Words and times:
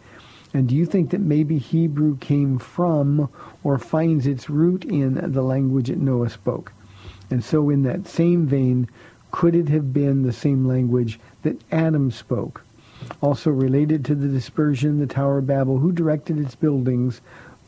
And 0.52 0.68
do 0.68 0.76
you 0.76 0.86
think 0.86 1.10
that 1.10 1.20
maybe 1.20 1.58
Hebrew 1.58 2.16
came 2.18 2.58
from 2.58 3.28
or 3.64 3.76
finds 3.78 4.26
its 4.26 4.48
root 4.48 4.84
in 4.84 5.32
the 5.32 5.42
language 5.42 5.88
that 5.88 5.98
Noah 5.98 6.30
spoke? 6.30 6.72
And 7.30 7.42
so 7.42 7.70
in 7.70 7.82
that 7.82 8.06
same 8.06 8.46
vein, 8.46 8.88
could 9.32 9.56
it 9.56 9.68
have 9.68 9.92
been 9.92 10.22
the 10.22 10.32
same 10.32 10.64
language 10.66 11.18
that 11.42 11.60
Adam 11.72 12.12
spoke? 12.12 12.62
Also 13.20 13.50
related 13.50 14.04
to 14.04 14.14
the 14.14 14.28
dispersion, 14.28 15.00
the 15.00 15.06
Tower 15.06 15.38
of 15.38 15.46
Babel, 15.48 15.78
who 15.78 15.90
directed 15.90 16.38
its 16.38 16.54
buildings? 16.54 17.20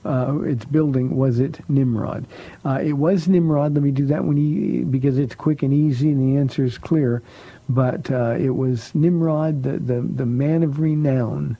Uh, 0.04 0.38
its 0.42 0.64
building 0.64 1.16
was 1.16 1.40
it 1.40 1.58
Nimrod? 1.68 2.24
Uh, 2.64 2.78
it 2.80 2.92
was 2.92 3.26
Nimrod. 3.26 3.74
Let 3.74 3.82
me 3.82 3.90
do 3.90 4.06
that 4.06 4.24
one 4.24 4.38
e- 4.38 4.84
because 4.84 5.18
it's 5.18 5.34
quick 5.34 5.64
and 5.64 5.74
easy, 5.74 6.10
and 6.10 6.20
the 6.20 6.38
answer 6.38 6.64
is 6.64 6.78
clear. 6.78 7.24
But 7.68 8.10
uh, 8.10 8.36
it 8.38 8.50
was 8.50 8.94
Nimrod, 8.94 9.62
the, 9.62 9.78
the, 9.78 10.00
the 10.00 10.26
man 10.26 10.62
of 10.62 10.78
renown, 10.78 11.56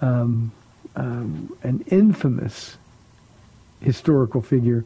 um, 0.00 0.52
um, 0.96 1.56
an 1.62 1.84
infamous 1.88 2.78
historical 3.80 4.40
figure. 4.40 4.84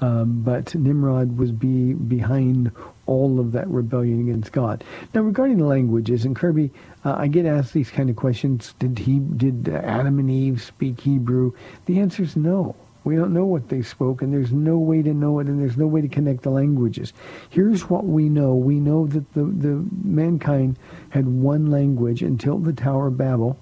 Um, 0.00 0.42
but 0.42 0.74
Nimrod 0.74 1.36
was 1.36 1.52
be 1.52 1.92
behind 1.92 2.72
all 3.06 3.38
of 3.38 3.52
that 3.52 3.68
rebellion 3.68 4.20
against 4.20 4.50
God. 4.50 4.82
Now, 5.14 5.20
regarding 5.20 5.58
the 5.58 5.66
languages, 5.66 6.24
and 6.24 6.34
Kirby, 6.34 6.70
uh, 7.04 7.16
I 7.18 7.26
get 7.26 7.44
asked 7.44 7.74
these 7.74 7.90
kind 7.90 8.08
of 8.08 8.16
questions. 8.16 8.74
Did 8.78 8.98
he, 9.00 9.18
did 9.18 9.68
Adam 9.68 10.18
and 10.18 10.30
Eve 10.30 10.62
speak 10.62 11.00
Hebrew? 11.00 11.52
The 11.86 12.00
answer 12.00 12.22
is 12.22 12.34
no. 12.34 12.74
We 13.04 13.16
don't 13.16 13.32
know 13.32 13.46
what 13.46 13.68
they 13.68 13.82
spoke, 13.82 14.20
and 14.20 14.32
there's 14.32 14.52
no 14.52 14.78
way 14.78 15.02
to 15.02 15.14
know 15.14 15.38
it, 15.38 15.46
and 15.46 15.60
there's 15.60 15.76
no 15.76 15.86
way 15.86 16.02
to 16.02 16.08
connect 16.08 16.42
the 16.42 16.50
languages. 16.50 17.12
Here's 17.48 17.88
what 17.88 18.04
we 18.04 18.28
know. 18.28 18.54
We 18.54 18.78
know 18.78 19.06
that 19.06 19.32
the, 19.32 19.44
the 19.44 19.86
mankind 20.04 20.76
had 21.10 21.26
one 21.26 21.70
language 21.70 22.22
until 22.22 22.58
the 22.58 22.72
Tower 22.72 23.06
of 23.06 23.16
Babel, 23.16 23.58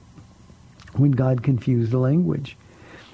when 0.95 1.13
God 1.13 1.43
confused 1.43 1.93
the 1.93 1.99
language. 1.99 2.57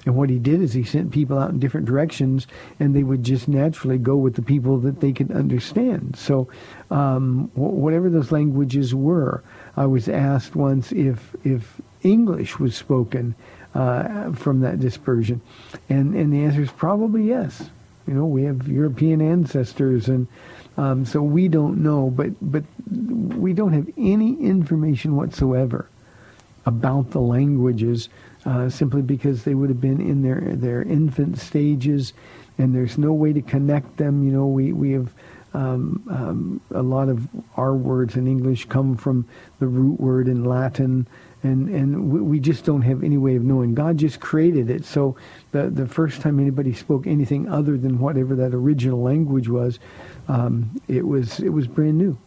And 0.07 0.17
what 0.17 0.29
he 0.29 0.39
did 0.39 0.61
is 0.61 0.75
he 0.75 0.85
sent 0.85 1.13
people 1.13 1.39
out 1.39 1.51
in 1.51 1.59
different 1.59 1.87
directions, 1.87 2.47
and 2.79 2.95
they 2.95 3.03
would 3.03 3.23
just 3.23 3.49
naturally 3.49 3.99
go 3.99 4.17
with 4.17 4.35
the 4.35 4.43
people 4.43 4.79
that 4.81 5.01
they 5.01 5.13
could 5.13 5.31
understand. 5.31 6.17
So, 6.17 6.49
um, 6.91 7.51
wh- 7.55 7.59
whatever 7.59 8.11
those 8.11 8.31
languages 8.31 8.95
were, 8.95 9.43
I 9.77 9.87
was 9.87 10.09
asked 10.09 10.55
once 10.55 10.93
if 10.93 11.35
if 11.43 11.81
English 12.03 12.59
was 12.59 12.77
spoken 12.77 13.35
uh, 13.75 14.33
from 14.33 14.61
that 14.61 14.81
dispersion, 14.81 15.41
and 15.89 16.15
and 16.15 16.33
the 16.33 16.45
answer 16.45 16.63
is 16.63 16.71
probably 16.71 17.25
yes. 17.25 17.71
You 18.07 18.15
know, 18.15 18.27
we 18.27 18.45
have 18.45 18.69
European 18.69 19.21
ancestors, 19.21 20.09
and 20.09 20.27
um, 20.77 21.05
so 21.05 21.23
we 21.23 21.49
don't 21.49 21.83
know, 21.83 22.11
but 22.11 22.33
but 22.41 22.65
we 23.39 23.53
don't 23.53 23.73
have 23.73 23.89
any 23.97 24.35
information 24.41 25.17
whatsoever 25.17 25.89
about 26.67 27.11
the 27.11 27.21
languages 27.21 28.09
uh, 28.47 28.69
simply 28.69 29.03
because 29.03 29.45
they 29.45 29.55
would 29.55 29.69
have 29.71 29.81
been 29.81 30.01
in 30.01 30.23
their 30.23 30.41
their 30.41 30.83
infant 30.83 31.39
stages, 31.39 32.13
and 32.59 32.75
there's 32.75 32.99
no 32.99 33.13
way 33.13 33.33
to 33.33 33.43
connect 33.43 33.97
them. 33.97 34.25
You 34.25 34.33
know, 34.33 34.47
we 34.47 34.73
we 34.73 34.93
have 34.93 35.13
um, 35.55 36.03
um, 36.11 36.61
a 36.73 36.83
lot 36.83 37.09
of 37.09 37.27
our 37.57 37.75
words 37.75 38.17
in 38.17 38.27
English 38.27 38.67
come 38.67 38.97
from 38.97 39.27
the 39.61 39.67
root 39.67 40.01
word 40.01 40.29
in 40.29 40.45
Latin, 40.45 41.07
and 41.45 41.69
and 41.69 42.11
we, 42.11 42.21
we 42.21 42.41
just 42.41 42.65
don't 42.65 42.83
have 42.83 43.05
any 43.05 43.19
way 43.19 43.37
of 43.37 43.45
knowing. 43.45 43.75
God 43.75 43.99
just 43.99 44.19
created 44.21 44.71
it, 44.71 44.85
so 44.85 45.17
the 45.53 45.71
the 45.71 45.87
first 45.87 46.21
time 46.21 46.41
anybody 46.41 46.73
spoke 46.73 47.07
anything 47.07 47.49
other 47.49 47.77
than 47.77 47.99
whatever 47.99 48.35
that 48.37 48.55
original 48.55 49.03
language 49.03 49.49
was, 49.49 49.79
um, 50.29 50.81
it 50.89 51.07
was 51.07 51.41
it 51.41 51.51
was 51.51 51.67
brand 51.69 51.99
new. 51.99 52.19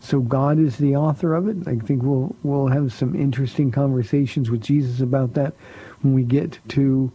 so 0.00 0.20
God 0.20 0.58
is 0.58 0.76
the 0.76 0.96
author 0.96 1.34
of 1.34 1.48
it. 1.48 1.56
I 1.66 1.76
think 1.76 2.02
we'll 2.02 2.36
we'll 2.42 2.68
have 2.68 2.92
some 2.92 3.14
interesting 3.14 3.70
conversations 3.70 4.50
with 4.50 4.62
Jesus 4.62 5.00
about 5.00 5.34
that 5.34 5.54
when 6.02 6.14
we 6.14 6.22
get 6.22 6.58
to 6.68 7.10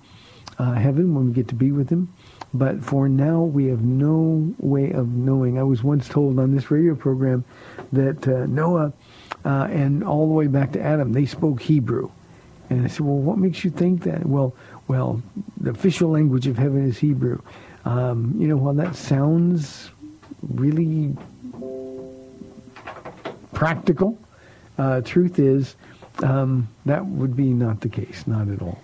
uh, 0.59 0.73
heaven, 0.73 1.13
when 1.15 1.27
we 1.27 1.33
get 1.33 1.47
to 1.49 1.55
be 1.55 1.71
with 1.71 1.89
him. 1.89 2.13
But 2.53 2.81
for 2.83 3.09
now, 3.09 3.41
we 3.41 3.65
have 3.65 3.81
no 3.81 4.53
way 4.59 4.91
of 4.91 5.09
knowing. 5.09 5.59
I 5.59 5.63
was 5.63 5.83
once 5.83 6.07
told 6.07 6.39
on 6.39 6.55
this 6.55 6.71
radio 6.71 6.95
program 6.95 7.43
that 7.91 8.25
uh, 8.27 8.45
Noah 8.45 8.93
uh, 9.45 9.67
and 9.69 10.03
all 10.03 10.27
the 10.27 10.33
way 10.33 10.47
back 10.47 10.71
to 10.73 10.81
Adam, 10.81 11.13
they 11.13 11.25
spoke 11.25 11.61
Hebrew. 11.61 12.09
And 12.69 12.83
I 12.83 12.87
said, 12.87 13.01
well, 13.01 13.17
what 13.17 13.37
makes 13.37 13.63
you 13.63 13.69
think 13.69 14.03
that? 14.03 14.25
Well, 14.25 14.55
well, 14.87 15.21
the 15.61 15.69
official 15.69 16.09
language 16.09 16.47
of 16.47 16.57
heaven 16.57 16.87
is 16.87 16.97
Hebrew. 16.97 17.39
Um, 17.85 18.35
you 18.39 18.47
know, 18.47 18.57
while 18.57 18.73
that 18.73 18.95
sounds 18.95 19.91
really 20.41 21.15
practical, 23.53 24.17
uh, 24.79 25.01
truth 25.01 25.37
is 25.37 25.75
um, 26.23 26.67
that 26.85 27.05
would 27.05 27.35
be 27.35 27.53
not 27.53 27.81
the 27.81 27.89
case, 27.89 28.25
not 28.25 28.47
at 28.47 28.61
all. 28.61 28.81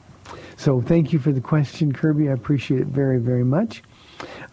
So 0.57 0.79
thank 0.79 1.11
you 1.11 1.17
for 1.17 1.31
the 1.31 1.41
question, 1.41 1.91
Kirby. 1.91 2.29
I 2.29 2.33
appreciate 2.33 2.81
it 2.81 2.87
very, 2.87 3.17
very 3.17 3.43
much. 3.43 3.81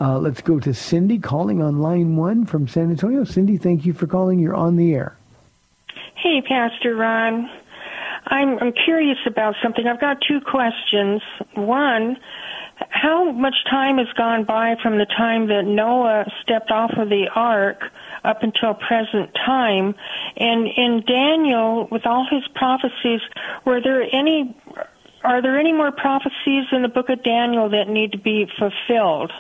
Uh, 0.01 0.19
let's 0.19 0.41
go 0.41 0.59
to 0.59 0.73
Cindy 0.73 1.19
calling 1.19 1.63
on 1.63 1.81
line 1.81 2.17
one 2.17 2.47
from 2.47 2.67
San 2.67 2.91
Antonio. 2.91 3.25
Cindy, 3.25 3.59
thank 3.59 3.85
you 3.85 3.93
for 3.93 4.07
calling. 4.07 4.39
You're 4.39 4.55
on 4.55 4.77
the 4.77 4.95
air. 4.95 5.18
Hey, 6.29 6.43
Pastor 6.43 6.95
Ron. 6.95 7.49
I'm, 8.27 8.59
I'm 8.59 8.73
curious 8.85 9.17
about 9.27 9.55
something. 9.63 9.87
I've 9.87 9.99
got 9.99 10.19
two 10.21 10.43
questions. 10.43 11.23
One, 11.55 12.19
how 12.91 13.33
much 13.33 13.55
time 13.71 13.97
has 13.97 14.09
gone 14.13 14.45
by 14.45 14.77
from 14.83 14.99
the 14.99 15.07
time 15.07 15.49
that 15.49 15.63
Noah 15.65 16.27
stepped 16.43 16.71
off 16.71 16.91
of 16.99 17.09
the 17.09 17.31
ark 17.35 17.81
up 18.25 18.43
until 18.43 18.75
present 18.75 19.35
time? 19.35 19.95
And 20.37 20.67
in 20.67 21.03
Daniel, 21.07 21.89
with 21.91 22.05
all 22.05 22.27
his 22.31 22.47
prophecies, 22.55 23.23
were 23.65 23.81
there 23.81 24.03
any, 24.03 24.55
are 25.25 25.41
there 25.41 25.59
any 25.59 25.73
more 25.73 25.93
prophecies 25.93 26.67
in 26.73 26.83
the 26.83 26.91
book 26.93 27.09
of 27.09 27.23
Daniel 27.23 27.71
that 27.71 27.89
need 27.89 28.13
to 28.13 28.19
be 28.19 28.47
fulfilled? 28.59 29.33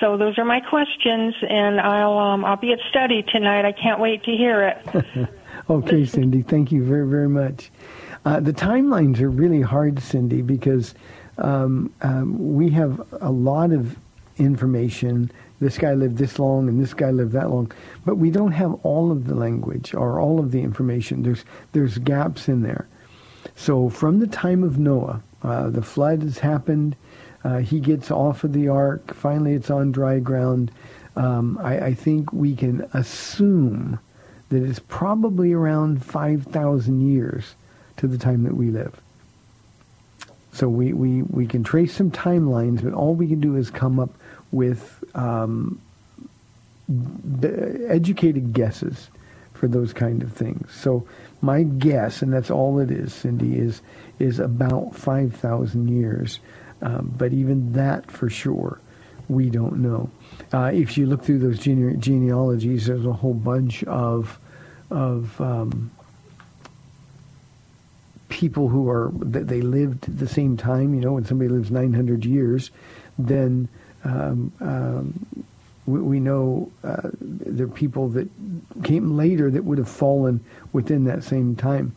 So 0.00 0.18
those 0.18 0.36
are 0.36 0.44
my 0.44 0.60
questions, 0.60 1.34
and 1.48 1.80
I'll 1.80 2.18
um, 2.18 2.44
I'll 2.44 2.56
be 2.56 2.72
at 2.72 2.78
study 2.90 3.22
tonight. 3.22 3.64
I 3.64 3.72
can't 3.72 4.00
wait 4.00 4.24
to 4.24 4.32
hear 4.32 4.68
it. 4.68 5.30
Okay, 5.70 6.04
Cindy, 6.04 6.42
thank 6.42 6.72
you 6.72 6.82
very, 6.82 7.06
very 7.06 7.28
much. 7.28 7.70
Uh, 8.24 8.40
the 8.40 8.52
timelines 8.52 9.20
are 9.20 9.30
really 9.30 9.60
hard, 9.60 10.00
Cindy, 10.00 10.42
because 10.42 10.96
um, 11.38 11.94
um, 12.02 12.56
we 12.56 12.70
have 12.70 13.00
a 13.20 13.30
lot 13.30 13.70
of 13.70 13.96
information. 14.36 15.30
This 15.60 15.78
guy 15.78 15.94
lived 15.94 16.18
this 16.18 16.40
long 16.40 16.68
and 16.68 16.82
this 16.82 16.92
guy 16.92 17.12
lived 17.12 17.30
that 17.34 17.50
long, 17.50 17.70
but 18.04 18.16
we 18.16 18.32
don't 18.32 18.50
have 18.50 18.74
all 18.82 19.12
of 19.12 19.28
the 19.28 19.36
language 19.36 19.94
or 19.94 20.18
all 20.18 20.40
of 20.40 20.50
the 20.50 20.60
information. 20.60 21.22
There's 21.22 21.44
there's 21.70 21.98
gaps 21.98 22.48
in 22.48 22.62
there. 22.62 22.88
So 23.54 23.88
from 23.90 24.18
the 24.18 24.26
time 24.26 24.64
of 24.64 24.76
Noah, 24.76 25.22
uh, 25.44 25.70
the 25.70 25.82
flood 25.82 26.22
has 26.22 26.38
happened. 26.38 26.96
Uh, 27.44 27.58
he 27.58 27.78
gets 27.78 28.10
off 28.10 28.42
of 28.42 28.54
the 28.54 28.66
ark. 28.66 29.14
Finally, 29.14 29.54
it's 29.54 29.70
on 29.70 29.92
dry 29.92 30.18
ground. 30.18 30.72
Um, 31.14 31.60
I, 31.62 31.78
I 31.78 31.94
think 31.94 32.32
we 32.32 32.56
can 32.56 32.88
assume 32.92 34.00
that 34.50 34.62
is 34.62 34.78
probably 34.80 35.52
around 35.52 36.04
5,000 36.04 37.00
years 37.12 37.54
to 37.96 38.06
the 38.06 38.18
time 38.18 38.44
that 38.44 38.54
we 38.54 38.70
live. 38.70 39.00
So 40.52 40.68
we, 40.68 40.92
we, 40.92 41.22
we 41.22 41.46
can 41.46 41.62
trace 41.62 41.94
some 41.94 42.10
timelines, 42.10 42.82
but 42.82 42.92
all 42.92 43.14
we 43.14 43.28
can 43.28 43.40
do 43.40 43.56
is 43.56 43.70
come 43.70 44.00
up 44.00 44.10
with 44.50 45.04
um, 45.14 45.80
educated 47.88 48.52
guesses 48.52 49.08
for 49.54 49.68
those 49.68 49.92
kind 49.92 50.22
of 50.22 50.32
things. 50.32 50.72
So 50.72 51.06
my 51.40 51.62
guess, 51.62 52.22
and 52.22 52.32
that's 52.32 52.50
all 52.50 52.80
it 52.80 52.90
is, 52.90 53.12
Cindy, 53.12 53.58
is 53.58 53.80
is 54.18 54.38
about 54.38 54.94
5,000 54.94 55.88
years. 55.88 56.40
Um, 56.82 57.14
but 57.16 57.32
even 57.32 57.72
that 57.72 58.10
for 58.10 58.28
sure, 58.28 58.80
we 59.28 59.48
don't 59.48 59.78
know. 59.78 60.10
Uh, 60.52 60.70
if 60.72 60.98
you 60.98 61.06
look 61.06 61.22
through 61.22 61.38
those 61.38 61.58
gene- 61.58 62.00
genealogies, 62.00 62.86
there's 62.86 63.06
a 63.06 63.12
whole 63.12 63.34
bunch 63.34 63.84
of 63.84 64.38
of 64.90 65.40
um, 65.40 65.90
people 68.28 68.68
who 68.68 68.88
are 68.88 69.10
they 69.14 69.60
lived 69.60 70.08
at 70.08 70.18
the 70.18 70.28
same 70.28 70.56
time. 70.56 70.94
You 70.94 71.00
know, 71.00 71.12
when 71.12 71.24
somebody 71.24 71.48
lives 71.48 71.70
900 71.70 72.24
years, 72.24 72.70
then 73.18 73.68
um, 74.04 74.52
um, 74.60 75.44
we, 75.86 76.00
we, 76.00 76.20
know 76.20 76.72
uh, 76.82 77.10
there 77.20 77.66
are 77.66 77.70
people 77.70 78.08
that 78.10 78.28
came 78.82 79.16
later 79.16 79.50
that 79.50 79.64
would 79.64 79.78
have 79.78 79.88
fallen 79.88 80.42
within 80.72 81.04
that 81.04 81.22
same 81.22 81.54
time. 81.54 81.94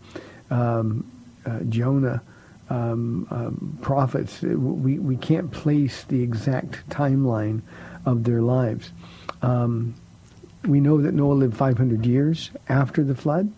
Um, 0.50 1.10
uh, 1.46 1.60
Jonah. 1.70 2.22
Um, 2.70 3.28
um, 3.30 3.78
prophets, 3.82 4.42
we, 4.42 4.98
we 4.98 5.18
can't 5.18 5.52
place 5.52 6.06
the 6.06 6.24
exact 6.24 6.90
timeline 6.90 7.62
of 8.06 8.24
their 8.24 8.42
lives. 8.42 8.92
Um, 9.42 9.96
we 10.66 10.80
know 10.80 11.02
that 11.02 11.14
Noah 11.14 11.34
lived 11.34 11.58
500 11.58 12.06
years 12.06 12.52
after 12.70 13.04
the 13.04 13.16
flood. 13.16 13.52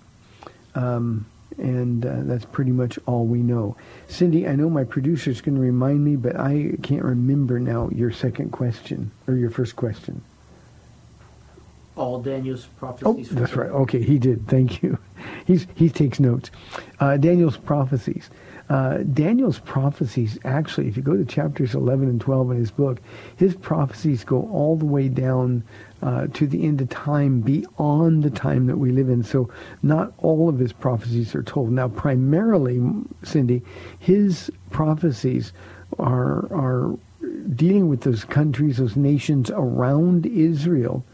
Um, 0.74 1.25
and 1.57 2.06
uh, 2.06 2.21
that's 2.24 2.45
pretty 2.45 2.71
much 2.71 3.00
all 3.06 3.25
we 3.25 3.39
know. 3.39 3.77
Cindy, 4.07 4.47
I 4.47 4.56
know 4.56 4.69
my 4.69 4.83
producer's 4.83 5.42
going 5.42 5.56
to 5.56 5.62
remind 5.62 6.03
me, 6.03 6.15
but 6.15 6.36
I 6.36 6.71
can't 6.83 7.03
remember 7.03 7.59
now 7.59 7.89
your 7.89 8.12
second 8.12 8.51
question 8.51 9.12
or 9.27 9.36
your 9.36 9.50
first 9.50 9.75
question. 9.75 10.21
All 11.95 12.19
Daniel's 12.19 12.65
prophecies. 12.77 13.31
Oh, 13.31 13.36
that's 13.36 13.56
right. 13.56 13.69
Okay, 13.69 14.03
he 14.03 14.19
did. 14.19 14.47
Thank 14.50 14.83
you. 14.83 14.97
He's 15.45 15.65
he 15.75 15.89
takes 15.89 16.19
notes. 16.19 16.51
Uh, 17.00 17.15
Daniel's 17.15 17.56
prophecies. 17.56 18.30
Uh, 18.67 18.97
Daniel's 18.97 19.59
prophecies, 19.59 20.39
actually, 20.44 20.88
if 20.88 20.97
you 20.97 21.03
go 21.03 21.15
to 21.15 21.23
chapters 21.23 21.75
11 21.75 22.09
and 22.09 22.19
12 22.19 22.51
in 22.51 22.57
his 22.57 22.71
book, 22.71 23.00
his 23.38 23.56
prophecies 23.56 24.23
go 24.23 24.50
all 24.51 24.75
the 24.75 24.85
way 24.85 25.07
down 25.07 25.63
uh, 26.01 26.27
to 26.33 26.47
the 26.47 26.65
end 26.65 26.81
of 26.81 26.89
time 26.89 27.41
beyond 27.41 28.23
the 28.23 28.29
time 28.29 28.65
that 28.65 28.77
we 28.77 28.91
live 28.91 29.07
in. 29.07 29.23
So 29.23 29.50
not 29.83 30.13
all 30.17 30.50
of 30.50 30.57
his 30.57 30.73
prophecies 30.73 31.35
are 31.35 31.44
told. 31.44 31.71
Now, 31.71 31.89
primarily, 31.89 32.81
Cindy, 33.23 33.62
his 34.00 34.51
prophecies 34.71 35.53
are, 36.00 36.51
are 36.51 36.97
dealing 37.56 37.88
with 37.88 38.01
those 38.01 38.23
countries, 38.23 38.77
those 38.77 38.95
nations 38.95 39.51
around 39.51 40.25
Israel, 40.25 41.06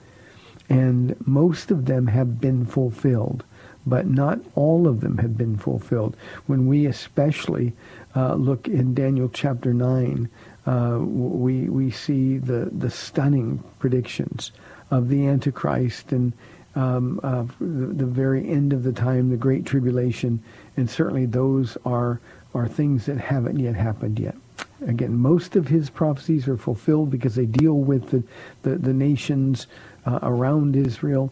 and 0.69 1.15
most 1.27 1.69
of 1.69 1.85
them 1.85 2.07
have 2.07 2.40
been 2.40 2.66
fulfilled 2.66 3.44
but 3.85 4.07
not 4.07 4.40
all 4.56 4.88
of 4.88 5.02
them 5.02 5.18
have 5.18 5.38
been 5.38 5.57
fulfilled. 5.57 6.16
When 6.47 6.68
we 6.68 6.85
especially 6.85 7.73
uh, 8.16 8.35
look 8.35 8.68
in 8.68 8.94
Daniel 8.94 9.30
chapter 9.30 9.73
9, 9.73 10.30
uh, 10.66 10.97
we, 11.00 11.69
we 11.69 11.90
see 11.90 12.38
the, 12.38 12.69
the 12.71 12.90
stunning 12.90 13.64
predictions 13.80 14.52
of 14.92 15.09
the 15.09 15.28
Antichrist 15.28 16.11
and 16.11 16.33
um, 16.76 17.19
uh, 17.23 17.44
the, 17.59 17.88
the, 17.88 18.06
very 18.06 18.47
end 18.47 18.71
of 18.71 18.83
the 18.83 18.94
time, 18.94 19.30
the 19.30 19.38
Great 19.38 19.66
Tribulation, 19.66 20.42
and 20.78 20.90
certainly 20.90 21.26
those 21.26 21.78
are, 21.85 22.21
are 22.54 22.68
things 22.68 23.07
that 23.07 23.18
haven't 23.18 23.59
yet 23.59 23.76
happened 23.76 24.19
yet. 24.19 24.35
Again, 24.88 25.18
most 25.18 25.56
of 25.56 25.68
his 25.68 25.90
prophecies 25.90 26.47
are 26.47 26.57
fulfilled 26.57 27.11
because 27.11 27.35
they 27.35 27.45
deal 27.45 27.73
with 27.73 28.11
the, 28.11 28.23
the, 28.64 28.78
the 28.78 28.94
nations 28.94 29.68
uh, 30.06 30.19
around 30.23 30.76
Israel, 30.76 31.31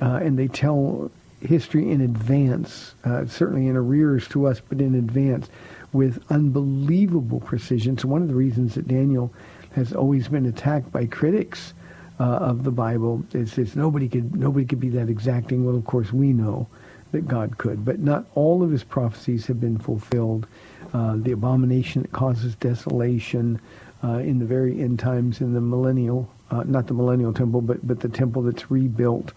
uh, 0.00 0.16
and 0.22 0.38
they 0.38 0.48
tell 0.48 1.10
history 1.42 1.90
in 1.90 2.00
advance, 2.00 2.94
uh, 3.04 3.26
certainly 3.26 3.66
in 3.66 3.76
arrears 3.76 4.28
to 4.28 4.46
us, 4.46 4.60
but 4.60 4.80
in 4.80 4.94
advance 4.94 5.48
with 5.92 6.22
unbelievable 6.30 7.40
precision. 7.40 7.98
So 7.98 8.08
one 8.08 8.22
of 8.22 8.28
the 8.28 8.34
reasons 8.34 8.74
that 8.74 8.88
Daniel 8.88 9.32
has 9.74 9.92
always 9.92 10.28
been 10.28 10.46
attacked 10.46 10.90
by 10.92 11.06
critics 11.06 11.74
uh, 12.20 12.24
of 12.24 12.64
the 12.64 12.70
Bible 12.70 13.24
is, 13.32 13.58
is 13.58 13.74
nobody 13.74 14.08
could 14.08 14.36
nobody 14.36 14.64
could 14.64 14.80
be 14.80 14.90
that 14.90 15.08
exacting. 15.08 15.64
Well, 15.64 15.76
of 15.76 15.84
course, 15.84 16.12
we 16.12 16.32
know 16.32 16.68
that 17.10 17.26
God 17.26 17.58
could, 17.58 17.84
but 17.84 17.98
not 17.98 18.26
all 18.34 18.62
of 18.62 18.70
his 18.70 18.84
prophecies 18.84 19.46
have 19.46 19.60
been 19.60 19.78
fulfilled. 19.78 20.46
Uh, 20.94 21.16
the 21.16 21.32
abomination 21.32 22.02
that 22.02 22.12
causes 22.12 22.54
desolation 22.56 23.60
uh, 24.04 24.18
in 24.18 24.38
the 24.38 24.44
very 24.44 24.80
end 24.80 24.98
times, 24.98 25.40
in 25.40 25.54
the 25.54 25.60
millennial, 25.60 26.28
uh, 26.50 26.62
not 26.64 26.86
the 26.86 26.94
millennial 26.94 27.32
temple, 27.32 27.60
but 27.60 27.86
but 27.86 28.00
the 28.00 28.08
temple 28.08 28.42
that's 28.42 28.70
rebuilt 28.70 29.32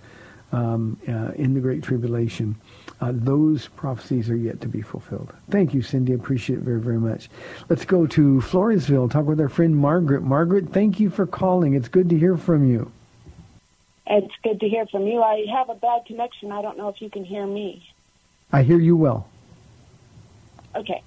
um, 0.52 0.98
uh, 1.08 1.32
in 1.36 1.54
the 1.54 1.60
Great 1.60 1.84
Tribulation. 1.84 2.56
Uh, 3.02 3.12
those 3.14 3.68
prophecies 3.68 4.30
are 4.30 4.36
yet 4.36 4.62
to 4.62 4.68
be 4.68 4.82
fulfilled. 4.82 5.34
Thank 5.50 5.74
you, 5.74 5.82
Cindy. 5.82 6.14
I 6.14 6.16
appreciate 6.16 6.60
it 6.60 6.62
very, 6.64 6.80
very 6.80 7.00
much. 7.00 7.30
Let's 7.70 7.86
go 7.86 8.08
to 8.08 8.42
Floresville, 8.42 9.12
talk 9.12 9.26
with 9.26 9.40
our 9.42 9.50
friend 9.50 9.76
Margaret. 9.76 10.22
Margaret, 10.22 10.70
thank 10.70 11.00
you 11.00 11.10
for 11.10 11.26
calling. 11.26 11.74
It's 11.74 11.90
good 11.90 12.10
to 12.10 12.18
hear 12.18 12.38
from 12.38 12.70
you. 12.70 12.92
It's 14.08 14.34
good 14.44 14.60
to 14.60 14.70
hear 14.70 14.86
from 14.86 15.08
you. 15.08 15.22
I 15.22 15.46
have 15.52 15.70
a 15.70 15.76
bad 15.76 16.06
connection. 16.06 16.52
I 16.52 16.62
don't 16.62 16.78
know 16.78 16.90
if 16.90 17.02
you 17.02 17.10
can 17.10 17.26
hear 17.26 17.46
me. 17.46 17.90
I 18.52 18.64
hear 18.64 18.80
you 18.80 18.96
well. 18.96 19.28
Okay. 20.76 21.02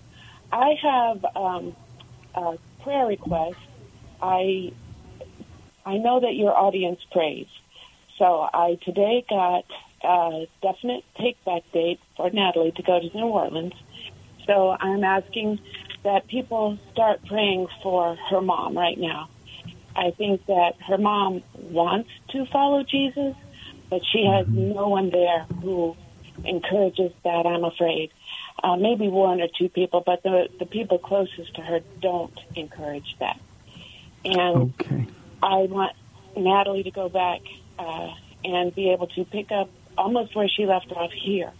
I 0.52 0.74
have 0.82 1.24
um, 1.36 1.76
a 2.34 2.58
prayer 2.82 3.06
request. 3.06 3.58
I 4.20 4.72
I 5.86 5.96
know 5.96 6.20
that 6.20 6.34
your 6.34 6.56
audience 6.56 7.00
prays. 7.12 7.46
So 8.18 8.48
I 8.52 8.78
today 8.84 9.24
got 9.28 9.64
a 10.02 10.46
definite 10.62 11.04
take 11.20 11.42
back 11.44 11.62
date 11.72 12.00
for 12.16 12.30
Natalie 12.30 12.72
to 12.72 12.82
go 12.82 12.98
to 13.00 13.16
New 13.16 13.26
Orleans. 13.26 13.74
So 14.46 14.76
I'm 14.80 15.04
asking 15.04 15.60
that 16.04 16.26
people 16.28 16.78
start 16.92 17.20
praying 17.26 17.68
for 17.82 18.16
her 18.30 18.40
mom 18.40 18.76
right 18.76 18.98
now. 18.98 19.28
I 19.94 20.12
think 20.16 20.46
that 20.46 20.74
her 20.86 20.98
mom 20.98 21.42
wants 21.54 22.10
to 22.30 22.46
follow 22.52 22.84
Jesus, 22.84 23.34
but 23.90 24.00
she 24.12 24.24
has 24.24 24.46
no 24.52 24.88
one 24.88 25.10
there 25.10 25.46
who 25.60 25.96
encourages 26.44 27.12
that, 27.24 27.46
I'm 27.46 27.64
afraid. 27.64 28.10
Uh, 28.62 28.76
maybe 28.76 29.08
one 29.08 29.40
or 29.40 29.48
two 29.58 29.68
people, 29.68 30.02
but 30.04 30.22
the, 30.22 30.48
the 30.58 30.66
people 30.66 30.98
closest 30.98 31.54
to 31.54 31.62
her 31.62 31.80
don't 32.00 32.32
encourage 32.54 33.16
that. 33.20 33.38
And 34.24 34.74
Okay. 34.80 35.06
I 35.42 35.66
want 35.68 35.92
Natalie 36.36 36.84
to 36.84 36.90
go 36.90 37.08
back 37.08 37.40
uh, 37.78 38.08
and 38.44 38.74
be 38.74 38.90
able 38.90 39.06
to 39.08 39.24
pick 39.24 39.50
up 39.52 39.70
almost 39.96 40.34
where 40.34 40.48
she 40.48 40.66
left 40.66 40.92
off 40.92 41.10
here. 41.12 41.52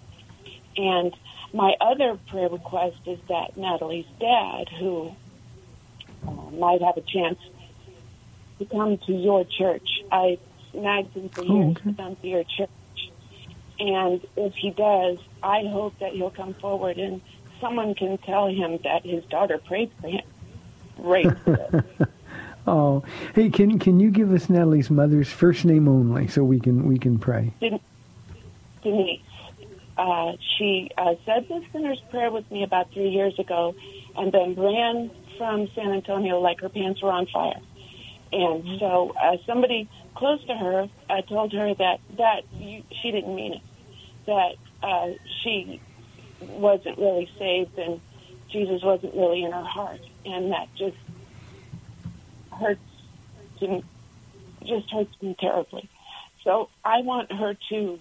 And 0.76 1.14
my 1.52 1.74
other 1.80 2.18
prayer 2.28 2.48
request 2.48 2.96
is 3.06 3.18
that 3.28 3.56
Natalie's 3.56 4.06
dad, 4.20 4.68
who 4.78 5.12
uh, 6.26 6.30
might 6.52 6.82
have 6.82 6.96
a 6.96 7.00
chance 7.00 7.38
to 8.58 8.66
come 8.66 8.98
to 9.06 9.12
your 9.12 9.44
church, 9.44 9.88
I 10.10 10.38
nagged 10.74 11.14
him 11.14 11.28
for 11.30 11.40
Oh, 11.42 11.56
years 11.62 11.76
okay. 11.78 11.90
to 11.90 11.96
come 11.96 12.16
to 12.16 12.26
your 12.28 12.44
church. 12.44 12.68
And 13.80 14.20
if 14.36 14.54
he 14.54 14.70
does, 14.70 15.18
I 15.42 15.62
hope 15.62 15.98
that 16.00 16.12
he'll 16.12 16.30
come 16.30 16.54
forward 16.54 16.98
and 16.98 17.20
someone 17.60 17.94
can 17.94 18.18
tell 18.18 18.48
him 18.48 18.78
that 18.84 19.04
his 19.04 19.24
daughter 19.24 19.58
prayed 19.58 19.90
for 20.00 20.08
him. 20.08 20.22
Right. 20.98 21.26
Oh, 22.68 23.02
hey, 23.34 23.48
can 23.48 23.78
can 23.78 23.98
you 23.98 24.10
give 24.10 24.30
us 24.30 24.50
Natalie's 24.50 24.90
mother's 24.90 25.30
first 25.30 25.64
name 25.64 25.88
only 25.88 26.28
so 26.28 26.44
we 26.44 26.60
can 26.60 26.86
we 26.86 26.98
can 26.98 27.18
pray? 27.18 27.54
Denise. 28.82 29.22
Uh, 29.96 30.32
she 30.56 30.90
uh, 30.98 31.14
said 31.24 31.48
the 31.48 31.64
sinner's 31.72 32.00
prayer 32.10 32.30
with 32.30 32.48
me 32.50 32.62
about 32.62 32.92
three 32.92 33.08
years 33.08 33.38
ago, 33.38 33.74
and 34.16 34.30
then 34.32 34.54
ran 34.54 35.10
from 35.38 35.68
San 35.74 35.92
Antonio 35.92 36.40
like 36.40 36.60
her 36.60 36.68
pants 36.68 37.00
were 37.00 37.10
on 37.10 37.26
fire. 37.26 37.58
And 38.32 38.78
so 38.78 39.14
uh, 39.18 39.38
somebody 39.46 39.88
close 40.14 40.44
to 40.44 40.54
her 40.54 40.90
uh, 41.08 41.22
told 41.22 41.54
her 41.54 41.74
that 41.74 42.00
that 42.18 42.42
you, 42.52 42.82
she 43.00 43.10
didn't 43.10 43.34
mean 43.34 43.54
it, 43.54 43.62
that 44.26 44.56
uh, 44.82 45.08
she 45.42 45.80
wasn't 46.42 46.98
really 46.98 47.30
saved 47.38 47.78
and 47.78 47.98
Jesus 48.50 48.82
wasn't 48.82 49.14
really 49.14 49.42
in 49.42 49.52
her 49.52 49.64
heart, 49.64 50.00
and 50.26 50.52
that 50.52 50.68
just 50.76 50.96
hurts, 52.58 52.80
to, 53.60 53.82
just 54.64 54.90
hurts 54.90 55.22
me 55.22 55.36
terribly. 55.38 55.88
So 56.44 56.68
I 56.84 57.00
want 57.02 57.32
her 57.32 57.56
to 57.70 57.98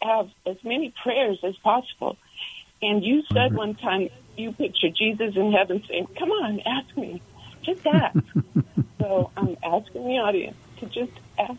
have 0.00 0.30
as 0.46 0.56
many 0.64 0.92
prayers 1.02 1.38
as 1.42 1.56
possible. 1.56 2.16
And 2.80 3.04
you 3.04 3.22
said 3.32 3.54
one 3.54 3.74
time 3.74 4.08
you 4.36 4.52
picture 4.52 4.88
Jesus 4.88 5.36
in 5.36 5.52
heaven 5.52 5.82
saying, 5.88 6.08
Come 6.18 6.30
on, 6.30 6.60
ask 6.60 6.96
me. 6.96 7.22
Just 7.62 7.86
ask. 7.86 8.18
so 8.98 9.30
I'm 9.36 9.56
asking 9.62 10.04
the 10.04 10.18
audience 10.18 10.56
to 10.78 10.86
just 10.86 11.12
ask. 11.38 11.58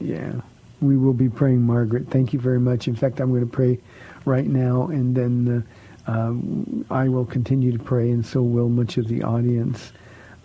Yeah, 0.00 0.40
we 0.80 0.96
will 0.96 1.12
be 1.12 1.28
praying, 1.28 1.62
Margaret. 1.62 2.08
Thank 2.08 2.32
you 2.32 2.40
very 2.40 2.60
much. 2.60 2.88
In 2.88 2.96
fact, 2.96 3.20
I'm 3.20 3.30
going 3.30 3.42
to 3.42 3.46
pray 3.46 3.78
right 4.24 4.46
now, 4.46 4.84
and 4.88 5.14
then 5.14 5.64
uh, 6.06 6.10
um, 6.10 6.86
I 6.90 7.08
will 7.08 7.24
continue 7.24 7.76
to 7.76 7.82
pray, 7.82 8.10
and 8.10 8.24
so 8.24 8.42
will 8.42 8.68
much 8.68 8.96
of 8.96 9.08
the 9.08 9.22
audience. 9.22 9.92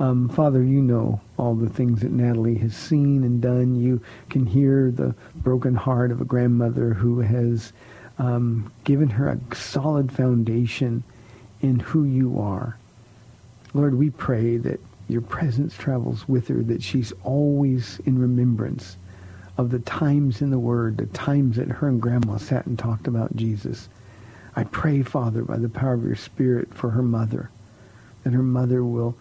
Um, 0.01 0.29
Father, 0.29 0.63
you 0.63 0.81
know 0.81 1.21
all 1.37 1.53
the 1.53 1.69
things 1.69 2.01
that 2.01 2.11
Natalie 2.11 2.57
has 2.57 2.75
seen 2.75 3.23
and 3.23 3.39
done. 3.39 3.79
You 3.79 4.01
can 4.31 4.47
hear 4.47 4.89
the 4.89 5.13
broken 5.35 5.75
heart 5.75 6.09
of 6.09 6.19
a 6.19 6.25
grandmother 6.25 6.95
who 6.95 7.19
has 7.19 7.71
um, 8.17 8.73
given 8.83 9.09
her 9.09 9.29
a 9.29 9.55
solid 9.55 10.11
foundation 10.11 11.03
in 11.61 11.77
who 11.77 12.03
you 12.03 12.39
are. 12.39 12.79
Lord, 13.75 13.93
we 13.93 14.09
pray 14.09 14.57
that 14.57 14.79
your 15.07 15.21
presence 15.21 15.77
travels 15.77 16.27
with 16.27 16.47
her, 16.47 16.63
that 16.63 16.81
she's 16.81 17.13
always 17.23 17.99
in 18.03 18.17
remembrance 18.17 18.97
of 19.55 19.69
the 19.69 19.79
times 19.79 20.41
in 20.41 20.49
the 20.49 20.57
Word, 20.57 20.97
the 20.97 21.05
times 21.05 21.57
that 21.57 21.69
her 21.69 21.87
and 21.87 22.01
Grandma 22.01 22.37
sat 22.37 22.65
and 22.65 22.79
talked 22.79 23.05
about 23.05 23.35
Jesus. 23.35 23.87
I 24.55 24.63
pray, 24.63 25.03
Father, 25.03 25.43
by 25.43 25.57
the 25.57 25.69
power 25.69 25.93
of 25.93 26.03
your 26.03 26.15
Spirit 26.15 26.73
for 26.73 26.89
her 26.89 27.03
mother, 27.03 27.51
that 28.23 28.33
her 28.33 28.41
mother 28.41 28.83
will 28.83 29.15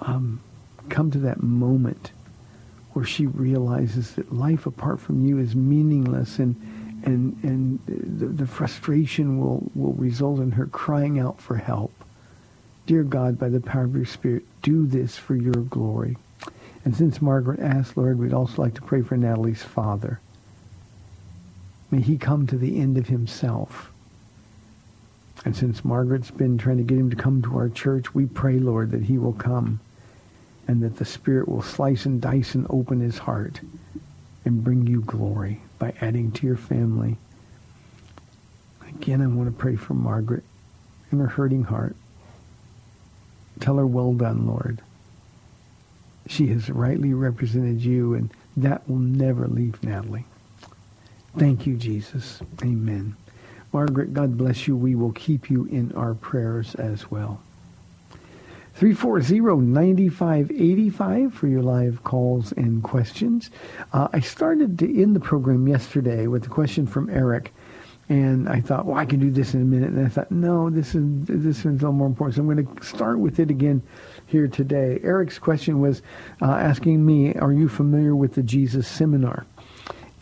um, 0.00 0.40
come 0.88 1.10
to 1.10 1.18
that 1.18 1.42
moment 1.42 2.12
where 2.92 3.04
she 3.04 3.26
realizes 3.26 4.14
that 4.14 4.32
life 4.32 4.66
apart 4.66 5.00
from 5.00 5.26
you 5.26 5.38
is 5.38 5.54
meaningless 5.54 6.38
and 6.38 6.56
and 7.04 7.36
and 7.44 7.78
the, 7.86 8.26
the 8.26 8.46
frustration 8.46 9.38
will, 9.38 9.70
will 9.74 9.92
result 9.92 10.40
in 10.40 10.52
her 10.52 10.66
crying 10.66 11.18
out 11.18 11.40
for 11.40 11.56
help. 11.56 11.92
Dear 12.86 13.02
God, 13.02 13.38
by 13.38 13.48
the 13.48 13.60
power 13.60 13.84
of 13.84 13.94
your 13.94 14.06
Spirit, 14.06 14.44
do 14.62 14.86
this 14.86 15.16
for 15.16 15.36
your 15.36 15.52
glory. 15.52 16.16
And 16.84 16.96
since 16.96 17.20
Margaret 17.20 17.60
asked, 17.60 17.96
Lord, 17.96 18.18
we'd 18.18 18.32
also 18.32 18.62
like 18.62 18.74
to 18.74 18.82
pray 18.82 19.02
for 19.02 19.16
Natalie's 19.16 19.62
father. 19.62 20.20
May 21.90 22.00
he 22.00 22.16
come 22.16 22.46
to 22.46 22.56
the 22.56 22.80
end 22.80 22.96
of 22.96 23.08
himself. 23.08 23.92
And 25.44 25.54
since 25.54 25.84
Margaret's 25.84 26.30
been 26.30 26.58
trying 26.58 26.78
to 26.78 26.82
get 26.82 26.98
him 26.98 27.10
to 27.10 27.16
come 27.16 27.42
to 27.42 27.56
our 27.56 27.68
church, 27.68 28.14
we 28.14 28.26
pray, 28.26 28.58
Lord, 28.58 28.92
that 28.92 29.02
he 29.02 29.18
will 29.18 29.32
come 29.32 29.80
and 30.68 30.82
that 30.82 30.96
the 30.96 31.04
Spirit 31.04 31.48
will 31.48 31.62
slice 31.62 32.06
and 32.06 32.20
dice 32.20 32.54
and 32.54 32.66
open 32.70 33.00
his 33.00 33.18
heart 33.18 33.60
and 34.44 34.64
bring 34.64 34.86
you 34.86 35.00
glory 35.00 35.60
by 35.78 35.92
adding 36.00 36.32
to 36.32 36.46
your 36.46 36.56
family. 36.56 37.16
Again, 38.88 39.20
I 39.20 39.26
want 39.26 39.48
to 39.48 39.56
pray 39.56 39.76
for 39.76 39.94
Margaret 39.94 40.44
and 41.10 41.20
her 41.20 41.26
hurting 41.26 41.64
heart. 41.64 41.96
Tell 43.60 43.76
her, 43.76 43.86
well 43.86 44.12
done, 44.12 44.46
Lord. 44.46 44.80
She 46.26 46.48
has 46.48 46.68
rightly 46.68 47.14
represented 47.14 47.80
you, 47.80 48.14
and 48.14 48.30
that 48.56 48.88
will 48.88 48.98
never 48.98 49.46
leave 49.46 49.82
Natalie. 49.82 50.24
Thank 51.36 51.66
you, 51.66 51.76
Jesus. 51.76 52.40
Amen. 52.62 53.16
Margaret, 53.72 54.14
God 54.14 54.38
bless 54.38 54.66
you. 54.66 54.76
We 54.76 54.94
will 54.94 55.12
keep 55.12 55.50
you 55.50 55.66
in 55.66 55.92
our 55.92 56.14
prayers 56.14 56.74
as 56.76 57.10
well. 57.10 57.40
340-9585 58.78 61.32
for 61.32 61.46
your 61.46 61.62
live 61.62 62.04
calls 62.04 62.52
and 62.52 62.82
questions. 62.82 63.50
Uh, 63.94 64.08
I 64.12 64.20
started 64.20 64.78
to 64.80 65.02
end 65.02 65.16
the 65.16 65.20
program 65.20 65.66
yesterday 65.66 66.26
with 66.26 66.44
a 66.44 66.50
question 66.50 66.86
from 66.86 67.08
Eric, 67.08 67.54
and 68.10 68.50
I 68.50 68.60
thought, 68.60 68.84
well, 68.84 68.98
I 68.98 69.06
can 69.06 69.18
do 69.18 69.30
this 69.30 69.54
in 69.54 69.62
a 69.62 69.64
minute. 69.64 69.88
And 69.90 70.04
I 70.04 70.10
thought, 70.10 70.30
no, 70.30 70.68
this 70.68 70.94
is 70.94 71.24
this 71.24 71.60
is 71.60 71.64
a 71.64 71.70
little 71.70 71.92
more 71.92 72.06
important. 72.06 72.36
So 72.36 72.42
I'm 72.42 72.54
going 72.54 72.66
to 72.66 72.84
start 72.84 73.18
with 73.18 73.40
it 73.40 73.50
again 73.50 73.82
here 74.26 74.46
today. 74.46 75.00
Eric's 75.02 75.38
question 75.38 75.80
was 75.80 76.02
uh, 76.42 76.52
asking 76.52 77.06
me, 77.06 77.34
are 77.34 77.52
you 77.52 77.70
familiar 77.70 78.14
with 78.14 78.34
the 78.34 78.42
Jesus 78.42 78.86
Seminar? 78.86 79.46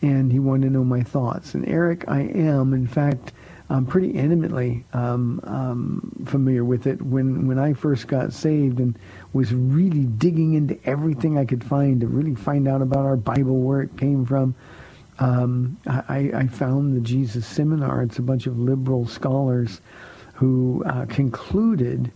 And 0.00 0.30
he 0.30 0.38
wanted 0.38 0.68
to 0.68 0.72
know 0.72 0.84
my 0.84 1.02
thoughts. 1.02 1.54
And 1.54 1.68
Eric, 1.68 2.04
I 2.06 2.20
am. 2.20 2.72
In 2.72 2.86
fact, 2.86 3.32
I'm 3.70 3.86
pretty 3.86 4.10
intimately 4.10 4.84
um, 4.92 5.40
um, 5.44 6.26
familiar 6.26 6.64
with 6.64 6.86
it. 6.86 7.00
When 7.00 7.46
when 7.46 7.58
I 7.58 7.72
first 7.72 8.06
got 8.08 8.32
saved 8.32 8.78
and 8.78 8.98
was 9.32 9.54
really 9.54 10.04
digging 10.04 10.54
into 10.54 10.78
everything 10.84 11.38
I 11.38 11.44
could 11.44 11.64
find 11.64 12.00
to 12.00 12.06
really 12.06 12.34
find 12.34 12.68
out 12.68 12.82
about 12.82 13.06
our 13.06 13.16
Bible, 13.16 13.60
where 13.60 13.80
it 13.80 13.96
came 13.96 14.26
from, 14.26 14.54
um, 15.18 15.78
I, 15.86 16.30
I 16.34 16.46
found 16.48 16.96
the 16.96 17.00
Jesus 17.00 17.46
Seminar. 17.46 18.02
It's 18.02 18.18
a 18.18 18.22
bunch 18.22 18.46
of 18.46 18.58
liberal 18.58 19.06
scholars 19.06 19.80
who 20.34 20.82
uh, 20.86 21.06
concluded 21.06 22.12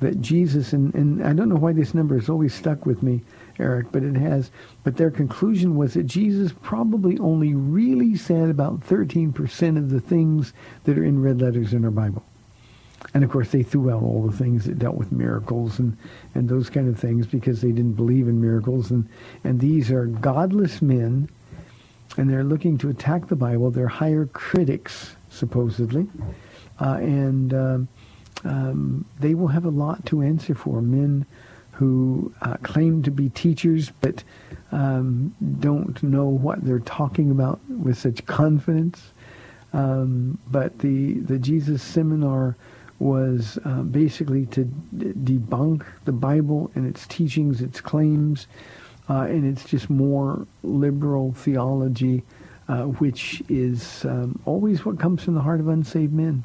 that 0.00 0.20
Jesus, 0.20 0.72
and, 0.72 0.94
and 0.94 1.24
I 1.24 1.32
don't 1.32 1.48
know 1.48 1.56
why 1.56 1.72
this 1.72 1.94
number 1.94 2.18
has 2.18 2.28
always 2.28 2.54
stuck 2.54 2.86
with 2.86 3.02
me, 3.02 3.22
Eric, 3.58 3.86
but 3.92 4.02
it 4.02 4.16
has. 4.16 4.50
But 4.84 4.96
their 4.96 5.10
conclusion 5.10 5.76
was 5.76 5.94
that 5.94 6.04
Jesus 6.04 6.52
probably 6.62 7.18
only 7.18 7.54
really 7.54 8.16
said 8.16 8.50
about 8.50 8.80
13% 8.80 9.78
of 9.78 9.90
the 9.90 10.00
things 10.00 10.52
that 10.84 10.98
are 10.98 11.04
in 11.04 11.22
red 11.22 11.40
letters 11.40 11.72
in 11.72 11.84
our 11.84 11.90
Bible. 11.90 12.24
And 13.14 13.24
of 13.24 13.30
course, 13.30 13.50
they 13.50 13.62
threw 13.62 13.90
out 13.90 14.02
all 14.02 14.26
the 14.26 14.36
things 14.36 14.64
that 14.64 14.78
dealt 14.78 14.96
with 14.96 15.12
miracles 15.12 15.78
and, 15.78 15.96
and 16.34 16.48
those 16.48 16.70
kind 16.70 16.88
of 16.88 16.98
things 16.98 17.26
because 17.26 17.60
they 17.60 17.72
didn't 17.72 17.92
believe 17.94 18.28
in 18.28 18.40
miracles. 18.40 18.90
And, 18.90 19.08
and 19.44 19.60
these 19.60 19.90
are 19.90 20.06
godless 20.06 20.82
men, 20.82 21.28
and 22.16 22.28
they're 22.28 22.44
looking 22.44 22.78
to 22.78 22.88
attack 22.88 23.28
the 23.28 23.36
Bible. 23.36 23.70
They're 23.70 23.86
higher 23.88 24.26
critics, 24.26 25.16
supposedly. 25.28 26.08
Uh, 26.80 26.98
and 27.00 27.54
um, 27.54 27.88
um, 28.44 29.04
they 29.20 29.34
will 29.34 29.48
have 29.48 29.64
a 29.64 29.70
lot 29.70 30.04
to 30.06 30.22
answer 30.22 30.54
for. 30.54 30.80
Men 30.80 31.26
who 31.76 32.32
uh, 32.42 32.56
claim 32.62 33.02
to 33.02 33.10
be 33.10 33.28
teachers 33.28 33.92
but 34.00 34.24
um, 34.72 35.34
don't 35.60 36.02
know 36.02 36.26
what 36.26 36.64
they're 36.64 36.78
talking 36.80 37.30
about 37.30 37.60
with 37.68 37.98
such 37.98 38.24
confidence. 38.26 39.12
Um, 39.72 40.38
but 40.50 40.78
the 40.78 41.14
the 41.14 41.38
Jesus 41.38 41.82
seminar 41.82 42.56
was 42.98 43.58
uh, 43.64 43.82
basically 43.82 44.46
to 44.46 44.64
d- 44.64 45.12
debunk 45.12 45.84
the 46.06 46.12
Bible 46.12 46.70
and 46.74 46.86
its 46.86 47.06
teachings, 47.06 47.60
its 47.60 47.80
claims, 47.80 48.46
uh, 49.10 49.22
and 49.28 49.44
it's 49.44 49.68
just 49.68 49.90
more 49.90 50.46
liberal 50.62 51.32
theology 51.32 52.22
uh, 52.68 52.82
which 52.82 53.42
is 53.48 54.04
um, 54.04 54.40
always 54.44 54.84
what 54.84 54.98
comes 54.98 55.22
from 55.22 55.34
the 55.34 55.40
heart 55.40 55.60
of 55.60 55.68
unsaved 55.68 56.12
men. 56.12 56.44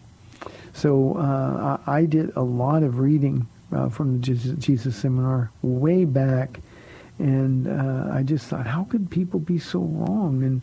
So 0.74 1.16
uh, 1.18 1.80
I, 1.86 1.98
I, 1.98 2.06
did 2.06 2.36
a 2.36 2.42
lot 2.42 2.84
of 2.84 3.00
reading 3.00 3.48
uh, 3.72 3.90
from 3.90 4.14
the 4.14 4.20
Jesus, 4.20 4.56
Jesus, 4.58 4.96
Seminar 4.96 5.52
way 5.62 6.06
back, 6.06 6.60
and 7.20 7.68
uh, 7.68 8.10
I 8.14 8.24
just 8.24 8.48
thought, 8.48 8.68
how 8.68 8.84
could 8.84 9.10
people 9.10 9.40
be 9.40 9.60
so 9.60 9.80
wrong? 9.80 10.44
And 10.44 10.62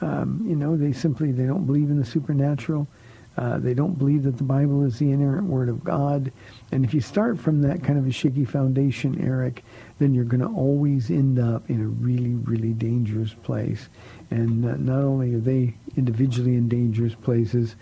um, 0.00 0.44
you 0.46 0.56
know, 0.56 0.76
they 0.76 0.92
simply 0.92 1.32
they 1.32 1.46
don't 1.46 1.66
believe 1.66 1.90
in 1.90 1.98
the 1.98 2.04
supernatural. 2.04 2.88
Uh, 3.36 3.58
they 3.58 3.74
don't 3.74 3.96
believe 3.96 4.24
that 4.24 4.36
the 4.36 4.44
Bible 4.44 4.84
is 4.84 4.98
the 4.98 5.12
inerrant 5.12 5.46
word 5.46 5.68
of 5.68 5.84
God. 5.84 6.32
And 6.72 6.84
if 6.84 6.92
you 6.92 7.00
start 7.00 7.38
from 7.38 7.62
that 7.62 7.82
kind 7.82 7.98
of 7.98 8.06
a 8.06 8.10
shaky 8.10 8.44
foundation, 8.44 9.18
Eric, 9.24 9.64
then 9.98 10.14
you're 10.14 10.24
going 10.24 10.40
to 10.42 10.48
always 10.48 11.10
end 11.10 11.38
up 11.38 11.70
in 11.70 11.80
a 11.80 11.86
really, 11.86 12.34
really 12.34 12.72
dangerous 12.72 13.32
place. 13.32 13.88
And 14.30 14.64
uh, 14.66 14.76
not 14.76 15.02
only 15.04 15.34
are 15.34 15.40
they 15.40 15.74
individually 15.96 16.56
in 16.56 16.68
dangerous 16.68 17.14
places, 17.14 17.76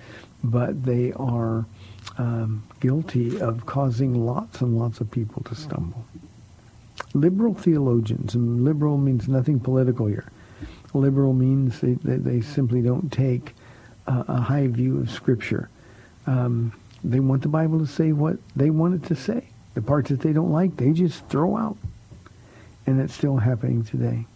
but 0.45 0.85
they 0.85 1.13
are 1.15 1.67
um, 2.19 2.65
guilty 2.81 3.41
of 3.41 3.65
causing 3.67 4.27
lots 4.27 4.61
and 4.61 4.79
lots 4.79 5.01
of 5.01 5.11
people 5.11 5.43
to 5.45 5.55
stumble. 5.55 6.05
Liberal 7.15 7.55
theologians, 7.55 8.35
and 8.35 8.65
liberal 8.65 8.99
means 8.99 9.29
nothing 9.29 9.61
political 9.61 10.07
here. 10.07 10.31
Liberal 10.95 11.33
means 11.33 11.81
they, 11.81 11.95
they, 11.95 12.41
simply 12.41 12.83
don't 12.83 13.13
take 13.13 13.55
a, 14.07 14.25
a, 14.29 14.41
high 14.41 14.67
view 14.67 14.99
of 14.99 15.11
Scripture. 15.11 15.69
Um, 16.27 16.73
they 17.05 17.21
want 17.21 17.43
the 17.43 17.49
Bible 17.49 17.79
to 17.79 17.87
say 17.87 18.13
what 18.13 18.37
they 18.57 18.71
want 18.71 18.95
it 18.95 19.09
to 19.09 19.15
say. 19.15 19.45
The 19.75 19.83
parts 19.83 20.11
that 20.11 20.21
they 20.21 20.33
don't 20.33 20.51
like, 20.51 20.77
they 20.77 20.93
just 20.93 21.27
throw 21.29 21.57
out. 21.57 21.77
And 22.87 23.01
it's 23.01 23.15
still 23.15 23.37
happening 23.37 23.85
today. 23.85 24.27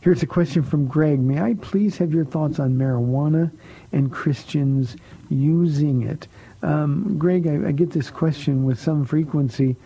Here's 0.00 0.22
a 0.22 0.26
question 0.26 0.62
from 0.62 0.86
Greg. 0.86 1.18
May 1.18 1.40
I 1.40 1.54
please 1.54 1.98
have 1.98 2.12
your 2.12 2.24
thoughts 2.24 2.58
on 2.60 2.74
marijuana 2.74 3.50
and 3.90 4.12
Christians 4.12 4.96
using 5.30 6.02
it? 6.02 6.28
Um, 6.64 7.18
Greg, 7.18 7.46
I, 7.46 7.68
I, 7.68 7.72
get 7.72 7.90
this 7.90 8.08
question 8.08 8.64
with 8.64 8.80
some 8.80 9.04
frequency, 9.04 9.76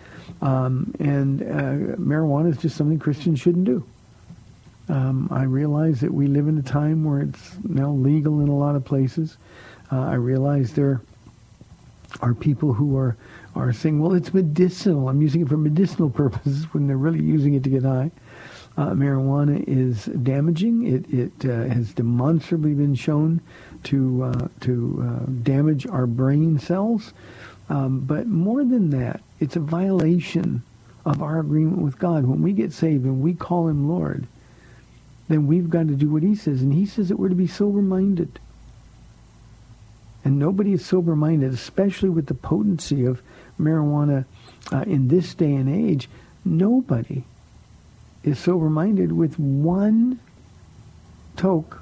um, 0.41 0.95
and 1.01 1.43
uh, 1.43 1.97
marijuana 1.97 2.51
is 2.51 2.59
just 2.59 2.77
something 2.77 3.01
Christians 3.01 3.41
shouldn't 3.41 3.65
do. 3.65 3.85
Um, 4.89 5.29
I 5.33 5.43
realize 5.43 6.01
that 6.01 6.15
we 6.15 6.29
live 6.29 6.47
in 6.47 6.57
a 6.57 6.63
time 6.63 7.03
where 7.03 7.21
it's 7.21 7.57
now 7.65 7.91
legal 7.91 8.41
in 8.41 8.49
a 8.49 8.57
lot 8.57 8.77
of 8.77 8.85
places. 8.85 9.39
Uh, 9.91 10.03
I 10.03 10.15
realize 10.15 10.73
there 10.73 11.01
are 12.21 12.33
people 12.33 12.73
who 12.73 12.97
are, 12.97 13.17
are 13.57 13.73
saying, 13.73 14.01
well, 14.01 14.15
it's 14.15 14.33
medicinal. 14.33 15.09
I'm 15.09 15.21
using 15.21 15.43
it 15.43 15.49
for 15.49 15.57
medicinal 15.57 16.11
purposes 16.23 16.65
when 16.73 16.87
they're 16.87 16.97
really 16.97 17.23
using 17.23 17.55
it 17.55 17.65
to 17.65 17.71
get 17.71 17.83
high. 17.83 18.13
Uh, 18.77 18.91
marijuana 18.91 19.65
is 19.67 20.05
damaging. 20.23 20.87
It, 20.87 21.13
it 21.13 21.51
uh, 21.51 21.75
has 21.75 21.93
demonstrably 21.93 22.75
been 22.75 22.95
shown 22.95 23.41
to, 23.85 24.25
uh, 24.25 24.49
to 24.61 25.05
uh, 25.07 25.31
damage 25.43 25.87
our 25.87 26.07
brain 26.07 26.59
cells. 26.59 27.13
Um, 27.69 28.01
but 28.01 28.27
more 28.27 28.65
than 28.65 28.91
that, 28.91 29.21
it's 29.41 29.57
a 29.57 29.61
violation 29.61 30.63
of 31.05 31.23
our 31.23 31.41
agreement 31.41 31.79
with 31.79 31.99
God. 31.99 32.25
When 32.25 32.43
we 32.43 32.53
get 32.53 32.73
saved 32.73 33.05
and 33.05 33.21
we 33.21 33.35
call 33.35 33.69
him 33.69 33.89
Lord, 33.89 34.27
then 35.29 35.47
we've 35.47 35.71
got 35.71 35.89
to 35.89 35.95
do 35.95 36.11
what 36.11 36.23
he 36.23 36.35
says. 36.35 36.63
And 36.63 36.73
he 36.73 36.87
says 36.87 37.09
that 37.09 37.19
we're 37.19 37.29
to 37.29 37.35
be 37.35 37.47
sober-minded. 37.47 38.41
And 40.25 40.39
nobody 40.39 40.73
is 40.73 40.85
sober-minded, 40.85 41.53
especially 41.53 42.09
with 42.09 42.27
the 42.27 42.35
potency 42.35 43.05
of 43.05 43.23
marijuana 43.61 44.25
uh, 44.73 44.85
in 44.87 45.09
this 45.09 45.35
day 45.35 45.55
and 45.55 45.69
age. 45.69 46.09
Nobody 46.45 47.25
is 48.25 48.39
sober-minded 48.39 49.13
with 49.13 49.39
one 49.39 50.21
toke 51.37 51.81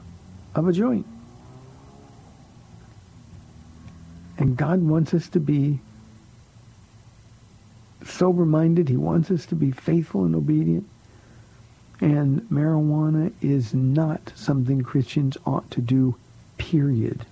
of 0.55 0.69
a 0.69 0.73
joint. 0.73 1.07
And 4.39 4.57
God 4.57 4.83
wants 4.83 5.15
us 5.15 5.29
to 5.31 5.41
be 5.41 5.81
sober-minded. 8.05 8.89
He 8.89 8.97
wants 8.97 9.31
us 9.31 9.47
to 9.47 9.55
be 9.55 9.71
faithful 9.71 10.25
and 10.25 10.35
obedient. 10.35 10.87
And 12.01 12.43
marijuana 12.51 13.33
is 13.41 13.73
not 13.73 14.33
something 14.35 14.83
Christians 14.83 15.37
ought 15.47 15.71
to 15.71 15.81
do, 15.81 16.15
period. 16.59 17.25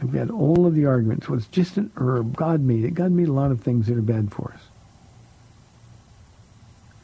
I've 0.00 0.12
got 0.12 0.30
all 0.30 0.66
of 0.66 0.74
the 0.74 0.86
arguments. 0.86 1.28
Well, 1.28 1.38
it's 1.38 1.46
just 1.46 1.76
an 1.76 1.92
herb. 1.96 2.36
God 2.36 2.60
made 2.60 2.84
it. 2.84 2.94
God 2.94 3.12
made 3.12 3.28
a 3.28 3.32
lot 3.32 3.52
of 3.52 3.60
things 3.60 3.86
that 3.86 3.96
are 3.96 4.02
bad 4.02 4.32
for 4.32 4.52
us. 4.52 4.60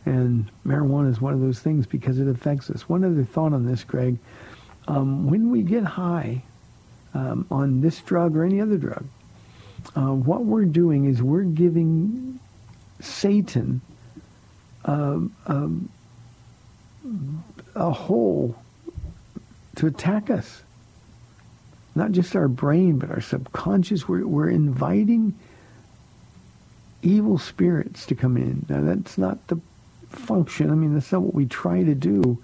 And 0.04 0.50
marijuana 0.66 1.10
is 1.10 1.20
one 1.20 1.32
of 1.32 1.40
those 1.40 1.60
things 1.60 1.86
because 1.86 2.18
it 2.18 2.26
affects 2.26 2.70
us. 2.70 2.88
One 2.88 3.04
other 3.04 3.22
thought 3.22 3.52
on 3.52 3.66
this, 3.66 3.84
Greg. 3.84 4.18
Um, 4.88 5.28
when 5.30 5.50
we 5.50 5.62
get 5.62 5.84
high 5.84 6.42
um, 7.14 7.46
on 7.50 7.80
this 7.80 8.00
drug 8.00 8.36
or 8.36 8.44
any 8.44 8.60
other 8.60 8.76
drug, 8.76 9.04
uh, 9.96 10.12
what 10.12 10.44
we're 10.44 10.64
doing 10.64 11.06
is 11.06 11.22
we're 11.22 11.42
giving 11.42 12.40
Satan 13.00 13.80
uh, 14.84 15.20
um, 15.46 15.88
a 17.74 17.90
hole 17.90 18.56
to 19.76 19.86
attack 19.86 20.30
us. 20.30 20.62
Not 21.94 22.12
just 22.12 22.36
our 22.36 22.48
brain, 22.48 22.98
but 22.98 23.10
our 23.10 23.20
subconscious. 23.20 24.08
We're, 24.08 24.26
we're 24.26 24.50
inviting 24.50 25.34
evil 27.02 27.38
spirits 27.38 28.06
to 28.06 28.14
come 28.14 28.36
in. 28.36 28.66
Now, 28.68 28.82
that's 28.82 29.18
not 29.18 29.46
the 29.48 29.60
function. 30.10 30.70
I 30.70 30.74
mean, 30.74 30.94
that's 30.94 31.12
not 31.12 31.22
what 31.22 31.34
we 31.34 31.46
try 31.46 31.82
to 31.82 31.94
do. 31.94 32.38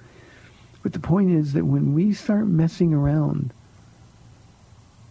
But 0.82 0.92
the 0.92 1.00
point 1.00 1.30
is 1.30 1.54
that 1.54 1.64
when 1.64 1.94
we 1.94 2.12
start 2.12 2.46
messing 2.46 2.92
around 2.92 3.52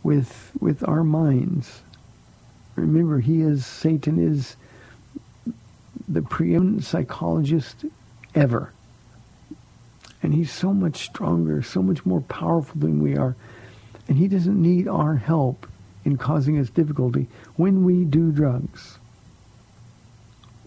with 0.03 0.51
with 0.59 0.87
our 0.87 1.03
minds, 1.03 1.81
remember 2.75 3.19
he 3.19 3.41
is 3.41 3.65
Satan 3.65 4.19
is 4.19 4.55
the 6.07 6.21
preeminent 6.21 6.83
psychologist 6.83 7.85
ever. 8.35 8.71
And 10.21 10.33
he's 10.33 10.51
so 10.51 10.73
much 10.73 11.05
stronger, 11.05 11.61
so 11.61 11.81
much 11.81 12.05
more 12.05 12.21
powerful 12.21 12.79
than 12.79 13.01
we 13.01 13.17
are. 13.17 13.35
And 14.07 14.17
he 14.17 14.27
doesn't 14.27 14.61
need 14.61 14.87
our 14.87 15.15
help 15.15 15.67
in 16.05 16.17
causing 16.17 16.59
us 16.59 16.69
difficulty 16.69 17.27
when 17.55 17.83
we 17.83 18.05
do 18.05 18.31
drugs 18.31 18.97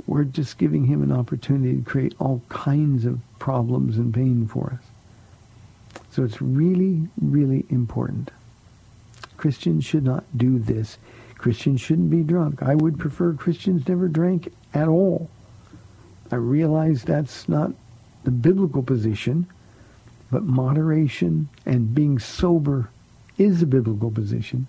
we're 0.06 0.24
just 0.24 0.58
giving 0.58 0.84
him 0.84 1.02
an 1.02 1.12
opportunity 1.12 1.76
to 1.76 1.82
create 1.82 2.14
all 2.18 2.42
kinds 2.48 3.04
of 3.04 3.20
problems 3.38 3.96
and 3.96 4.14
pain 4.14 4.46
for 4.46 4.78
us. 4.78 6.02
So 6.12 6.24
it's 6.24 6.40
really, 6.40 7.08
really 7.20 7.66
important. 7.70 8.30
Christians 9.46 9.84
should 9.84 10.02
not 10.02 10.24
do 10.36 10.58
this. 10.58 10.98
Christians 11.38 11.80
shouldn't 11.80 12.10
be 12.10 12.24
drunk. 12.24 12.64
I 12.64 12.74
would 12.74 12.98
prefer 12.98 13.32
Christians 13.32 13.86
never 13.86 14.08
drank 14.08 14.52
at 14.74 14.88
all. 14.88 15.30
I 16.32 16.34
realize 16.34 17.04
that's 17.04 17.48
not 17.48 17.70
the 18.24 18.32
biblical 18.32 18.82
position, 18.82 19.46
but 20.32 20.42
moderation 20.42 21.48
and 21.64 21.94
being 21.94 22.18
sober 22.18 22.90
is 23.38 23.62
a 23.62 23.66
biblical 23.66 24.10
position. 24.10 24.66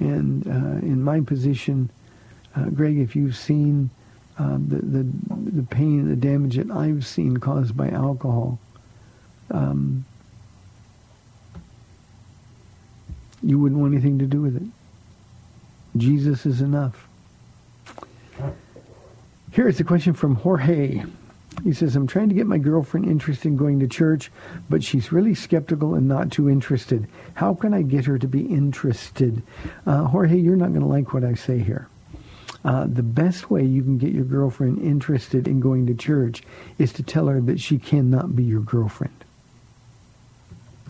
And 0.00 0.46
uh, 0.46 0.84
in 0.86 1.02
my 1.02 1.20
position, 1.22 1.88
uh, 2.54 2.64
Greg, 2.64 2.98
if 2.98 3.16
you've 3.16 3.38
seen 3.38 3.88
um, 4.36 4.68
the, 4.68 4.82
the, 5.00 5.60
the 5.62 5.66
pain 5.66 6.00
and 6.00 6.10
the 6.10 6.16
damage 6.16 6.56
that 6.56 6.70
I've 6.70 7.06
seen 7.06 7.38
caused 7.38 7.74
by 7.74 7.88
alcohol. 7.88 8.58
Um, 9.50 10.04
you 13.42 13.58
wouldn't 13.58 13.80
want 13.80 13.92
anything 13.92 14.18
to 14.18 14.26
do 14.26 14.40
with 14.40 14.56
it. 14.56 15.98
Jesus 15.98 16.46
is 16.46 16.60
enough. 16.60 17.08
Here's 19.52 19.80
a 19.80 19.84
question 19.84 20.12
from 20.12 20.34
Jorge. 20.36 21.04
He 21.64 21.72
says, 21.72 21.96
I'm 21.96 22.06
trying 22.06 22.28
to 22.28 22.34
get 22.34 22.46
my 22.46 22.58
girlfriend 22.58 23.06
interested 23.06 23.48
in 23.48 23.56
going 23.56 23.80
to 23.80 23.88
church, 23.88 24.30
but 24.68 24.84
she's 24.84 25.10
really 25.10 25.34
skeptical 25.34 25.94
and 25.94 26.06
not 26.06 26.30
too 26.30 26.50
interested. 26.50 27.08
How 27.34 27.54
can 27.54 27.72
I 27.72 27.82
get 27.82 28.04
her 28.04 28.18
to 28.18 28.28
be 28.28 28.42
interested? 28.42 29.42
Uh, 29.86 30.04
Jorge, 30.04 30.36
you're 30.36 30.56
not 30.56 30.70
going 30.70 30.82
to 30.82 30.86
like 30.86 31.14
what 31.14 31.24
I 31.24 31.34
say 31.34 31.58
here. 31.58 31.88
Uh, 32.64 32.84
the 32.86 33.02
best 33.02 33.50
way 33.50 33.64
you 33.64 33.82
can 33.82 33.96
get 33.96 34.12
your 34.12 34.24
girlfriend 34.24 34.82
interested 34.82 35.46
in 35.46 35.60
going 35.60 35.86
to 35.86 35.94
church 35.94 36.42
is 36.78 36.92
to 36.94 37.02
tell 37.02 37.28
her 37.28 37.40
that 37.40 37.60
she 37.60 37.78
cannot 37.78 38.36
be 38.36 38.42
your 38.42 38.60
girlfriend. 38.60 39.14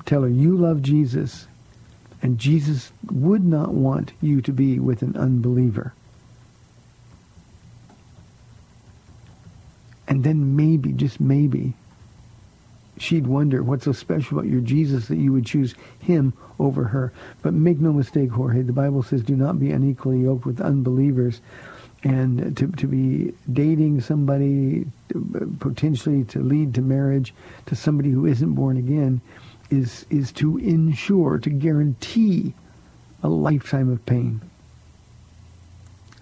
Tell 0.06 0.22
her 0.22 0.28
you 0.28 0.56
love 0.56 0.82
Jesus 0.82 1.46
and 2.22 2.38
Jesus 2.38 2.92
would 3.10 3.44
not 3.44 3.74
want 3.74 4.12
you 4.20 4.40
to 4.42 4.52
be 4.52 4.78
with 4.78 5.02
an 5.02 5.16
unbeliever. 5.16 5.92
And 10.08 10.24
then 10.24 10.56
maybe, 10.56 10.92
just 10.92 11.20
maybe, 11.20 11.74
she'd 12.98 13.26
wonder 13.26 13.62
what's 13.62 13.84
so 13.84 13.92
special 13.92 14.38
about 14.38 14.50
your 14.50 14.60
Jesus 14.60 15.08
that 15.08 15.16
you 15.16 15.32
would 15.32 15.46
choose 15.46 15.74
him 16.00 16.32
over 16.58 16.84
her. 16.84 17.12
But 17.42 17.54
make 17.54 17.78
no 17.78 17.92
mistake, 17.92 18.30
Jorge, 18.30 18.62
the 18.62 18.72
Bible 18.72 19.02
says 19.02 19.22
do 19.22 19.36
not 19.36 19.58
be 19.58 19.70
unequally 19.70 20.20
yoked 20.20 20.46
with 20.46 20.60
unbelievers. 20.60 21.40
And 22.02 22.56
to, 22.56 22.68
to 22.68 22.86
be 22.86 23.34
dating 23.52 24.00
somebody 24.00 24.86
potentially 25.58 26.24
to 26.24 26.40
lead 26.40 26.74
to 26.74 26.82
marriage 26.82 27.34
to 27.66 27.74
somebody 27.74 28.10
who 28.10 28.26
isn't 28.26 28.54
born 28.54 28.76
again 28.76 29.20
is, 29.70 30.06
is 30.10 30.32
to 30.32 30.58
ensure, 30.58 31.38
to 31.38 31.50
guarantee 31.50 32.54
a 33.22 33.28
lifetime 33.28 33.90
of 33.90 34.04
pain. 34.06 34.40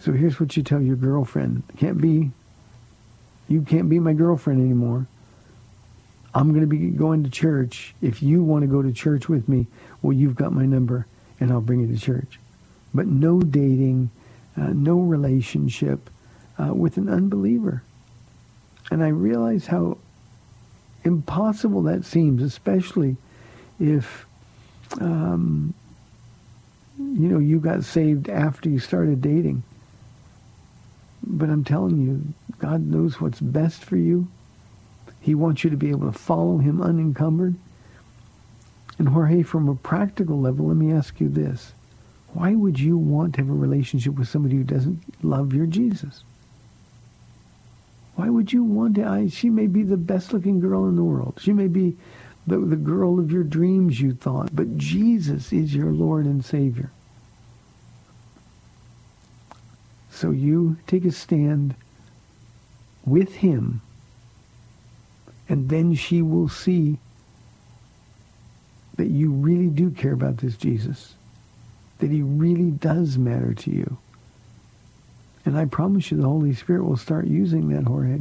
So 0.01 0.13
here's 0.13 0.39
what 0.39 0.57
you 0.57 0.63
tell 0.63 0.83
your 0.83 0.97
girlfriend. 0.97 1.63
Can't 1.79 2.01
be, 2.01 2.31
you 3.49 3.63
can't 3.63 3.89
be 3.89 3.99
my 3.99 4.13
girlfriend 4.13 4.61
anymore. 4.61 5.07
I'm 6.35 6.51
going 6.51 6.63
to 6.63 6.67
be 6.67 6.91
going 6.91 7.25
to 7.25 7.31
church. 7.31 7.95
If 8.03 8.23
you 8.23 8.43
want 8.43 8.63
to 8.63 8.67
go 8.67 8.83
to 8.83 8.93
church 8.93 9.29
with 9.29 9.49
me, 9.49 9.67
well, 10.03 10.13
you've 10.13 10.35
got 10.35 10.53
my 10.53 10.67
number 10.67 11.07
and 11.41 11.53
I'll 11.53 11.61
bring 11.61 11.81
you 11.81 11.95
to 11.95 12.01
church. 12.01 12.39
But 12.93 13.07
no 13.07 13.41
dating, 13.41 14.11
uh, 14.57 14.69
no 14.73 14.99
relationship 14.99 16.11
uh, 16.59 16.75
with 16.75 16.97
an 16.97 17.09
unbeliever. 17.09 17.83
And 18.91 19.03
I 19.03 19.09
realize 19.09 19.67
how 19.67 19.99
impossible 21.05 21.83
that 21.83 22.05
seems, 22.05 22.43
especially 22.43 23.17
if, 23.79 24.27
um, 25.01 25.75
you 26.99 27.29
know, 27.29 27.39
you 27.39 27.59
got 27.59 27.85
saved 27.85 28.29
after 28.29 28.69
you 28.69 28.79
started 28.79 29.21
dating. 29.21 29.63
But 31.23 31.49
I'm 31.49 31.65
telling 31.65 32.01
you, 32.01 32.35
God 32.59 32.83
knows 32.87 33.21
what's 33.21 33.41
best 33.41 33.85
for 33.85 33.97
you. 33.97 34.29
He 35.21 35.35
wants 35.35 35.65
you 35.65 35.71
to 35.71 35.77
be 35.77 35.91
able 35.91 36.11
to 36.11 36.19
follow 36.19 36.59
him 36.59 36.83
unencumbered. 36.83 37.55
And 38.99 39.09
Jorge, 39.09 39.43
from 39.43 39.69
a 39.69 39.75
practical 39.75 40.41
level, 40.41 40.67
let 40.67 40.77
me 40.77 40.93
ask 40.93 41.19
you 41.21 41.29
this. 41.29 41.73
Why 42.35 42.55
would 42.55 42.79
you 42.79 42.99
want 42.99 43.35
to 43.35 43.41
have 43.41 43.51
a 43.51 43.55
relationship 43.55 44.15
with 44.15 44.29
somebody 44.29 44.57
who 44.57 44.65
doesn't 44.65 45.03
love 45.25 45.55
your 45.55 45.67
Jesus? 45.67 46.25
Why 48.17 48.29
would 48.29 48.53
you 48.53 48.63
want 48.63 48.97
to? 48.97 49.07
I, 49.07 49.29
she 49.29 49.51
may 49.51 49.67
be 49.67 49.83
the 49.83 49.97
best 49.97 50.33
looking 50.33 50.61
girl 50.61 50.87
in 50.87 50.97
the 50.97 51.03
world. 51.03 51.39
She 51.41 51.53
may 51.53 51.69
be 51.69 51.97
the, 52.47 52.59
the 52.59 52.77
girl 52.77 53.19
of 53.19 53.33
your 53.33 53.43
dreams, 53.43 54.01
you 54.01 54.15
thought. 54.15 54.55
But 54.55 54.77
Jesus 54.77 55.53
is 55.53 55.75
your 55.75 55.93
Lord 55.93 56.27
and 56.27 56.45
Savior. 56.45 56.91
So 60.11 60.31
you 60.31 60.77
take 60.87 61.05
a 61.05 61.11
stand 61.11 61.75
with 63.05 63.37
him, 63.37 63.83
and 65.49 65.69
then 65.69 65.95
she 65.95 66.23
will 66.23 66.49
see 66.49 66.99
that 68.97 69.09
you 69.09 69.31
really 69.31 69.67
do 69.67 69.91
care 69.91 70.13
about 70.13 70.39
this 70.39 70.57
Jesus, 70.57 71.15
that 71.99 72.11
he 72.11 72.23
really 72.23 72.71
does 72.71 73.19
matter 73.19 73.53
to 73.55 73.71
you. 73.71 73.99
And 75.45 75.59
I 75.59 75.65
promise 75.67 76.11
you 76.11 76.17
the 76.17 76.29
Holy 76.29 76.55
Spirit 76.55 76.85
will 76.85 76.97
start 76.97 77.27
using 77.27 77.69
that, 77.69 77.85
Jorge. 77.85 78.21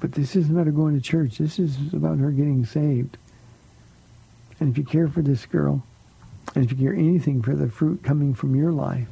But 0.00 0.12
this 0.12 0.34
isn't 0.34 0.52
about 0.52 0.66
her 0.66 0.72
going 0.72 0.94
to 0.94 1.00
church. 1.00 1.38
This 1.38 1.58
is 1.58 1.76
about 1.92 2.18
her 2.18 2.30
getting 2.30 2.64
saved. 2.64 3.16
And 4.58 4.70
if 4.70 4.78
you 4.78 4.84
care 4.84 5.08
for 5.08 5.22
this 5.22 5.46
girl, 5.46 5.84
and 6.54 6.64
if 6.64 6.72
you 6.72 6.78
care 6.78 6.94
anything 6.94 7.42
for 7.42 7.54
the 7.54 7.68
fruit 7.68 8.02
coming 8.02 8.34
from 8.34 8.56
your 8.56 8.72
life, 8.72 9.08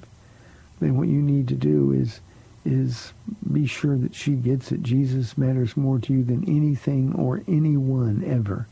then 0.81 0.97
what 0.97 1.09
you 1.09 1.21
need 1.21 1.49
to 1.49 1.55
do 1.55 1.93
is 1.93 2.21
is 2.65 3.13
be 3.51 3.67
sure 3.67 3.97
that 3.97 4.15
she 4.15 4.33
gets 4.33 4.73
it. 4.73 4.83
Jesus 4.83 5.39
matters 5.39 5.77
more 5.77 5.99
to 6.01 6.13
you 6.13 6.23
than 6.23 6.45
anything 6.45 7.15
or 7.15 7.43
anyone 7.49 8.23
ever. 8.27 8.67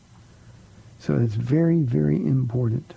So 0.99 1.15
it's 1.15 1.35
very, 1.35 1.81
very 1.81 2.17
important. 2.17 2.93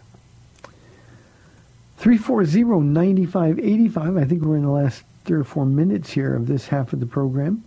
340-9585. 2.00 4.20
I 4.20 4.24
think 4.24 4.42
we're 4.42 4.56
in 4.56 4.64
the 4.64 4.70
last 4.70 5.04
three 5.24 5.38
or 5.38 5.44
four 5.44 5.64
minutes 5.64 6.10
here 6.10 6.34
of 6.34 6.46
this 6.46 6.68
half 6.68 6.92
of 6.92 7.00
the 7.00 7.06
program. 7.06 7.64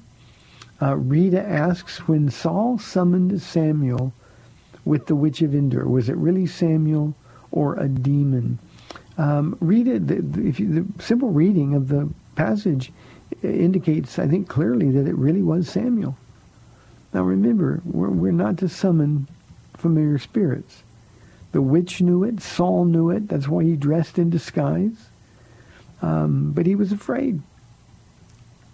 Uh, 0.82 0.96
Rita 0.98 1.42
asks, 1.42 2.08
when 2.08 2.30
Saul 2.30 2.78
summoned 2.78 3.42
Samuel 3.42 4.14
with 4.86 5.06
the 5.06 5.16
witch 5.16 5.42
of 5.42 5.56
Endor, 5.56 5.88
was 5.88 6.10
it 6.10 6.18
really 6.18 6.46
Samuel 6.46 7.16
or 7.52 7.76
a 7.76 7.88
demon? 7.88 8.60
Um, 9.18 9.58
read. 9.60 10.08
The, 10.08 10.22
the 10.22 10.86
simple 11.00 11.30
reading 11.30 11.76
of 11.76 11.88
the 11.88 12.10
passage 12.36 12.92
indicates, 13.44 14.18
I 14.18 14.28
think, 14.28 14.50
clearly 14.50 14.92
that 14.92 15.08
it 15.08 15.16
really 15.16 15.44
was 15.44 15.70
Samuel. 15.70 16.18
Now 17.14 17.24
remember, 17.24 17.82
we're, 17.86 18.10
we're 18.10 18.32
not 18.32 18.58
to 18.58 18.70
summon 18.70 19.28
familiar 19.78 20.18
spirits. 20.18 20.84
The 21.52 21.62
witch 21.62 22.02
knew 22.02 22.24
it. 22.24 22.42
Saul 22.42 22.86
knew 22.86 23.12
it. 23.12 23.28
That's 23.28 23.48
why 23.48 23.64
he 23.64 23.76
dressed 23.76 24.18
in 24.18 24.32
disguise. 24.32 25.10
Um, 26.02 26.52
but 26.52 26.66
he 26.66 26.76
was 26.76 26.92
afraid. 26.92 27.42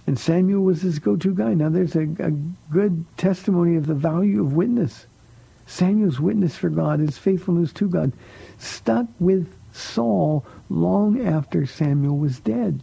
And 0.10 0.18
Samuel 0.18 0.64
was 0.64 0.82
his 0.82 0.98
go-to 0.98 1.36
guy. 1.36 1.54
Now 1.54 1.70
there's 1.70 1.96
a, 1.96 2.02
a 2.18 2.32
good 2.72 3.06
testimony 3.16 3.76
of 3.76 3.86
the 3.86 3.94
value 3.94 4.42
of 4.42 4.54
witness. 4.54 5.06
Samuel's 5.68 6.20
witness 6.20 6.56
for 6.56 6.70
God, 6.70 7.00
his 7.00 7.20
faithfulness 7.20 7.72
to 7.74 7.88
God, 7.88 8.12
stuck 8.58 9.06
with 9.20 9.54
Saul 9.72 10.44
long 10.68 11.24
after 11.24 11.68
Samuel 11.68 12.18
was 12.18 12.40
dead. 12.40 12.82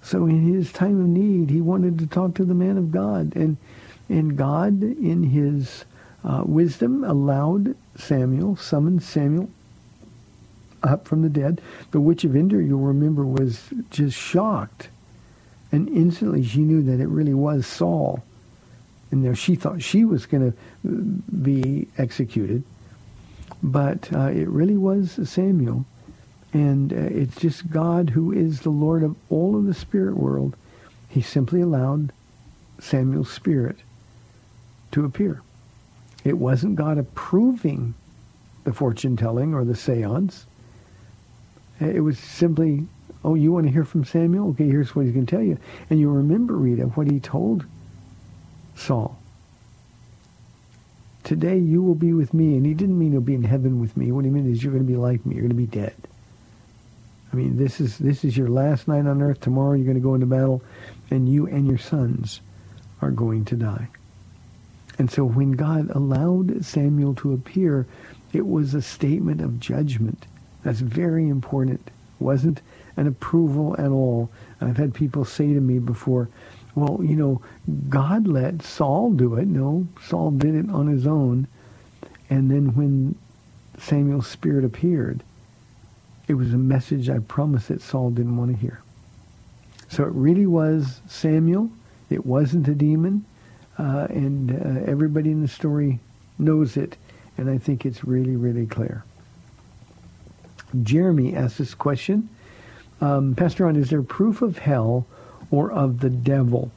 So 0.00 0.24
in 0.24 0.50
his 0.50 0.72
time 0.72 0.98
of 0.98 1.08
need, 1.08 1.50
he 1.50 1.60
wanted 1.60 1.98
to 1.98 2.06
talk 2.06 2.32
to 2.36 2.46
the 2.46 2.54
man 2.54 2.78
of 2.78 2.90
God. 2.90 3.36
And, 3.36 3.58
and 4.08 4.34
God, 4.34 4.82
in 4.82 5.24
his 5.24 5.84
uh, 6.24 6.42
wisdom, 6.46 7.04
allowed 7.04 7.76
Samuel, 7.98 8.56
summoned 8.56 9.02
Samuel 9.02 9.50
up 10.82 11.06
from 11.06 11.20
the 11.20 11.28
dead. 11.28 11.60
The 11.90 12.00
witch 12.00 12.24
of 12.24 12.34
Endor, 12.34 12.62
you'll 12.62 12.80
remember, 12.80 13.26
was 13.26 13.68
just 13.90 14.16
shocked. 14.16 14.88
And 15.72 15.88
instantly 15.88 16.44
she 16.44 16.60
knew 16.60 16.82
that 16.82 17.00
it 17.00 17.08
really 17.08 17.34
was 17.34 17.66
Saul. 17.66 18.22
And 19.10 19.24
there 19.24 19.34
she 19.34 19.56
thought 19.56 19.82
she 19.82 20.04
was 20.04 20.26
going 20.26 20.52
to 20.52 21.12
be 21.42 21.88
executed. 21.98 22.62
But 23.62 24.12
uh, 24.12 24.30
it 24.30 24.48
really 24.48 24.76
was 24.76 25.18
Samuel. 25.28 25.86
And 26.52 26.92
uh, 26.92 26.96
it's 26.96 27.36
just 27.36 27.70
God 27.70 28.10
who 28.10 28.32
is 28.32 28.60
the 28.60 28.70
Lord 28.70 29.02
of 29.02 29.16
all 29.30 29.56
of 29.56 29.64
the 29.64 29.74
spirit 29.74 30.16
world. 30.16 30.56
He 31.08 31.22
simply 31.22 31.60
allowed 31.60 32.12
Samuel's 32.78 33.30
spirit 33.30 33.76
to 34.92 35.04
appear. 35.04 35.42
It 36.24 36.38
wasn't 36.38 36.76
God 36.76 36.98
approving 36.98 37.94
the 38.64 38.72
fortune 38.72 39.16
telling 39.16 39.54
or 39.54 39.64
the 39.64 39.74
seance. 39.74 40.46
It 41.80 42.02
was 42.02 42.18
simply, 42.18 42.86
oh, 43.24 43.34
you 43.34 43.52
want 43.52 43.66
to 43.66 43.72
hear 43.72 43.84
from 43.84 44.04
Samuel? 44.04 44.50
Okay, 44.50 44.68
here's 44.68 44.94
what 44.94 45.04
he's 45.04 45.14
going 45.14 45.26
to 45.26 45.30
tell 45.30 45.44
you. 45.44 45.58
And 45.90 46.00
you 46.00 46.10
remember, 46.10 46.54
Rita, 46.54 46.84
what 46.84 47.10
he 47.10 47.20
told 47.20 47.64
Saul 48.76 49.18
today 51.24 51.58
you 51.58 51.82
will 51.82 51.94
be 51.94 52.12
with 52.12 52.34
me. 52.34 52.56
And 52.56 52.66
he 52.66 52.74
didn't 52.74 52.98
mean 52.98 53.12
you'll 53.12 53.20
be 53.20 53.34
in 53.34 53.44
heaven 53.44 53.80
with 53.80 53.96
me. 53.96 54.12
What 54.12 54.24
he 54.24 54.30
meant 54.30 54.46
is 54.46 54.62
you're 54.62 54.72
going 54.72 54.84
to 54.84 54.90
be 54.90 54.98
like 54.98 55.24
me. 55.24 55.34
You're 55.34 55.48
going 55.48 55.50
to 55.50 55.54
be 55.54 55.66
dead. 55.66 55.94
I 57.32 57.36
mean, 57.36 57.56
this 57.56 57.80
is 57.80 57.96
this 57.98 58.24
is 58.24 58.36
your 58.36 58.48
last 58.48 58.86
night 58.86 59.06
on 59.06 59.22
earth. 59.22 59.40
Tomorrow 59.40 59.74
you're 59.74 59.86
going 59.86 59.96
to 59.96 60.02
go 60.02 60.14
into 60.14 60.26
battle, 60.26 60.62
and 61.10 61.32
you 61.32 61.46
and 61.46 61.66
your 61.66 61.78
sons 61.78 62.40
are 63.00 63.10
going 63.10 63.46
to 63.46 63.56
die. 63.56 63.88
And 64.98 65.10
so 65.10 65.24
when 65.24 65.52
God 65.52 65.90
allowed 65.90 66.64
Samuel 66.64 67.14
to 67.16 67.32
appear, 67.32 67.86
it 68.34 68.46
was 68.46 68.74
a 68.74 68.82
statement 68.82 69.40
of 69.40 69.58
judgment. 69.58 70.26
That's 70.62 70.80
very 70.80 71.26
important. 71.28 71.80
It 71.86 71.92
wasn't 72.22 72.60
an 73.02 73.08
approval 73.08 73.74
at 73.78 73.88
all. 73.88 74.30
And 74.60 74.70
I've 74.70 74.76
had 74.76 74.94
people 74.94 75.24
say 75.24 75.52
to 75.52 75.60
me 75.60 75.78
before, 75.78 76.28
well, 76.74 77.00
you 77.02 77.16
know, 77.16 77.42
God 77.88 78.26
let 78.26 78.62
Saul 78.62 79.12
do 79.12 79.34
it. 79.34 79.46
No, 79.46 79.86
Saul 80.06 80.30
did 80.30 80.54
it 80.54 80.70
on 80.70 80.86
his 80.86 81.06
own. 81.06 81.46
And 82.30 82.50
then 82.50 82.74
when 82.74 83.14
Samuel's 83.78 84.28
spirit 84.28 84.64
appeared, 84.64 85.22
it 86.28 86.34
was 86.34 86.54
a 86.54 86.58
message 86.58 87.10
I 87.10 87.18
promised 87.18 87.68
that 87.68 87.82
Saul 87.82 88.10
didn't 88.10 88.36
want 88.36 88.52
to 88.52 88.56
hear. 88.56 88.80
So 89.88 90.04
it 90.04 90.12
really 90.12 90.46
was 90.46 91.00
Samuel. 91.08 91.70
It 92.08 92.24
wasn't 92.24 92.68
a 92.68 92.74
demon. 92.74 93.24
Uh, 93.78 94.06
and 94.08 94.52
uh, 94.52 94.90
everybody 94.90 95.30
in 95.30 95.42
the 95.42 95.48
story 95.48 95.98
knows 96.38 96.76
it. 96.76 96.96
And 97.36 97.50
I 97.50 97.58
think 97.58 97.84
it's 97.84 98.04
really, 98.04 98.36
really 98.36 98.66
clear. 98.66 99.04
Jeremy 100.82 101.34
asked 101.34 101.58
this 101.58 101.74
question. 101.74 102.30
Um, 103.02 103.34
Pastor 103.34 103.64
Ron, 103.64 103.76
is 103.76 103.90
there 103.90 104.02
proof 104.02 104.42
of 104.42 104.58
hell 104.58 105.06
or 105.52 105.70
of 105.70 106.00
the 106.00 106.10
devil. 106.10 106.72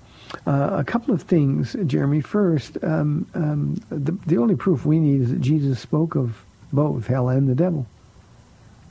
Uh, 0.45 0.69
a 0.73 0.83
couple 0.83 1.13
of 1.13 1.23
things, 1.23 1.75
Jeremy. 1.85 2.21
First, 2.21 2.77
um, 2.83 3.27
um, 3.33 3.75
the, 3.89 4.11
the 4.27 4.37
only 4.37 4.55
proof 4.55 4.85
we 4.85 4.99
need 4.99 5.21
is 5.21 5.29
that 5.29 5.41
Jesus 5.41 5.79
spoke 5.79 6.15
of 6.15 6.43
both 6.73 7.07
hell 7.07 7.29
and 7.29 7.47
the 7.47 7.55
devil. 7.55 7.87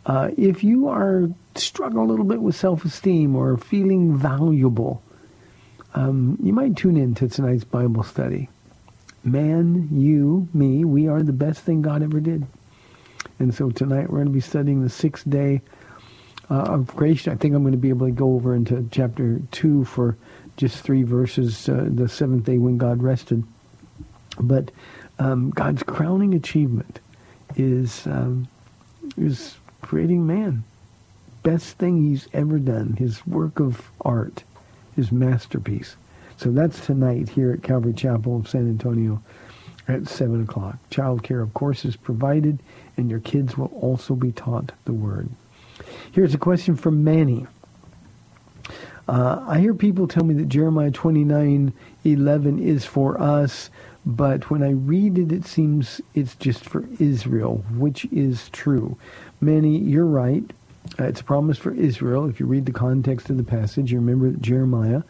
uh, 0.09 0.31
if 0.39 0.65
you 0.65 0.89
are 0.89 1.29
struggling 1.55 2.03
a 2.03 2.11
little 2.11 2.25
bit 2.25 2.41
with 2.41 2.57
self-esteem 2.57 3.37
or 3.37 3.59
feeling 3.59 4.17
valuable, 4.17 5.03
um, 5.95 6.39
you 6.43 6.53
might 6.53 6.77
tune 6.77 6.97
in 6.97 7.15
to 7.15 7.29
tonight's 7.29 7.65
Bible 7.65 8.03
study. 8.03 8.49
Man, 9.23 9.89
you, 9.93 10.49
me, 10.55 10.85
we 10.85 11.09
are 11.09 11.23
the 11.23 11.33
best 11.35 11.61
thing 11.61 11.83
God 11.83 12.03
ever 12.03 12.21
did. 12.21 12.47
And 13.39 13.55
so 13.55 13.71
tonight 13.71 14.09
we're 14.09 14.19
going 14.19 14.29
to 14.29 14.33
be 14.33 14.41
studying 14.41 14.83
the 14.83 14.89
sixth 14.89 15.29
day 15.29 15.61
uh, 16.51 16.55
of 16.55 16.97
creation. 16.97 17.33
I 17.33 17.37
think 17.37 17.55
I'm 17.55 17.63
going 17.63 17.73
to 17.73 17.79
be 17.79 17.91
able 17.91 18.07
to 18.07 18.13
go 18.13 18.35
over 18.35 18.55
into 18.55 18.89
chapter 18.91 19.43
2 19.51 19.85
for 19.85 20.17
just 20.57 20.79
three 20.79 21.03
verses, 21.03 21.69
uh, 21.69 21.87
the 21.87 22.09
seventh 22.09 22.45
day 22.45 22.57
when 22.57 22.79
God 22.79 23.03
rested. 23.03 23.45
But 24.41 24.71
um, 25.19 25.51
God's 25.51 25.83
crowning 25.83 26.33
achievement 26.33 27.01
is 27.57 28.07
um, 28.07 28.49
is 29.17 29.58
creating 29.83 30.27
man. 30.27 30.65
Best 31.43 31.79
thing 31.79 32.03
he's 32.03 32.29
ever 32.33 32.59
done. 32.59 32.95
His 32.99 33.27
work 33.27 33.61
of 33.61 33.91
art, 34.01 34.45
his 34.97 35.13
masterpiece. 35.13 35.97
So 36.37 36.51
that's 36.51 36.85
tonight 36.85 37.29
here 37.29 37.53
at 37.53 37.63
Calvary 37.63 37.93
Chapel 37.93 38.37
of 38.37 38.49
San 38.49 38.69
Antonio 38.69 39.23
at 39.89 40.07
7 40.07 40.43
o'clock. 40.43 40.77
Child 40.91 41.23
care, 41.23 41.41
of 41.41 41.55
course, 41.55 41.85
is 41.85 41.97
provided, 41.97 42.59
and 42.97 43.11
your 43.11 43.21
kids 43.21 43.57
will 43.57 43.73
also 43.81 44.15
be 44.15 44.33
taught 44.33 44.73
the 44.85 44.93
Word. 44.93 45.29
Here's 46.13 46.35
a 46.35 46.39
question 46.39 46.77
from 46.77 47.03
Manny. 47.05 47.47
Uh, 49.09 49.43
I 49.49 49.59
hear 49.59 49.73
people 49.73 50.07
tell 50.07 50.25
me 50.25 50.35
that 50.35 50.49
Jeremiah 50.49 50.91
29, 50.91 51.73
11 52.05 52.59
is 52.59 52.85
for 52.85 53.21
us, 53.21 53.71
but 54.09 54.49
when 54.49 54.63
I 54.63 54.71
read 54.71 55.19
it, 55.19 55.31
it 55.31 55.45
seems 55.45 56.01
it's 56.15 56.35
just 56.37 56.65
for 56.65 56.89
Israel, 56.99 57.63
which 57.77 58.07
is 58.07 58.49
true. 58.49 58.97
Manny, 59.43 59.77
you're 59.77 60.07
right. 60.07 60.51
Uh, 60.99 61.05
it's 61.05 61.21
a 61.21 61.25
promise 61.25 61.59
for 61.59 61.75
Israel. 61.75 62.27
If 62.27 62.41
you 62.41 62.47
read 62.47 62.65
the 62.65 62.73
context 62.73 63.29
of 63.29 63.37
the 63.37 63.45
passage, 63.45 63.93
you 63.93 63.99
remember 63.99 64.31
that 64.31 64.41
Jeremiah 64.41 65.03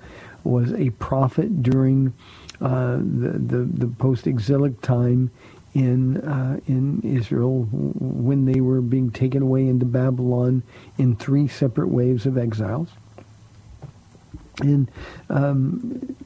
was 0.42 0.72
a 0.72 0.90
prophet 0.90 1.62
during 1.62 2.12
uh, 2.60 2.96
the, 2.96 3.38
the, 3.38 3.58
the 3.72 3.86
post-exilic 3.86 4.80
time 4.80 5.30
in 5.74 6.16
uh, 6.22 6.58
in 6.66 7.00
Israel 7.02 7.68
when 7.70 8.46
they 8.46 8.60
were 8.60 8.80
being 8.80 9.12
taken 9.12 9.42
away 9.42 9.68
into 9.68 9.86
Babylon 9.86 10.64
in 10.96 11.14
three 11.14 11.46
separate 11.46 11.88
waves 11.88 12.26
of 12.26 12.36
exiles. 12.36 12.88
And 14.60 14.90
um, 15.30 16.16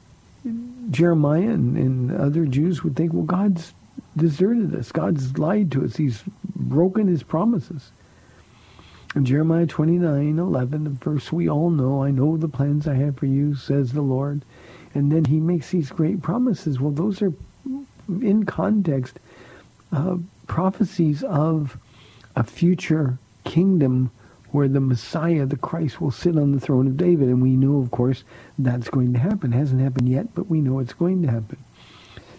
Jeremiah 0.89 1.49
and, 1.49 1.77
and 1.77 2.11
other 2.19 2.45
Jews 2.45 2.83
would 2.83 2.95
think, 2.95 3.13
well, 3.13 3.23
God's 3.23 3.73
deserted 4.17 4.75
us. 4.75 4.91
God's 4.91 5.37
lied 5.37 5.71
to 5.71 5.83
us. 5.85 5.95
He's 5.95 6.23
broken 6.55 7.07
his 7.07 7.23
promises. 7.23 7.91
In 9.15 9.25
Jeremiah 9.25 9.67
29, 9.67 10.39
11, 10.39 10.83
the 10.83 10.89
verse 10.89 11.31
we 11.31 11.47
all 11.47 11.69
know, 11.69 12.03
I 12.03 12.09
know 12.09 12.35
the 12.35 12.47
plans 12.47 12.87
I 12.87 12.95
have 12.95 13.17
for 13.17 13.27
you, 13.27 13.55
says 13.55 13.91
the 13.93 14.01
Lord. 14.01 14.43
And 14.95 15.11
then 15.11 15.25
he 15.25 15.39
makes 15.39 15.71
these 15.71 15.91
great 15.91 16.21
promises. 16.21 16.79
Well, 16.79 16.91
those 16.91 17.21
are, 17.21 17.33
in 18.07 18.45
context, 18.45 19.19
uh, 19.91 20.17
prophecies 20.47 21.23
of 21.23 21.77
a 22.35 22.43
future 22.43 23.17
kingdom 23.43 24.11
where 24.53 24.67
the 24.67 24.79
Messiah, 24.79 25.45
the 25.45 25.57
Christ, 25.57 25.99
will 25.99 26.11
sit 26.11 26.37
on 26.37 26.51
the 26.53 26.59
throne 26.59 26.87
of 26.87 26.95
David. 26.95 27.27
And 27.27 27.41
we 27.41 27.55
know, 27.57 27.79
of 27.79 27.91
course, 27.91 28.23
that's 28.57 28.89
going 28.89 29.11
to 29.13 29.19
happen. 29.19 29.51
It 29.51 29.57
hasn't 29.57 29.81
happened 29.81 30.07
yet, 30.07 30.33
but 30.35 30.47
we 30.47 30.61
know 30.61 30.79
it's 30.79 30.93
going 30.93 31.23
to 31.23 31.31
happen. 31.31 31.57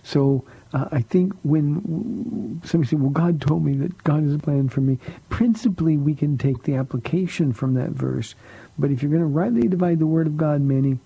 So 0.05 0.45
uh, 0.73 0.87
I 0.93 1.03
think 1.03 1.33
when 1.43 2.61
somebody 2.65 2.89
says, 2.89 2.99
well, 3.01 3.11
God 3.11 3.41
told 3.41 3.65
me 3.65 3.75
that 3.79 4.05
God 4.05 4.23
has 4.23 4.35
a 4.35 4.39
plan 4.39 4.69
for 4.69 4.81
me, 4.81 4.99
principally 5.29 5.97
we 5.97 6.15
can 6.15 6.39
take 6.39 6.63
the 6.63 6.77
application 6.77 7.53
from 7.53 7.75
that 7.75 7.91
verse. 7.91 8.35
But 8.79 8.91
if 8.91 9.03
you're 9.03 9.11
going 9.11 9.23
to 9.23 9.27
rightly 9.27 9.67
divide 9.67 9.99
the 9.99 10.07
word 10.07 10.27
of 10.29 10.37
God, 10.37 10.61
Manny, 10.61 10.99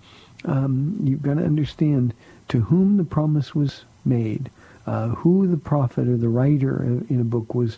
um, 0.45 0.99
you've 1.03 1.21
got 1.21 1.35
to 1.35 1.43
understand 1.43 2.13
to 2.49 2.61
whom 2.61 2.97
the 2.97 3.03
promise 3.03 3.55
was 3.55 3.85
made, 4.05 4.51
uh, 4.85 5.09
who 5.09 5.47
the 5.47 5.57
prophet 5.57 6.07
or 6.07 6.17
the 6.17 6.29
writer 6.29 6.83
in 7.09 7.19
a 7.19 7.23
book 7.23 7.55
was 7.55 7.77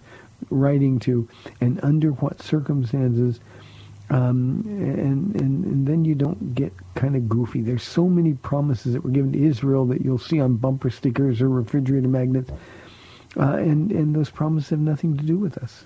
writing 0.49 0.99
to, 0.99 1.27
and 1.59 1.79
under 1.83 2.11
what 2.11 2.41
circumstances. 2.41 3.39
Um, 4.09 4.63
and, 4.67 5.35
and, 5.39 5.65
and 5.65 5.87
then 5.87 6.03
you 6.03 6.15
don't 6.15 6.53
get 6.53 6.73
kind 6.95 7.15
of 7.15 7.29
goofy. 7.29 7.61
There's 7.61 7.83
so 7.83 8.09
many 8.09 8.33
promises 8.33 8.91
that 8.93 9.03
were 9.05 9.09
given 9.09 9.31
to 9.31 9.41
Israel 9.41 9.85
that 9.85 10.01
you'll 10.01 10.19
see 10.19 10.41
on 10.41 10.57
bumper 10.57 10.89
stickers 10.89 11.41
or 11.41 11.47
refrigerator 11.47 12.09
magnets. 12.09 12.51
Uh, 13.37 13.53
and, 13.53 13.91
and 13.91 14.13
those 14.13 14.29
promises 14.29 14.71
have 14.71 14.79
nothing 14.79 15.15
to 15.17 15.23
do 15.23 15.37
with 15.37 15.57
us. 15.59 15.85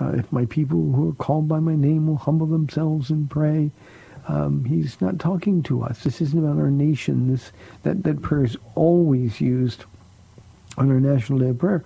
Uh, 0.00 0.12
if 0.14 0.30
my 0.32 0.46
people 0.46 0.92
who 0.92 1.10
are 1.10 1.14
called 1.14 1.48
by 1.48 1.58
my 1.58 1.74
name 1.74 2.06
will 2.06 2.16
humble 2.16 2.46
themselves 2.46 3.10
and 3.10 3.30
pray, 3.30 3.70
um, 4.28 4.64
he's 4.64 5.00
not 5.00 5.18
talking 5.18 5.62
to 5.64 5.82
us. 5.82 6.02
This 6.02 6.20
isn't 6.20 6.38
about 6.38 6.58
our 6.58 6.70
nation. 6.70 7.30
This 7.30 7.52
that, 7.82 8.02
that 8.02 8.22
prayer 8.22 8.44
is 8.44 8.56
always 8.74 9.40
used 9.40 9.84
on 10.76 10.90
our 10.90 11.00
National 11.00 11.38
Day 11.38 11.50
of 11.50 11.58
Prayer. 11.58 11.84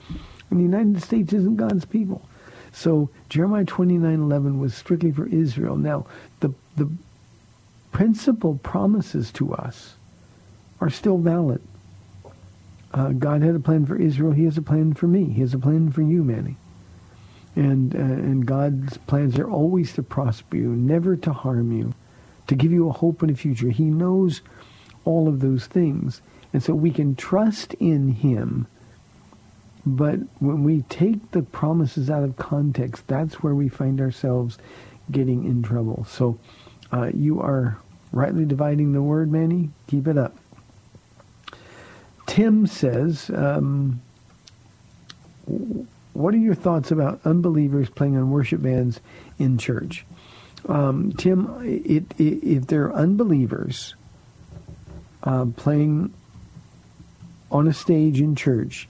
And 0.51 0.59
the 0.59 0.65
United 0.65 1.03
States 1.03 1.33
isn't 1.33 1.57
God's 1.57 1.85
people. 1.85 2.23
So 2.73 3.11
Jeremiah 3.29 3.65
29:11 3.65 4.59
was 4.59 4.75
strictly 4.75 5.11
for 5.11 5.27
Israel. 5.27 5.77
Now, 5.77 6.07
the 6.41 6.53
the 6.77 6.89
principal 7.93 8.59
promises 8.63 9.33
to 9.33 9.53
us 9.53 9.97
are 10.81 10.91
still 10.91 11.19
valid. 11.19 11.61
Uh, 12.93 13.11
God 13.11 13.43
had 13.43 13.55
a 13.55 13.61
plan 13.61 13.87
for 13.87 13.97
Israel. 13.97 14.33
He 14.33 14.45
has 14.45 14.57
a 14.57 14.63
plan 14.63 14.95
for 14.95 15.07
me. 15.07 15.25
He 15.27 15.41
has 15.41 15.55
a 15.55 15.59
plan 15.59 15.91
for 15.91 16.03
you, 16.03 16.25
Manny. 16.25 16.57
And 17.57 17.95
uh, 17.95 17.99
and 17.99 18.47
God's 18.47 18.97
plans 18.99 19.39
are 19.39 19.51
always 19.51 19.93
to 19.95 20.03
prosper 20.03 20.57
you, 20.57 20.71
never 20.71 21.17
to 21.17 21.33
harm 21.33 21.73
you, 21.73 21.95
to 22.47 22.55
give 22.55 22.73
you 22.73 22.89
a 22.89 22.93
hope 22.93 23.23
and 23.23 23.31
a 23.31 23.37
future. 23.37 23.71
He 23.71 23.85
knows 23.85 24.41
all 25.05 25.29
of 25.29 25.41
those 25.41 25.67
things, 25.67 26.21
and 26.53 26.63
so 26.63 26.75
we 26.75 26.91
can 26.91 27.17
trust 27.17 27.75
in 27.75 28.09
Him 28.09 28.67
But 29.87 30.19
when 30.41 30.63
we 30.63 30.83
take 30.83 31.31
the 31.31 31.43
promises 31.43 32.11
out 32.11 32.23
of 32.23 32.37
context, 32.37 33.07
that's 33.07 33.43
where 33.43 33.55
we 33.55 33.69
find 33.69 34.01
ourselves 34.01 34.59
getting 35.11 35.45
in 35.45 35.63
trouble. 35.63 36.05
So 36.09 36.39
uh, 36.93 37.11
you 37.15 37.41
are 37.41 37.79
rightly 38.13 38.45
dividing 38.45 38.93
the 38.93 39.03
word, 39.03 39.33
Manny. 39.33 39.71
Keep 39.87 40.09
it 40.09 40.19
up. 40.19 40.37
Tim 42.27 42.67
says, 42.67 43.31
um, 43.35 44.01
what 46.13 46.35
are 46.35 46.39
your 46.39 46.55
thoughts 46.55 46.91
about 46.91 47.21
unbelievers 47.25 47.89
playing 47.89 48.17
on 48.17 48.31
worship 48.31 48.63
bands 48.63 49.01
in 49.39 49.59
church? 49.59 50.05
Um, 50.69 51.13
Tim, 51.13 51.49
it, 51.65 52.05
it, 52.21 52.47
if 52.47 52.67
they're 52.67 52.93
unbelievers 52.93 53.95
uh, 55.23 55.47
playing 55.57 56.13
on 57.51 57.67
a 57.67 57.73
stage 57.73 58.21
in 58.21 58.37
church, 58.37 58.87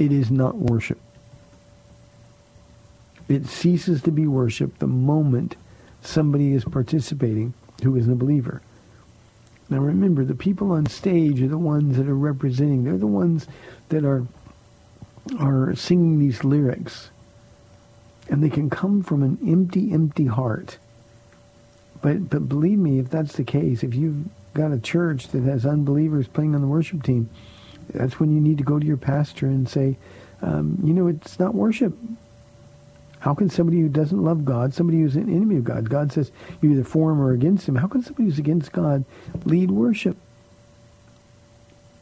it 0.00 0.10
is 0.10 0.30
not 0.30 0.56
worship. 0.56 0.98
It 3.28 3.46
ceases 3.46 4.02
to 4.02 4.10
be 4.10 4.26
worship 4.26 4.78
the 4.78 4.86
moment 4.86 5.54
somebody 6.02 6.52
is 6.52 6.64
participating 6.64 7.52
who 7.82 7.94
isn't 7.96 8.10
a 8.10 8.16
believer. 8.16 8.62
Now 9.68 9.78
remember, 9.78 10.24
the 10.24 10.34
people 10.34 10.72
on 10.72 10.86
stage 10.86 11.40
are 11.42 11.48
the 11.48 11.58
ones 11.58 11.96
that 11.98 12.08
are 12.08 12.16
representing. 12.16 12.82
They're 12.82 12.98
the 12.98 13.06
ones 13.06 13.46
that 13.90 14.04
are 14.04 14.26
are 15.38 15.76
singing 15.76 16.18
these 16.18 16.42
lyrics. 16.42 17.10
And 18.28 18.42
they 18.42 18.48
can 18.48 18.70
come 18.70 19.02
from 19.02 19.22
an 19.22 19.38
empty, 19.46 19.92
empty 19.92 20.26
heart. 20.26 20.78
But 22.00 22.30
but 22.30 22.48
believe 22.48 22.78
me, 22.78 22.98
if 22.98 23.10
that's 23.10 23.34
the 23.34 23.44
case, 23.44 23.84
if 23.84 23.94
you've 23.94 24.24
got 24.54 24.72
a 24.72 24.78
church 24.78 25.28
that 25.28 25.42
has 25.42 25.66
unbelievers 25.66 26.26
playing 26.26 26.54
on 26.54 26.62
the 26.62 26.66
worship 26.66 27.02
team, 27.02 27.28
that's 27.92 28.20
when 28.20 28.34
you 28.34 28.40
need 28.40 28.58
to 28.58 28.64
go 28.64 28.78
to 28.78 28.86
your 28.86 28.96
pastor 28.96 29.46
and 29.46 29.68
say, 29.68 29.96
um, 30.42 30.78
you 30.84 30.94
know, 30.94 31.06
it's 31.06 31.38
not 31.38 31.54
worship. 31.54 31.94
How 33.20 33.34
can 33.34 33.50
somebody 33.50 33.80
who 33.80 33.88
doesn't 33.88 34.22
love 34.22 34.44
God, 34.44 34.72
somebody 34.72 35.00
who's 35.00 35.16
an 35.16 35.28
enemy 35.28 35.56
of 35.56 35.64
God, 35.64 35.90
God 35.90 36.10
says 36.10 36.32
you're 36.60 36.72
either 36.72 36.84
for 36.84 37.12
him 37.12 37.20
or 37.20 37.32
against 37.32 37.68
him, 37.68 37.76
how 37.76 37.86
can 37.86 38.02
somebody 38.02 38.24
who's 38.24 38.38
against 38.38 38.72
God 38.72 39.04
lead 39.44 39.70
worship? 39.70 40.16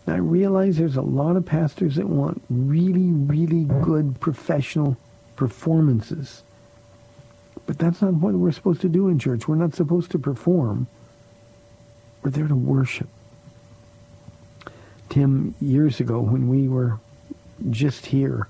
I 0.06 0.16
realize 0.16 0.76
there's 0.76 0.96
a 0.96 1.02
lot 1.02 1.36
of 1.36 1.44
pastors 1.44 1.96
that 1.96 2.08
want 2.08 2.42
really, 2.48 3.10
really 3.10 3.64
good 3.82 4.20
professional 4.20 4.96
performances. 5.36 6.42
But 7.66 7.78
that's 7.78 8.00
not 8.00 8.14
what 8.14 8.34
we're 8.34 8.52
supposed 8.52 8.80
to 8.82 8.88
do 8.88 9.08
in 9.08 9.18
church. 9.18 9.46
We're 9.46 9.56
not 9.56 9.74
supposed 9.74 10.10
to 10.12 10.18
perform. 10.18 10.86
We're 12.22 12.30
there 12.30 12.48
to 12.48 12.54
worship. 12.54 13.08
Tim, 15.08 15.54
years 15.60 16.00
ago 16.00 16.20
when 16.20 16.48
we 16.48 16.68
were 16.68 16.98
just 17.70 18.06
here 18.06 18.48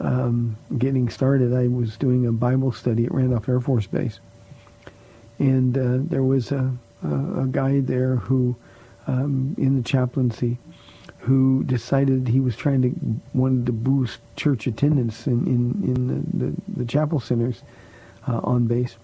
um, 0.00 0.56
getting 0.76 1.08
started, 1.08 1.54
I 1.54 1.68
was 1.68 1.96
doing 1.96 2.26
a 2.26 2.32
Bible 2.32 2.72
study 2.72 3.04
at 3.04 3.14
Randolph 3.14 3.48
Air 3.48 3.60
Force 3.60 3.86
Base. 3.86 4.18
And 5.38 5.76
uh, 5.76 5.98
there 6.10 6.22
was 6.22 6.52
a, 6.52 6.72
a, 7.04 7.42
a, 7.42 7.46
guy 7.46 7.80
there 7.80 8.16
who, 8.16 8.56
um, 9.06 9.54
in 9.58 9.76
the 9.76 9.82
chaplaincy, 9.82 10.58
who 11.18 11.64
decided 11.64 12.28
he 12.28 12.40
was 12.40 12.56
trying 12.56 12.82
to 12.82 13.20
wanted 13.32 13.66
to 13.66 13.72
boost 13.72 14.18
church 14.36 14.66
attendance 14.66 15.26
in 15.26 15.46
in, 15.46 15.88
in 15.88 16.06
the, 16.08 16.46
the, 16.46 16.54
the 16.80 16.84
chapel 16.84 17.18
centers 17.18 17.62
uh, 18.28 18.40
on 18.44 18.66
base. 18.66 18.96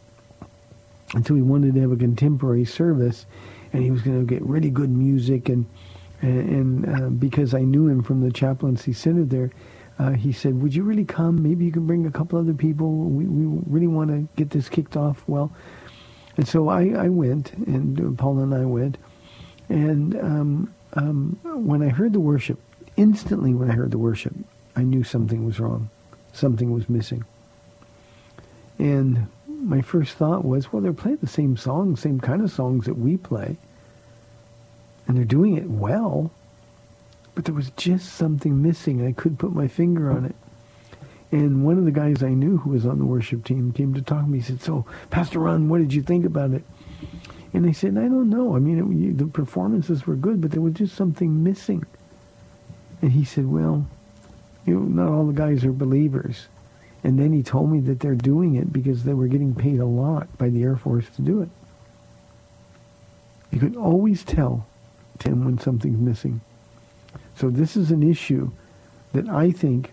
And 1.15 1.27
so 1.27 1.35
he 1.35 1.43
wanted 1.43 1.75
to 1.75 1.81
have 1.81 1.91
a 1.91 1.97
contemporary 1.97 2.65
service, 2.65 3.27
and 3.73 3.83
he 3.83 3.91
was 3.91 4.03
going 4.03 4.21
to 4.21 4.27
get 4.27 4.43
really 4.43 4.71
good 4.71 4.91
music 4.91 5.49
and 5.49 5.67
and, 6.23 6.85
and 6.87 7.03
uh, 7.03 7.09
because 7.09 7.55
I 7.55 7.63
knew 7.63 7.89
him 7.89 8.03
from 8.03 8.21
the 8.21 8.31
chaplaincy 8.31 8.93
center 8.93 9.25
there, 9.25 9.51
uh, 9.99 10.13
he 10.13 10.33
said, 10.33 10.61
"Would 10.63 10.75
you 10.75 10.83
really 10.83 11.05
come? 11.05 11.43
Maybe 11.43 11.65
you 11.65 11.73
can 11.73 11.87
bring 11.87 12.07
a 12.07 12.11
couple 12.11 12.39
other 12.39 12.55
people. 12.55 12.91
We 12.91 13.25
we 13.27 13.63
really 13.67 13.87
want 13.87 14.11
to 14.11 14.29
get 14.37 14.51
this 14.51 14.69
kicked 14.69 14.97
off 14.97 15.23
well." 15.27 15.53
And 16.37 16.47
so 16.47 16.69
I, 16.69 16.91
I 16.91 17.09
went, 17.09 17.53
and 17.53 18.01
uh, 18.01 18.23
Paul 18.23 18.39
and 18.39 18.55
I 18.55 18.65
went, 18.65 18.97
and 19.69 20.17
um, 20.17 20.75
um, 20.95 21.39
when 21.43 21.83
I 21.83 21.89
heard 21.89 22.13
the 22.13 22.21
worship, 22.21 22.59
instantly 22.97 23.53
when 23.53 23.71
I 23.71 23.75
heard 23.75 23.91
the 23.91 23.99
worship, 23.99 24.35
I 24.77 24.83
knew 24.83 25.05
something 25.05 25.45
was 25.45 25.61
wrong, 25.61 25.91
something 26.33 26.71
was 26.73 26.89
missing. 26.89 27.25
And 28.79 29.27
my 29.47 29.83
first 29.83 30.15
thought 30.17 30.45
was, 30.45 30.73
well, 30.73 30.81
they're 30.81 30.93
playing 30.95 31.19
the 31.19 31.27
same 31.27 31.57
songs, 31.57 32.01
same 32.01 32.21
kind 32.21 32.43
of 32.43 32.51
songs 32.51 32.87
that 32.87 32.97
we 32.97 33.19
play 33.19 33.59
and 35.11 35.19
they're 35.19 35.25
doing 35.25 35.57
it 35.57 35.69
well, 35.69 36.31
but 37.35 37.45
there 37.45 37.53
was 37.53 37.71
just 37.71 38.13
something 38.13 38.63
missing. 38.63 39.05
I 39.05 39.11
couldn't 39.11 39.39
put 39.39 39.53
my 39.53 39.67
finger 39.67 40.09
on 40.09 40.25
it. 40.25 40.37
And 41.33 41.65
one 41.65 41.79
of 41.79 41.85
the 41.85 41.91
guys 41.91 42.23
I 42.23 42.29
knew 42.29 42.59
who 42.59 42.71
was 42.71 42.87
on 42.87 43.01
the 43.01 43.05
worship 43.05 43.45
team 43.45 43.73
came 43.73 43.93
to 43.95 44.03
talk 44.03 44.23
to 44.23 44.31
me. 44.31 44.39
He 44.39 44.45
said, 44.45 44.63
so, 44.63 44.87
Pastor 45.11 45.41
Ron, 45.41 45.69
what 45.69 45.79
did 45.79 45.93
you 45.93 46.01
think 46.01 46.25
about 46.25 46.53
it? 46.53 46.63
And 47.53 47.67
I 47.67 47.73
said, 47.73 47.99
I 47.99 48.03
don't 48.03 48.31
know. 48.31 48.55
I 48.55 48.61
mean, 48.61 48.79
it, 48.79 49.19
the 49.19 49.27
performances 49.27 50.07
were 50.07 50.15
good, 50.15 50.41
but 50.41 50.53
there 50.53 50.61
was 50.61 50.75
just 50.75 50.95
something 50.95 51.43
missing. 51.43 51.85
And 53.03 53.11
he 53.11 53.25
said, 53.25 53.47
well, 53.49 53.89
you 54.65 54.79
know, 54.79 55.03
not 55.07 55.13
all 55.13 55.27
the 55.27 55.33
guys 55.33 55.65
are 55.65 55.73
believers. 55.73 56.47
And 57.03 57.19
then 57.19 57.33
he 57.33 57.43
told 57.43 57.73
me 57.73 57.81
that 57.81 57.99
they're 57.99 58.15
doing 58.15 58.55
it 58.55 58.73
because 58.73 59.03
they 59.03 59.15
were 59.15 59.27
getting 59.27 59.57
paid 59.57 59.81
a 59.81 59.87
lot 59.87 60.39
by 60.39 60.51
the 60.51 60.63
Air 60.63 60.77
Force 60.77 61.07
to 61.17 61.23
do 61.23 61.43
it. 61.43 61.49
You 63.51 63.59
could 63.59 63.75
always 63.75 64.23
tell 64.23 64.69
Tim 65.21 65.45
when 65.45 65.59
something's 65.59 66.01
missing. 66.01 66.41
So 67.37 67.49
this 67.49 67.77
is 67.77 67.91
an 67.93 68.03
issue 68.03 68.51
that 69.13 69.29
I 69.29 69.53
think 69.53 69.93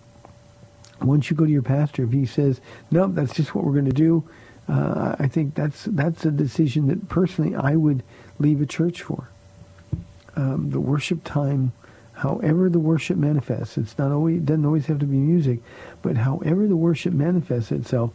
once 1.01 1.29
you 1.29 1.35
go 1.35 1.45
to 1.45 1.51
your 1.51 1.61
pastor, 1.61 2.03
if 2.03 2.11
he 2.11 2.25
says, 2.25 2.59
no, 2.89 3.07
that's 3.07 3.35
just 3.35 3.53
what 3.53 3.63
we're 3.63 3.73
going 3.73 3.85
to 3.85 3.91
do, 3.91 4.27
uh, 4.67 5.15
I 5.19 5.27
think 5.27 5.55
that's 5.55 5.85
that's 5.85 6.25
a 6.25 6.31
decision 6.31 6.87
that 6.87 7.07
personally 7.07 7.55
I 7.55 7.75
would 7.75 8.03
leave 8.39 8.61
a 8.61 8.65
church 8.65 9.01
for. 9.01 9.29
Um, 10.35 10.71
the 10.71 10.79
worship 10.79 11.23
time, 11.23 11.71
however 12.13 12.69
the 12.69 12.79
worship 12.79 13.17
manifests, 13.17 13.77
it's 13.77 13.97
not 13.97 14.11
always 14.11 14.37
it 14.37 14.45
doesn't 14.45 14.65
always 14.65 14.85
have 14.87 14.99
to 14.99 15.05
be 15.05 15.17
music, 15.17 15.59
but 16.01 16.17
however 16.17 16.67
the 16.67 16.75
worship 16.75 17.13
manifests 17.13 17.71
itself, 17.71 18.11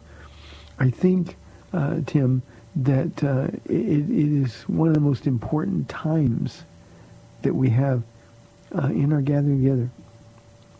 I 0.77 0.89
think, 0.89 1.37
uh, 1.73 2.01
Tim, 2.05 2.43
that 2.75 3.23
uh, 3.23 3.47
it, 3.65 4.09
it 4.09 4.43
is 4.43 4.61
one 4.63 4.89
of 4.89 4.93
the 4.93 4.99
most 4.99 5.25
important 5.25 5.89
times 5.89 6.63
that 7.43 7.53
we 7.53 7.69
have 7.69 8.03
uh, 8.75 8.87
in 8.87 9.13
our 9.13 9.21
gathering 9.21 9.61
together. 9.61 9.89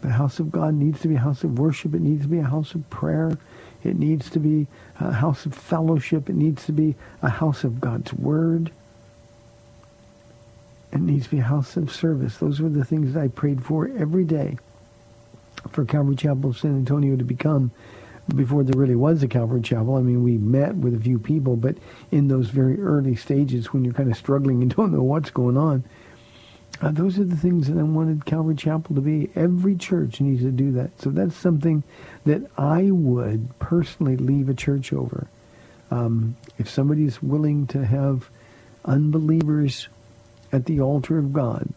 The 0.02 0.10
house 0.10 0.39
of 0.39 0.52
God 0.52 0.73
needs 0.73 0.99
to 1.02 1.08
be 1.08 1.15
a 1.15 1.19
house 1.19 1.43
of 1.43 1.58
worship. 1.58 1.93
It 1.93 2.02
needs 2.02 2.23
to 2.23 2.28
be 2.28 2.39
a 2.39 2.43
house 2.43 2.76
of 2.76 2.89
prayer. 2.89 3.38
It 3.84 3.97
needs 3.97 4.30
to 4.32 4.39
be 4.39 4.67
a 4.99 5.12
house 5.12 5.45
of 5.45 5.54
fellowship. 5.54 6.30
It 6.30 6.36
needs 6.36 6.65
to 6.65 6.71
be 6.71 6.95
a 7.21 7.30
house 7.30 7.63
of 7.63 7.80
God's 7.80 8.13
Word. 8.13 8.71
It 10.91 11.02
needs 11.02 11.26
to 11.26 11.32
be 11.32 11.39
a 11.39 11.43
house 11.43 11.78
of 11.78 11.91
service. 11.91 12.38
Those 12.38 12.60
were 12.60 12.69
the 12.69 12.86
things 12.86 13.13
that 13.13 13.21
I 13.21 13.28
prayed 13.28 13.63
for 13.63 13.89
every 13.97 14.26
day 14.26 14.58
for 15.69 15.86
Calvary 15.86 16.15
Chapel 16.15 16.49
of 16.49 16.58
San 16.58 16.76
Antonio 16.76 17.15
to 17.15 17.23
become 17.23 17.71
before 18.36 18.63
there 18.63 18.80
really 18.80 18.95
was 18.95 19.21
a 19.23 19.28
Calvary 19.28 19.62
Chapel. 19.62 19.95
I 19.95 20.02
mean, 20.02 20.23
we 20.23 20.38
met 20.38 20.76
with 20.76 20.95
a 20.95 20.99
few 20.99 21.19
people, 21.19 21.56
but 21.56 21.76
in 22.12 22.28
those 22.28 22.49
very 22.49 22.80
early 22.80 23.15
stages 23.15 23.73
when 23.73 23.84
you're 23.84 23.93
kind 23.93 24.10
of 24.10 24.17
struggling 24.17 24.62
and 24.62 24.73
don't 24.73 24.93
know 24.93 25.04
what's 25.04 25.30
going 25.30 25.58
on, 25.58 25.84
uh, 26.84 26.91
those 26.91 27.17
are 27.17 27.24
the 27.24 27.38
things 27.38 27.67
that 27.69 27.80
I 27.80 27.84
wanted 27.84 28.26
Calvary 28.26 28.56
Chapel 28.56 28.96
to 28.96 29.02
be. 29.02 29.30
Every 29.36 29.76
church 29.76 30.19
needs 30.19 30.41
to 30.41 30.52
do 30.52 30.74
that. 30.74 31.00
So 31.02 31.12
that's 31.12 31.36
something 31.36 31.84
that 32.26 32.41
I 32.58 32.91
would 32.91 33.58
personally 33.60 34.17
leave 34.17 34.50
a 34.50 34.54
church 34.54 34.91
over. 34.91 35.28
Um, 35.91 36.36
if 36.58 36.69
somebody's 36.69 37.24
willing 37.24 37.67
to 37.67 37.86
have 37.86 38.30
unbelievers 38.84 39.88
at 40.52 40.65
the 40.65 40.82
altar 40.82 41.17
of 41.17 41.32
God, 41.32 41.69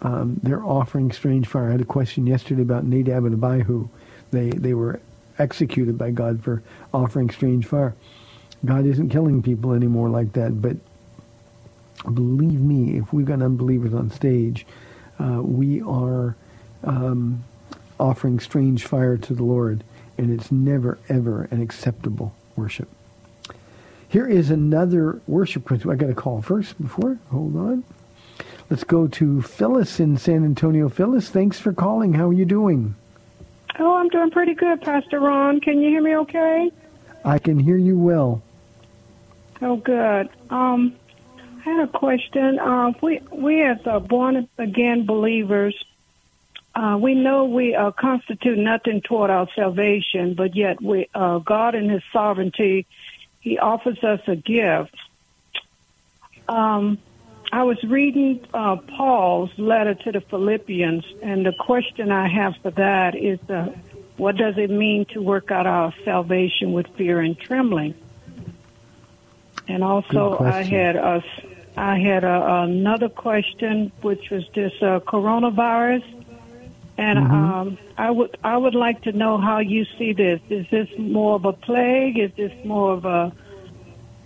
um, 0.00 0.40
they're 0.42 0.64
offering 0.64 1.12
strange 1.12 1.46
fire. 1.46 1.68
I 1.68 1.72
had 1.72 1.82
a 1.82 1.84
question 1.84 2.26
yesterday 2.26 2.62
about 2.62 2.84
Nadab 2.84 3.26
and 3.26 3.34
Abihu. 3.34 3.88
They 4.30 4.50
they 4.50 4.72
were 4.72 5.00
executed 5.38 5.98
by 5.98 6.12
God 6.12 6.42
for 6.42 6.62
offering 6.94 7.28
strange 7.28 7.66
fire. 7.66 7.94
God 8.64 8.86
isn't 8.86 9.10
killing 9.10 9.42
people 9.42 9.72
anymore 9.72 10.08
like 10.08 10.32
that, 10.32 10.62
but 10.62 10.76
believe 12.08 12.60
me, 12.60 12.98
if 12.98 13.12
we've 13.12 13.26
got 13.26 13.42
unbelievers 13.42 13.94
on 13.94 14.10
stage, 14.10 14.66
uh, 15.18 15.40
we 15.42 15.80
are 15.82 16.36
um, 16.84 17.44
offering 17.98 18.40
strange 18.40 18.84
fire 18.84 19.16
to 19.16 19.34
the 19.34 19.44
Lord, 19.44 19.84
and 20.16 20.32
it's 20.32 20.50
never, 20.52 20.98
ever 21.08 21.48
an 21.50 21.60
acceptable 21.60 22.34
worship. 22.56 22.88
Here 24.08 24.26
is 24.26 24.50
another 24.50 25.20
worship 25.26 25.64
question. 25.64 25.90
I 25.90 25.94
got 25.96 26.10
a 26.10 26.14
call 26.14 26.40
first 26.40 26.80
before. 26.80 27.18
Hold 27.30 27.56
on. 27.56 27.84
Let's 28.70 28.84
go 28.84 29.06
to 29.06 29.42
Phyllis 29.42 30.00
in 30.00 30.16
San 30.16 30.44
Antonio. 30.44 30.88
Phyllis, 30.88 31.28
thanks 31.28 31.58
for 31.58 31.72
calling. 31.72 32.14
How 32.14 32.28
are 32.28 32.32
you 32.32 32.44
doing? 32.44 32.94
Oh, 33.78 33.96
I'm 33.96 34.08
doing 34.08 34.30
pretty 34.30 34.54
good, 34.54 34.80
Pastor 34.82 35.20
Ron. 35.20 35.60
Can 35.60 35.80
you 35.80 35.88
hear 35.88 36.02
me 36.02 36.16
okay? 36.16 36.70
I 37.24 37.38
can 37.38 37.58
hear 37.58 37.76
you 37.76 37.98
well. 37.98 38.42
Oh, 39.60 39.76
good. 39.76 40.28
Um, 40.50 40.96
I 41.58 41.60
had 41.60 41.88
a 41.88 41.88
question. 41.88 42.58
Uh, 42.58 42.92
we 43.02 43.20
we 43.32 43.62
as 43.62 43.78
uh, 43.84 43.98
born 43.98 44.48
again 44.58 45.06
believers, 45.06 45.74
uh, 46.74 46.96
we 47.00 47.14
know 47.14 47.46
we 47.46 47.74
uh, 47.74 47.90
constitute 47.90 48.58
nothing 48.58 49.00
toward 49.00 49.30
our 49.30 49.48
salvation, 49.56 50.34
but 50.34 50.54
yet 50.54 50.80
we, 50.80 51.08
uh, 51.14 51.38
God 51.38 51.74
in 51.74 51.88
His 51.88 52.02
sovereignty, 52.12 52.86
He 53.40 53.58
offers 53.58 54.02
us 54.04 54.20
a 54.28 54.36
gift. 54.36 54.94
Um, 56.48 56.98
I 57.50 57.64
was 57.64 57.82
reading 57.82 58.46
uh, 58.54 58.76
Paul's 58.76 59.50
letter 59.58 59.94
to 59.94 60.12
the 60.12 60.20
Philippians, 60.20 61.04
and 61.22 61.44
the 61.44 61.52
question 61.52 62.12
I 62.12 62.28
have 62.28 62.54
for 62.62 62.70
that 62.72 63.16
is, 63.16 63.40
uh, 63.50 63.74
what 64.16 64.36
does 64.36 64.56
it 64.56 64.70
mean 64.70 65.06
to 65.06 65.22
work 65.22 65.50
out 65.50 65.66
our 65.66 65.92
salvation 66.04 66.72
with 66.72 66.86
fear 66.96 67.20
and 67.20 67.38
trembling? 67.38 67.94
And 69.66 69.82
also, 69.82 70.38
I 70.38 70.62
had 70.62 70.96
a, 70.96 71.22
I 71.78 71.98
had 71.98 72.24
a, 72.24 72.62
another 72.64 73.08
question, 73.08 73.92
which 74.02 74.30
was 74.30 74.44
this 74.54 74.72
uh, 74.82 75.00
coronavirus, 75.00 76.04
and 76.96 77.18
Mm-hmm. 77.18 77.32
um, 77.32 77.78
I 77.96 78.10
would 78.10 78.36
I 78.42 78.56
would 78.56 78.74
like 78.74 79.02
to 79.02 79.12
know 79.12 79.38
how 79.38 79.58
you 79.60 79.84
see 79.96 80.12
this. 80.12 80.40
Is 80.50 80.66
this 80.70 80.88
more 80.98 81.36
of 81.36 81.44
a 81.44 81.52
plague? 81.52 82.18
Is 82.18 82.32
this 82.36 82.52
more 82.64 82.92
of 82.94 83.04
a 83.04 83.32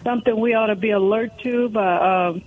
something 0.05 0.35
we 0.41 0.55
ought 0.55 0.67
to 0.67 0.77
be 0.77 0.91
alert 0.91 1.33
to, 1.41 1.69
but 1.69 2.03
um, 2.03 2.43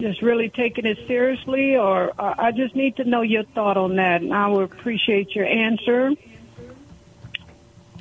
just 0.00 0.20
really 0.22 0.48
taking 0.50 0.84
it 0.86 0.98
seriously? 1.06 1.76
Or 1.76 2.12
uh, 2.18 2.34
I 2.38 2.50
just 2.52 2.74
need 2.74 2.96
to 2.96 3.04
know 3.04 3.22
your 3.22 3.44
thought 3.44 3.76
on 3.76 3.96
that, 3.96 4.22
and 4.22 4.34
I 4.34 4.48
would 4.48 4.64
appreciate 4.64 5.34
your 5.34 5.46
answer. 5.46 6.12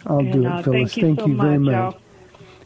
I'll 0.07 0.23
do 0.23 0.45
And, 0.45 0.47
uh, 0.47 0.57
it, 0.57 0.63
Phyllis. 0.63 0.93
thank 0.95 0.97
you 0.97 1.15
so 1.15 1.28
very 1.28 1.59
much, 1.59 1.93
much. 1.93 1.95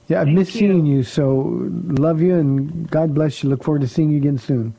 Yeah, 0.10 0.22
I've 0.22 0.26
Thank 0.26 0.40
missed 0.40 0.56
you. 0.56 0.60
seeing 0.60 0.86
you, 0.88 1.04
so 1.04 1.68
love 1.70 2.20
you 2.20 2.36
and 2.36 2.90
God 2.90 3.14
bless 3.14 3.44
you. 3.44 3.50
Look 3.50 3.64
forward 3.64 3.82
to 3.82 3.88
seeing 3.88 4.10
you 4.10 4.18
again 4.18 4.40
soon. 4.40 4.74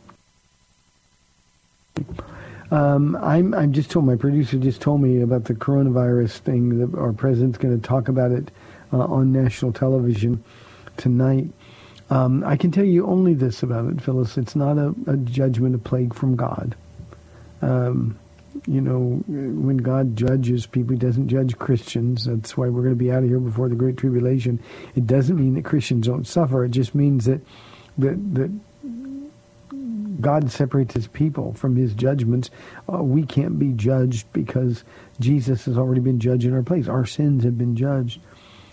Um, 2.73 3.17
I'm, 3.17 3.55
I'm 3.55 3.73
just 3.73 3.91
told, 3.91 4.07
my 4.07 4.17
producer 4.17 4.59
just 4.59 4.81
told 4.81 5.01
me 5.01 5.23
about 5.23 5.45
the 5.45 5.55
coronavirus 5.55 6.39
thing. 6.39 6.79
That 6.81 6.99
our 6.99 7.13
president's 7.13 7.59
going 7.59 7.81
to 7.81 7.87
talk 7.87 8.09
about 8.09 8.33
it 8.33 8.51
uh, 8.93 8.99
on 8.99 9.33
national 9.33 9.73
television 9.73 10.43
tonight. 10.97 11.49
Um, 12.11 12.43
I 12.45 12.57
can 12.57 12.73
tell 12.73 12.85
you 12.85 13.07
only 13.07 13.35
this 13.35 13.63
about 13.63 13.89
it, 13.89 14.03
Phyllis. 14.03 14.37
It's 14.37 14.57
not 14.57 14.79
a, 14.79 14.93
a 15.07 15.17
judgment, 15.17 15.77
a 15.77 15.79
plague 15.79 16.13
from 16.13 16.35
God. 16.35 16.75
Um, 17.63 18.19
you 18.67 18.81
know, 18.81 19.23
when 19.27 19.77
God 19.79 20.17
judges 20.17 20.67
people, 20.67 20.93
he 20.93 20.99
doesn't 20.99 21.29
judge 21.29 21.57
Christians. 21.59 22.25
That's 22.25 22.57
why 22.57 22.69
we're 22.69 22.83
going 22.83 22.95
to 22.95 23.05
be 23.05 23.13
out 23.13 23.23
of 23.23 23.29
here 23.29 23.39
before 23.39 23.69
the 23.69 23.75
Great 23.75 23.97
Tribulation. 23.97 24.61
It 24.95 25.07
doesn't 25.07 25.37
mean 25.37 25.55
that 25.55 25.65
Christians 25.65 26.07
don't 26.07 26.27
suffer. 26.27 26.65
It 26.65 26.71
just 26.71 26.95
means 26.95 27.27
that 27.27 27.41
that, 27.99 28.35
that 28.35 28.51
God 30.21 30.51
separates 30.51 30.95
his 30.95 31.07
people 31.07 31.55
from 31.55 31.77
his 31.77 31.95
judgments. 31.95 32.51
Uh, 32.93 33.03
we 33.03 33.25
can't 33.25 33.59
be 33.59 33.73
judged 33.73 34.31
because 34.33 34.85
Jesus 35.19 35.65
has 35.65 35.79
already 35.79 36.01
been 36.01 36.21
judged 36.21 36.45
in 36.45 36.55
our 36.55 36.63
place. 36.63 36.89
Our 36.89 37.07
sins 37.07 37.45
have 37.45 37.57
been 37.57 37.77
judged. 37.77 38.21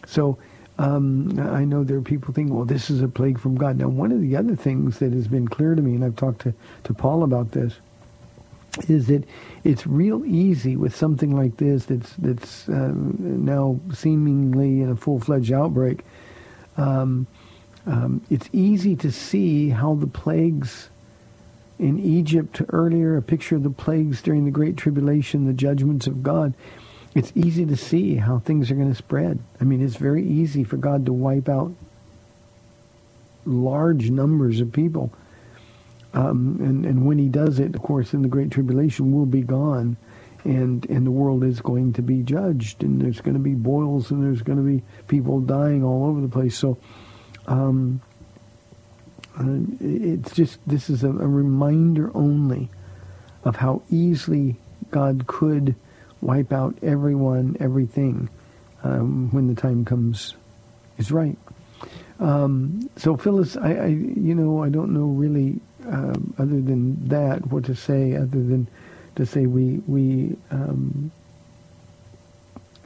So 0.06 0.38
um, 0.78 1.40
I 1.40 1.66
know 1.66 1.84
there 1.84 1.98
are 1.98 2.02
people 2.02 2.34
thinking, 2.34 2.56
well, 2.56 2.66
this 2.66 2.90
is 2.90 3.02
a 3.02 3.08
plague 3.08 3.40
from 3.40 3.56
God. 3.56 3.78
Now, 3.78 3.88
one 3.88 4.12
of 4.12 4.22
the 4.22 4.36
other 4.36 4.56
things 4.56 5.00
that 5.00 5.14
has 5.14 5.28
been 5.28 5.48
clear 5.48 5.76
to 5.76 5.82
me, 5.82 5.96
and 5.96 6.04
I've 6.04 6.16
talked 6.16 6.42
to, 6.42 6.54
to 6.86 6.94
Paul 6.94 7.24
about 7.24 7.52
this, 7.52 7.76
is 8.86 9.08
that 9.08 9.24
it's 9.64 9.86
real 9.86 10.26
easy 10.26 10.76
with 10.76 10.96
something 10.96 11.36
like 11.36 11.58
this 11.58 11.86
that's 11.86 12.14
that's 12.16 12.70
uh, 12.70 12.92
now 12.94 13.80
seemingly 13.94 14.82
in 14.82 14.90
a 14.90 14.96
full-fledged 14.96 15.52
outbreak. 15.52 16.04
Um, 16.78 17.28
um, 17.86 18.22
it's 18.30 18.50
easy 18.54 18.96
to 18.98 19.12
see 19.12 19.70
how 19.70 19.96
the 19.96 20.08
plagues 20.08 20.90
in 21.80 22.00
Egypt 22.00 22.62
earlier, 22.70 23.18
a 23.18 23.22
picture 23.22 23.56
of 23.56 23.64
the 23.64 23.70
plagues 23.70 24.22
during 24.22 24.46
the 24.46 24.52
Great 24.52 24.78
Tribulation, 24.78 25.46
the 25.46 25.54
judgments 25.54 26.08
of 26.08 26.24
God. 26.24 26.54
It's 27.16 27.32
easy 27.36 27.66
to 27.66 27.78
see 27.78 28.16
how 28.16 28.40
things 28.40 28.70
are 28.70 28.76
going 28.76 28.90
to 28.90 28.96
spread. 28.96 29.40
I 29.60 29.64
mean, 29.64 29.84
it's 29.84 29.96
very 29.96 30.26
easy 30.26 30.64
for 30.64 30.78
God 30.78 31.06
to 31.06 31.14
wipe 31.14 31.50
out 31.50 31.74
large 33.46 34.10
numbers 34.10 34.60
of 34.60 34.72
people. 34.72 35.12
Um, 36.14 36.58
and, 36.62 36.86
and 36.86 37.06
when 37.06 37.18
he 37.18 37.28
does 37.28 37.60
it, 37.60 37.76
of 37.76 37.82
course, 37.82 38.14
in 38.14 38.22
the 38.22 38.28
Great 38.28 38.52
Tribulation, 38.52 39.12
we'll 39.12 39.26
be 39.26 39.42
gone. 39.42 39.98
And, 40.44 40.90
and 40.90 41.06
the 41.06 41.12
world 41.12 41.44
is 41.44 41.60
going 41.60 41.94
to 41.94 42.02
be 42.02 42.22
judged. 42.24 42.84
And 42.84 43.02
there's 43.02 43.22
going 43.22 43.34
to 43.34 43.40
be 43.40 43.54
boils 43.54 44.12
and 44.12 44.24
there's 44.24 44.42
going 44.42 44.58
to 44.58 44.64
be 44.64 44.84
people 45.08 45.42
dying 45.42 45.84
all 45.84 46.06
over 46.06 46.22
the 46.22 46.30
place. 46.30 46.58
So 46.58 46.78
um, 47.48 48.02
uh, 49.38 49.60
it's 49.80 50.34
just, 50.34 50.60
this 50.66 50.90
is 50.90 51.04
a, 51.04 51.10
a 51.10 51.28
reminder 51.28 52.12
only 52.16 52.70
of 53.44 53.58
how 53.58 53.82
easily 53.90 54.56
God 54.90 55.28
could 55.28 55.76
wipe 56.22 56.52
out 56.52 56.78
everyone, 56.82 57.58
everything, 57.60 58.30
um, 58.84 59.30
when 59.32 59.48
the 59.48 59.60
time 59.60 59.86
comes 59.86 60.36
is 60.98 61.12
right. 61.12 61.38
Um, 62.20 62.90
so 62.98 63.16
Phyllis, 63.16 63.58
I, 63.58 63.74
I, 63.74 63.86
you 63.88 64.34
know, 64.34 64.64
I 64.64 64.70
don't 64.70 64.94
know 64.94 65.06
really, 65.06 65.62
um, 65.86 66.34
other 66.38 66.60
than 66.62 67.08
that, 67.10 67.48
what 67.48 67.66
to 67.66 67.76
say, 67.76 68.16
other 68.16 68.44
than 68.44 68.68
to 69.16 69.26
say 69.26 69.46
we 69.46 69.82
we 69.88 70.36
um, 70.52 71.12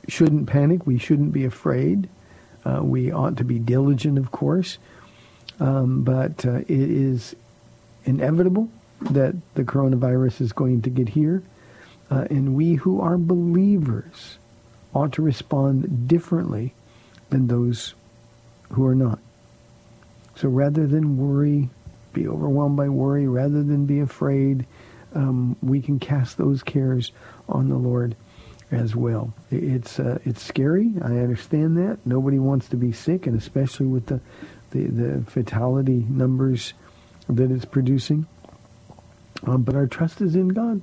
shouldn't 0.08 0.48
panic, 0.48 0.86
we 0.86 0.98
shouldn't 0.98 1.32
be 1.32 1.46
afraid, 1.46 2.10
uh, 2.66 2.82
we 2.84 3.12
ought 3.12 3.38
to 3.38 3.44
be 3.44 3.60
diligent, 3.60 4.18
of 4.18 4.32
course, 4.32 4.78
um, 5.60 6.04
but 6.04 6.46
uh, 6.46 6.58
it 6.58 6.70
is 6.70 7.36
inevitable 8.06 8.70
that 9.02 9.36
the 9.56 9.64
coronavirus 9.64 10.42
is 10.42 10.52
going 10.54 10.82
to 10.82 10.90
get 10.90 11.10
here, 11.10 11.44
uh, 12.10 12.26
and 12.30 12.56
we 12.56 12.76
who 12.76 13.02
are 13.02 13.18
believers 13.18 14.38
ought 14.94 15.14
to 15.14 15.22
respond 15.22 16.08
differently 16.08 16.74
than 17.30 17.48
those 17.48 17.96
who 18.72 18.86
are 18.86 18.96
not. 18.96 19.20
So 20.36 20.50
rather 20.50 20.88
than 20.88 21.18
worry, 21.18 21.70
be 22.14 22.28
overwhelmed 22.28 22.78
by 22.78 22.90
worry, 22.90 23.28
rather 23.28 23.64
than 23.64 23.86
be 23.86 24.00
afraid, 24.00 24.66
um, 25.14 25.56
we 25.62 25.82
can 25.82 26.00
cast 26.00 26.38
those 26.38 26.64
cares 26.64 27.12
on 27.50 27.70
the 27.70 27.78
Lord 27.78 28.16
as 28.72 28.96
well. 28.96 29.34
It's 29.52 30.00
uh, 30.00 30.20
it's 30.24 30.42
scary. 30.42 30.94
I 31.02 31.18
understand 31.18 31.78
that. 31.78 32.00
Nobody 32.06 32.40
wants 32.40 32.70
to 32.70 32.78
be 32.78 32.92
sick, 32.92 33.28
and 33.28 33.38
especially 33.38 33.88
with 33.88 34.06
the 34.06 34.22
the, 34.72 34.86
the 34.86 35.26
fatality 35.30 36.06
numbers 36.10 36.74
that 37.28 37.52
it's 37.52 37.66
producing. 37.66 38.26
Um, 39.44 39.64
but 39.64 39.76
our 39.76 39.88
trust 39.88 40.22
is 40.22 40.36
in 40.36 40.50
God, 40.50 40.82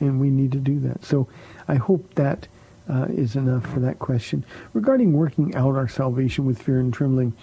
and 0.00 0.20
we 0.20 0.30
need 0.30 0.52
to 0.52 0.58
do 0.58 0.80
that. 0.80 1.04
So 1.04 1.28
I 1.68 1.76
hope 1.76 2.14
that 2.14 2.48
uh, 2.90 3.06
is 3.08 3.36
enough 3.36 3.66
for 3.66 3.80
that 3.80 3.98
question. 3.98 4.44
Regarding 4.72 5.12
working 5.12 5.54
out 5.54 5.76
our 5.76 5.88
salvation 5.88 6.44
with 6.44 6.60
fear 6.60 6.80
and 6.80 6.92
trembling, 6.92 7.34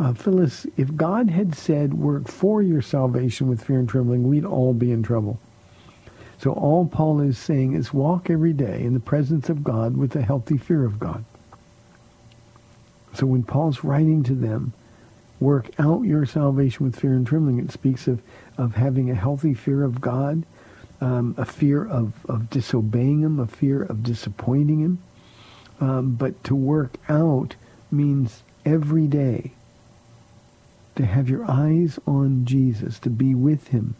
uh, 0.00 0.14
Phyllis, 0.14 0.66
if 0.78 0.96
God 0.96 1.28
had 1.28 1.54
said 1.54 1.92
work 1.92 2.26
for 2.26 2.62
your 2.62 2.80
salvation 2.80 3.48
with 3.48 3.62
fear 3.62 3.78
and 3.78 3.88
trembling, 3.88 4.28
we'd 4.28 4.46
all 4.46 4.72
be 4.72 4.90
in 4.92 5.02
trouble. 5.02 5.38
So 6.38 6.52
all 6.52 6.86
Paul 6.86 7.20
is 7.20 7.36
saying 7.36 7.74
is 7.74 7.92
walk 7.92 8.30
every 8.30 8.54
day 8.54 8.82
in 8.82 8.94
the 8.94 9.00
presence 9.00 9.50
of 9.50 9.62
God 9.62 9.98
with 9.98 10.16
a 10.16 10.22
healthy 10.22 10.56
fear 10.56 10.86
of 10.86 10.98
God. 10.98 11.22
So 13.12 13.26
when 13.26 13.42
Paul's 13.42 13.84
writing 13.84 14.22
to 14.22 14.34
them, 14.34 14.72
work 15.38 15.68
out 15.78 16.04
your 16.04 16.24
salvation 16.24 16.86
with 16.86 16.98
fear 16.98 17.12
and 17.12 17.26
trembling, 17.26 17.58
it 17.58 17.70
speaks 17.70 18.08
of, 18.08 18.22
of 18.56 18.76
having 18.76 19.10
a 19.10 19.14
healthy 19.14 19.52
fear 19.52 19.84
of 19.84 20.00
God, 20.00 20.44
um, 21.02 21.34
a 21.36 21.44
fear 21.44 21.86
of, 21.86 22.14
of 22.26 22.48
disobeying 22.48 23.20
him, 23.20 23.38
a 23.38 23.46
fear 23.46 23.82
of 23.82 24.02
disappointing 24.02 24.80
him. 24.80 25.02
Um, 25.78 26.14
but 26.14 26.42
to 26.44 26.54
work 26.54 26.94
out 27.10 27.56
means 27.90 28.42
every 28.64 29.06
day 29.06 29.52
to 30.96 31.06
have 31.06 31.28
your 31.28 31.50
eyes 31.50 31.98
on 32.06 32.44
Jesus, 32.44 32.98
to 33.00 33.10
be 33.10 33.34
with 33.34 33.68
him. 33.68 33.94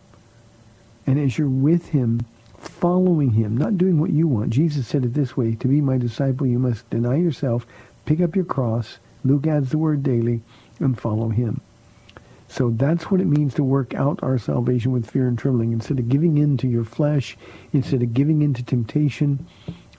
And 1.06 1.18
as 1.18 1.38
you're 1.38 1.48
with 1.48 1.88
him, 1.88 2.26
following 2.58 3.32
him, 3.32 3.56
not 3.56 3.78
doing 3.78 3.98
what 3.98 4.10
you 4.10 4.28
want. 4.28 4.50
Jesus 4.50 4.86
said 4.86 5.04
it 5.04 5.14
this 5.14 5.36
way, 5.36 5.54
to 5.56 5.68
be 5.68 5.80
my 5.80 5.96
disciple, 5.98 6.46
you 6.46 6.58
must 6.58 6.88
deny 6.90 7.16
yourself, 7.16 7.66
pick 8.04 8.20
up 8.20 8.36
your 8.36 8.44
cross, 8.44 8.98
Luke 9.24 9.46
adds 9.46 9.70
the 9.70 9.78
word 9.78 10.02
daily, 10.02 10.42
and 10.78 10.98
follow 10.98 11.28
him. 11.28 11.60
So 12.48 12.70
that's 12.70 13.10
what 13.10 13.20
it 13.20 13.26
means 13.26 13.54
to 13.54 13.64
work 13.64 13.94
out 13.94 14.18
our 14.22 14.36
salvation 14.36 14.90
with 14.90 15.08
fear 15.08 15.28
and 15.28 15.38
trembling. 15.38 15.72
Instead 15.72 16.00
of 16.00 16.08
giving 16.08 16.36
in 16.36 16.56
to 16.58 16.68
your 16.68 16.84
flesh, 16.84 17.36
instead 17.72 18.02
of 18.02 18.12
giving 18.12 18.42
in 18.42 18.54
to 18.54 18.62
temptation, 18.64 19.46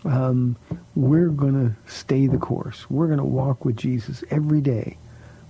um, 0.04 0.58
we're 0.96 1.30
going 1.30 1.54
to 1.54 1.92
stay 1.92 2.28
the 2.28 2.38
course. 2.38 2.90
We're 2.90 3.08
going 3.08 3.20
to 3.20 3.24
walk 3.24 3.64
with 3.64 3.78
Jesus 3.78 4.24
every 4.30 4.60
day. 4.60 4.98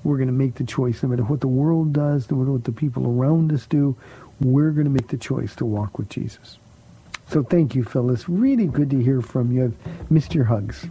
We're 0.03 0.17
going 0.17 0.27
to 0.27 0.33
make 0.33 0.55
the 0.55 0.63
choice, 0.63 1.03
no 1.03 1.09
matter 1.09 1.23
what 1.23 1.41
the 1.41 1.47
world 1.47 1.93
does, 1.93 2.29
no 2.31 2.37
matter 2.37 2.51
what 2.51 2.63
the 2.63 2.71
people 2.71 3.05
around 3.07 3.51
us 3.53 3.65
do, 3.67 3.95
we're 4.39 4.71
going 4.71 4.85
to 4.85 4.91
make 4.91 5.07
the 5.09 5.17
choice 5.17 5.55
to 5.57 5.65
walk 5.65 5.97
with 5.99 6.09
Jesus. 6.09 6.57
So 7.27 7.43
thank 7.43 7.75
you, 7.75 7.83
Phyllis. 7.83 8.27
Really 8.27 8.65
good 8.67 8.89
to 8.89 9.01
hear 9.01 9.21
from 9.21 9.51
you. 9.51 9.65
I've 9.65 10.11
missed 10.11 10.33
your 10.33 10.45
hugs. 10.45 10.87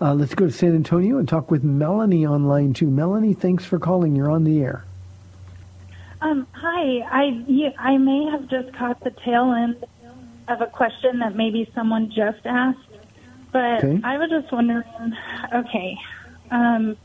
Uh, 0.00 0.14
let's 0.14 0.34
go 0.34 0.46
to 0.46 0.52
San 0.52 0.74
Antonio 0.74 1.18
and 1.18 1.28
talk 1.28 1.50
with 1.50 1.64
Melanie 1.64 2.26
online 2.26 2.72
too. 2.74 2.88
Melanie, 2.88 3.34
thanks 3.34 3.64
for 3.64 3.78
calling. 3.78 4.14
You're 4.14 4.30
on 4.30 4.44
the 4.44 4.60
air. 4.62 4.84
Um, 6.20 6.46
hi, 6.52 7.00
I 7.00 7.24
you, 7.46 7.70
I 7.78 7.96
may 7.98 8.30
have 8.30 8.48
just 8.48 8.72
caught 8.74 9.00
the 9.00 9.10
tail 9.10 9.52
end 9.52 9.84
of 10.48 10.60
a 10.60 10.66
question 10.66 11.18
that 11.20 11.34
maybe 11.34 11.70
someone 11.74 12.10
just 12.10 12.44
asked, 12.46 12.78
but 13.52 13.84
Okay. 13.84 14.00
I 14.02 14.18
was 14.18 14.30
just 14.30 14.50
wondering. 14.52 14.84
Okay, 15.54 15.96
um, 16.50 16.96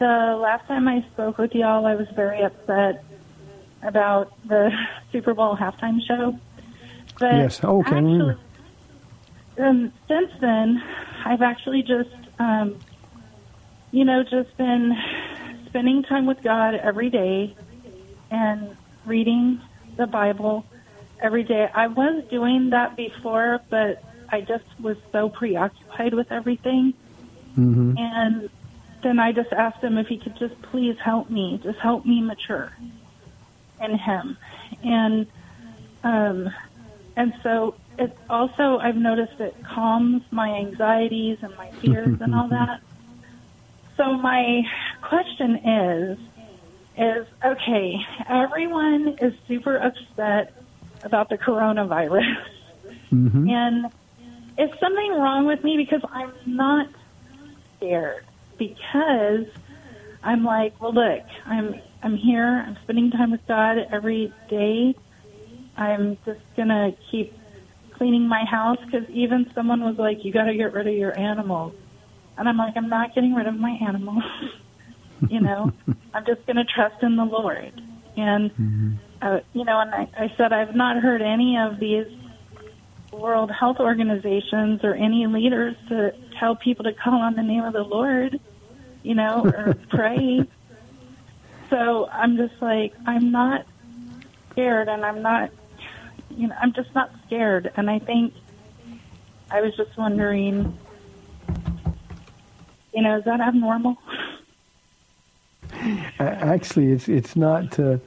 the 0.00 0.38
last 0.40 0.66
time 0.66 0.88
I 0.88 1.04
spoke 1.12 1.38
with 1.38 1.52
y'all, 1.54 1.86
I 1.86 1.94
was 1.94 2.06
very 2.16 2.42
upset 2.42 3.04
about 3.82 4.32
the 4.48 4.70
Super 5.12 5.34
Bowl 5.34 5.56
halftime 5.56 5.98
show. 6.08 6.34
But 7.20 7.34
Yes. 7.36 7.60
Oh, 7.62 7.80
okay. 7.80 7.96
I 7.96 7.98
actually, 7.98 8.18
remember. 8.18 8.38
um, 9.60 9.92
since 10.08 10.30
then, 10.40 10.82
I've 11.24 11.42
actually 11.42 11.82
just, 11.82 12.08
um, 12.38 12.80
you 13.92 14.04
know, 14.04 14.22
just 14.22 14.56
been 14.56 14.92
spending 15.66 16.02
time 16.02 16.26
with 16.26 16.38
God 16.42 16.74
every 16.74 17.10
day 17.10 17.54
and 18.30 18.76
reading 19.04 19.60
the 19.98 20.06
Bible 20.06 20.64
every 21.22 21.44
day. 21.44 21.66
I 21.74 21.88
was 21.88 22.24
doing 22.30 22.70
that 22.70 22.96
before, 22.96 23.60
but 23.70 24.02
I 24.30 24.40
just 24.40 24.64
was 24.80 24.96
so 25.12 25.28
preoccupied 25.28 26.14
with 26.14 26.32
everything. 26.32 26.94
hmm 27.54 27.94
And 27.98 28.48
then 29.02 29.18
I 29.18 29.32
just 29.32 29.52
asked 29.56 29.82
him 29.82 29.98
if 29.98 30.06
he 30.08 30.18
could 30.18 30.36
just 30.38 30.54
please 30.70 30.96
help 31.04 31.30
me, 31.30 31.60
just 31.62 31.78
help 31.82 32.04
me 32.04 32.22
mature 32.22 32.70
in 33.80 33.98
him. 33.98 34.36
And 34.82 35.26
um 36.04 36.48
and 37.16 37.32
so 37.42 37.76
it 37.98 38.10
also 38.28 38.78
I've 38.82 38.96
noticed 38.96 39.38
it 39.38 39.54
calms 39.74 40.22
my 40.30 40.48
anxieties 40.48 41.38
and 41.42 41.52
my 41.56 41.70
fears 41.80 42.18
and 42.20 42.34
all 42.34 42.48
that. 42.48 42.80
So 43.96 44.14
my 44.14 44.62
question 45.02 45.56
is 45.56 46.18
is 46.96 47.26
okay, 47.44 47.92
everyone 48.30 49.14
is 49.20 49.32
super 49.46 49.76
upset 49.76 50.54
about 51.02 51.28
the 51.28 51.36
coronavirus. 51.36 52.22
hmm 53.10 53.46
And 53.46 53.86
is 54.56 54.70
something 54.80 55.12
wrong 55.18 55.46
with 55.46 55.62
me 55.62 55.76
because 55.76 56.00
I'm 56.14 56.32
not 56.46 56.86
scared 57.76 58.24
because 58.60 59.46
I'm 60.22 60.44
like, 60.44 60.80
well, 60.80 60.94
look, 60.94 61.24
I'm 61.46 61.74
I'm 62.02 62.16
here. 62.16 62.64
I'm 62.66 62.76
spending 62.84 63.10
time 63.10 63.32
with 63.32 63.40
God 63.48 63.78
every 63.90 64.32
day. 64.48 64.94
I'm 65.76 66.18
just 66.24 66.40
gonna 66.56 66.90
keep 67.10 67.34
cleaning 67.92 68.28
my 68.28 68.44
house 68.44 68.78
because 68.84 69.08
even 69.10 69.50
someone 69.54 69.80
was 69.82 69.96
like, 69.98 70.24
you 70.24 70.32
got 70.32 70.44
to 70.44 70.54
get 70.54 70.72
rid 70.72 70.86
of 70.86 70.94
your 70.94 71.18
animals, 71.18 71.74
and 72.36 72.48
I'm 72.48 72.56
like, 72.56 72.74
I'm 72.76 72.88
not 72.88 73.14
getting 73.14 73.34
rid 73.34 73.46
of 73.46 73.54
my 73.54 73.76
animals. 73.86 74.22
you 75.28 75.40
know, 75.40 75.72
I'm 76.14 76.24
just 76.26 76.46
gonna 76.46 76.64
trust 76.64 77.02
in 77.02 77.16
the 77.16 77.24
Lord. 77.24 77.80
And 78.16 78.50
uh, 79.22 79.38
you 79.54 79.64
know, 79.64 79.80
and 79.80 79.94
I, 79.94 80.08
I 80.16 80.32
said 80.36 80.52
I've 80.52 80.74
not 80.74 81.02
heard 81.02 81.22
any 81.22 81.56
of 81.58 81.80
these 81.80 82.06
World 83.12 83.50
Health 83.50 83.78
Organizations 83.80 84.80
or 84.82 84.94
any 84.94 85.26
leaders 85.26 85.76
to 85.88 86.12
tell 86.38 86.56
people 86.56 86.84
to 86.84 86.92
call 86.92 87.20
on 87.20 87.34
the 87.34 87.42
name 87.42 87.64
of 87.64 87.72
the 87.72 87.82
Lord, 87.82 88.38
you 89.02 89.14
know, 89.14 89.44
or 89.44 89.74
pray. 89.90 90.46
So 91.68 92.08
I'm 92.10 92.36
just 92.36 92.60
like, 92.60 92.94
I'm 93.06 93.30
not 93.30 93.66
scared 94.50 94.88
and 94.88 95.04
I'm 95.04 95.22
not, 95.22 95.50
you 96.30 96.48
know, 96.48 96.56
I'm 96.60 96.72
just 96.72 96.94
not 96.94 97.10
scared. 97.26 97.70
And 97.76 97.88
I 97.88 97.98
think 97.98 98.34
I 99.50 99.60
was 99.60 99.76
just 99.76 99.96
wondering, 99.96 100.76
you 102.92 103.02
know, 103.02 103.18
is 103.18 103.24
that 103.24 103.40
abnormal? 103.40 103.96
Actually, 106.18 106.92
it's 106.92 107.08
it's 107.08 107.36
not 107.36 107.78
uh, 107.78 107.98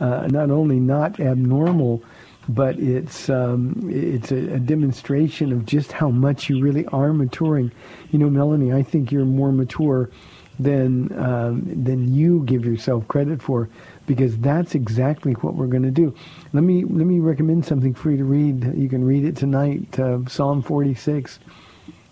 uh, 0.00 0.26
not 0.30 0.50
only 0.50 0.80
not 0.80 1.20
abnormal, 1.20 2.02
but 2.48 2.78
it's 2.78 3.28
um, 3.30 3.88
it's 3.90 4.32
a, 4.32 4.54
a 4.54 4.58
demonstration 4.58 5.52
of 5.52 5.64
just 5.66 5.92
how 5.92 6.10
much 6.10 6.48
you 6.48 6.60
really 6.60 6.86
are 6.86 7.12
maturing. 7.12 7.70
You 8.10 8.18
know, 8.18 8.30
Melanie, 8.30 8.72
I 8.72 8.82
think 8.82 9.12
you're 9.12 9.24
more 9.24 9.52
mature 9.52 10.10
than 10.58 11.16
um, 11.18 11.62
than 11.84 12.14
you 12.14 12.44
give 12.44 12.64
yourself 12.64 13.06
credit 13.08 13.40
for, 13.40 13.68
because 14.06 14.36
that's 14.38 14.74
exactly 14.74 15.32
what 15.34 15.54
we're 15.54 15.66
going 15.66 15.82
to 15.84 15.90
do. 15.90 16.14
Let 16.52 16.64
me 16.64 16.84
let 16.84 17.06
me 17.06 17.20
recommend 17.20 17.64
something 17.64 17.94
for 17.94 18.10
you 18.10 18.18
to 18.18 18.24
read. 18.24 18.76
You 18.76 18.88
can 18.88 19.04
read 19.04 19.24
it 19.24 19.36
tonight. 19.36 19.98
Uh, 19.98 20.20
Psalm 20.26 20.62
46. 20.62 21.38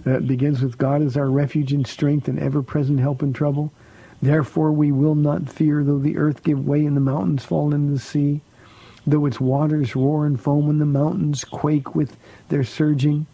Uh, 0.07 0.19
begins 0.21 0.63
with 0.63 0.79
God 0.79 1.03
is 1.03 1.15
our 1.15 1.29
refuge 1.29 1.75
and 1.75 1.87
strength 1.87 2.27
and 2.27 2.39
ever-present 2.39 2.99
help 2.99 3.23
in 3.23 3.35
trouble. 3.35 3.71
Therefore 4.23 4.73
we 4.73 4.93
will 4.93 5.15
not 5.15 5.51
fear, 5.51 5.85
though 5.85 5.99
the 5.99 6.17
earth 6.17 6.43
give 6.43 6.67
way 6.67 6.87
and 6.87 6.97
the 6.97 7.03
mountains 7.03 7.45
fall 7.45 7.75
into 7.75 7.93
the 7.93 7.99
sea, 7.99 8.41
though 9.07 9.27
its 9.27 9.41
waters 9.41 9.97
roar 9.97 10.27
and 10.27 10.41
foam 10.41 10.69
and 10.69 10.81
the 10.81 10.87
mountains 10.87 11.45
quake 11.45 11.95
with 11.95 12.17
their 12.49 12.65
surging. 12.65 13.27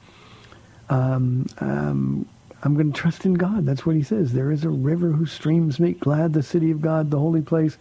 Um, 0.89 1.47
um, 1.59 2.29
I'm 2.63 2.75
going 2.75 2.93
to 2.93 2.99
trust 2.99 3.25
in 3.25 3.35
God. 3.35 3.67
That's 3.67 3.85
what 3.85 3.97
he 3.97 4.03
says. 4.03 4.33
There 4.33 4.51
is 4.51 4.65
a 4.65 4.71
river 4.71 5.11
whose 5.11 5.33
streams 5.33 5.79
make 5.79 6.01
glad 6.01 6.33
the 6.33 6.43
city 6.43 6.71
of 6.71 6.81
God, 6.81 7.11
the 7.11 7.19
holy 7.19 7.43
place 7.43 7.77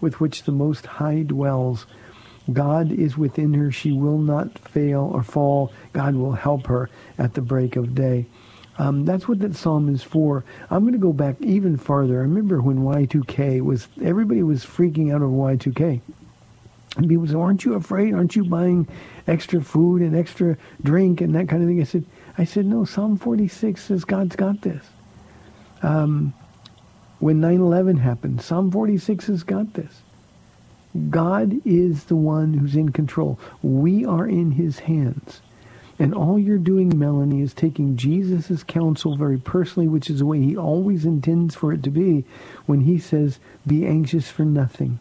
with 0.00 0.20
which 0.20 0.44
the 0.44 0.52
Most 0.52 0.86
High 0.86 1.22
dwells. 1.22 1.86
God 2.52 2.90
is 2.90 3.16
within 3.16 3.54
her. 3.54 3.70
She 3.70 3.92
will 3.92 4.18
not 4.18 4.58
fail 4.58 5.10
or 5.12 5.22
fall. 5.22 5.72
God 5.92 6.14
will 6.14 6.32
help 6.32 6.66
her 6.66 6.88
at 7.18 7.34
the 7.34 7.42
break 7.42 7.76
of 7.76 7.94
day. 7.94 8.26
Um, 8.78 9.04
that's 9.04 9.28
what 9.28 9.40
that 9.40 9.56
psalm 9.56 9.94
is 9.94 10.02
for. 10.02 10.42
I'm 10.70 10.80
going 10.80 10.94
to 10.94 10.98
go 10.98 11.12
back 11.12 11.36
even 11.40 11.76
farther. 11.76 12.14
I 12.14 12.22
remember 12.22 12.62
when 12.62 12.78
Y2K 12.78 13.60
was, 13.60 13.88
everybody 14.02 14.42
was 14.42 14.64
freaking 14.64 15.12
out 15.12 15.20
over 15.20 15.36
Y2K. 15.36 16.00
And 16.96 17.08
people 17.08 17.26
said, 17.26 17.36
aren't 17.36 17.64
you 17.64 17.74
afraid? 17.74 18.14
Aren't 18.14 18.34
you 18.34 18.44
buying 18.44 18.88
extra 19.26 19.60
food 19.60 20.02
and 20.02 20.16
extra 20.16 20.56
drink 20.82 21.20
and 21.20 21.34
that 21.34 21.48
kind 21.48 21.62
of 21.62 21.68
thing? 21.68 21.80
I 21.80 21.84
said, 21.84 22.04
I 22.36 22.44
said, 22.44 22.66
no, 22.66 22.84
Psalm 22.84 23.16
46 23.16 23.82
says 23.82 24.04
God's 24.04 24.36
got 24.36 24.62
this. 24.62 24.84
Um, 25.82 26.34
when 27.20 27.40
9-11 27.40 28.00
happened, 28.00 28.42
Psalm 28.42 28.70
46 28.70 29.26
has 29.26 29.42
got 29.42 29.74
this. 29.74 30.02
God 31.10 31.60
is 31.64 32.04
the 32.04 32.16
one 32.16 32.54
who's 32.54 32.74
in 32.74 32.90
control. 32.90 33.38
We 33.62 34.04
are 34.04 34.26
in 34.26 34.52
his 34.52 34.80
hands. 34.80 35.40
And 36.00 36.14
all 36.14 36.38
you're 36.38 36.58
doing, 36.58 36.98
Melanie, 36.98 37.42
is 37.42 37.52
taking 37.52 37.96
Jesus' 37.96 38.64
counsel 38.64 39.16
very 39.16 39.38
personally, 39.38 39.86
which 39.86 40.08
is 40.08 40.20
the 40.20 40.26
way 40.26 40.40
he 40.40 40.56
always 40.56 41.04
intends 41.04 41.54
for 41.54 41.72
it 41.72 41.82
to 41.84 41.90
be 41.90 42.24
when 42.66 42.80
he 42.80 42.98
says, 42.98 43.38
be 43.66 43.86
anxious 43.86 44.30
for 44.30 44.44
nothing. 44.44 44.98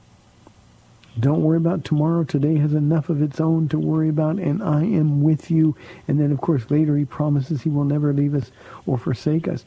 Don't 1.19 1.43
worry 1.43 1.57
about 1.57 1.83
tomorrow. 1.83 2.23
Today 2.23 2.57
has 2.57 2.73
enough 2.73 3.09
of 3.09 3.21
its 3.21 3.41
own 3.41 3.67
to 3.69 3.79
worry 3.79 4.09
about, 4.09 4.37
and 4.37 4.61
I 4.61 4.83
am 4.83 5.21
with 5.21 5.49
you. 5.49 5.75
And 6.07 6.19
then, 6.19 6.31
of 6.31 6.39
course, 6.39 6.69
later 6.69 6.95
he 6.95 7.05
promises 7.05 7.61
he 7.61 7.69
will 7.69 7.83
never 7.83 8.13
leave 8.13 8.35
us 8.35 8.51
or 8.85 8.97
forsake 8.97 9.47
us. 9.47 9.65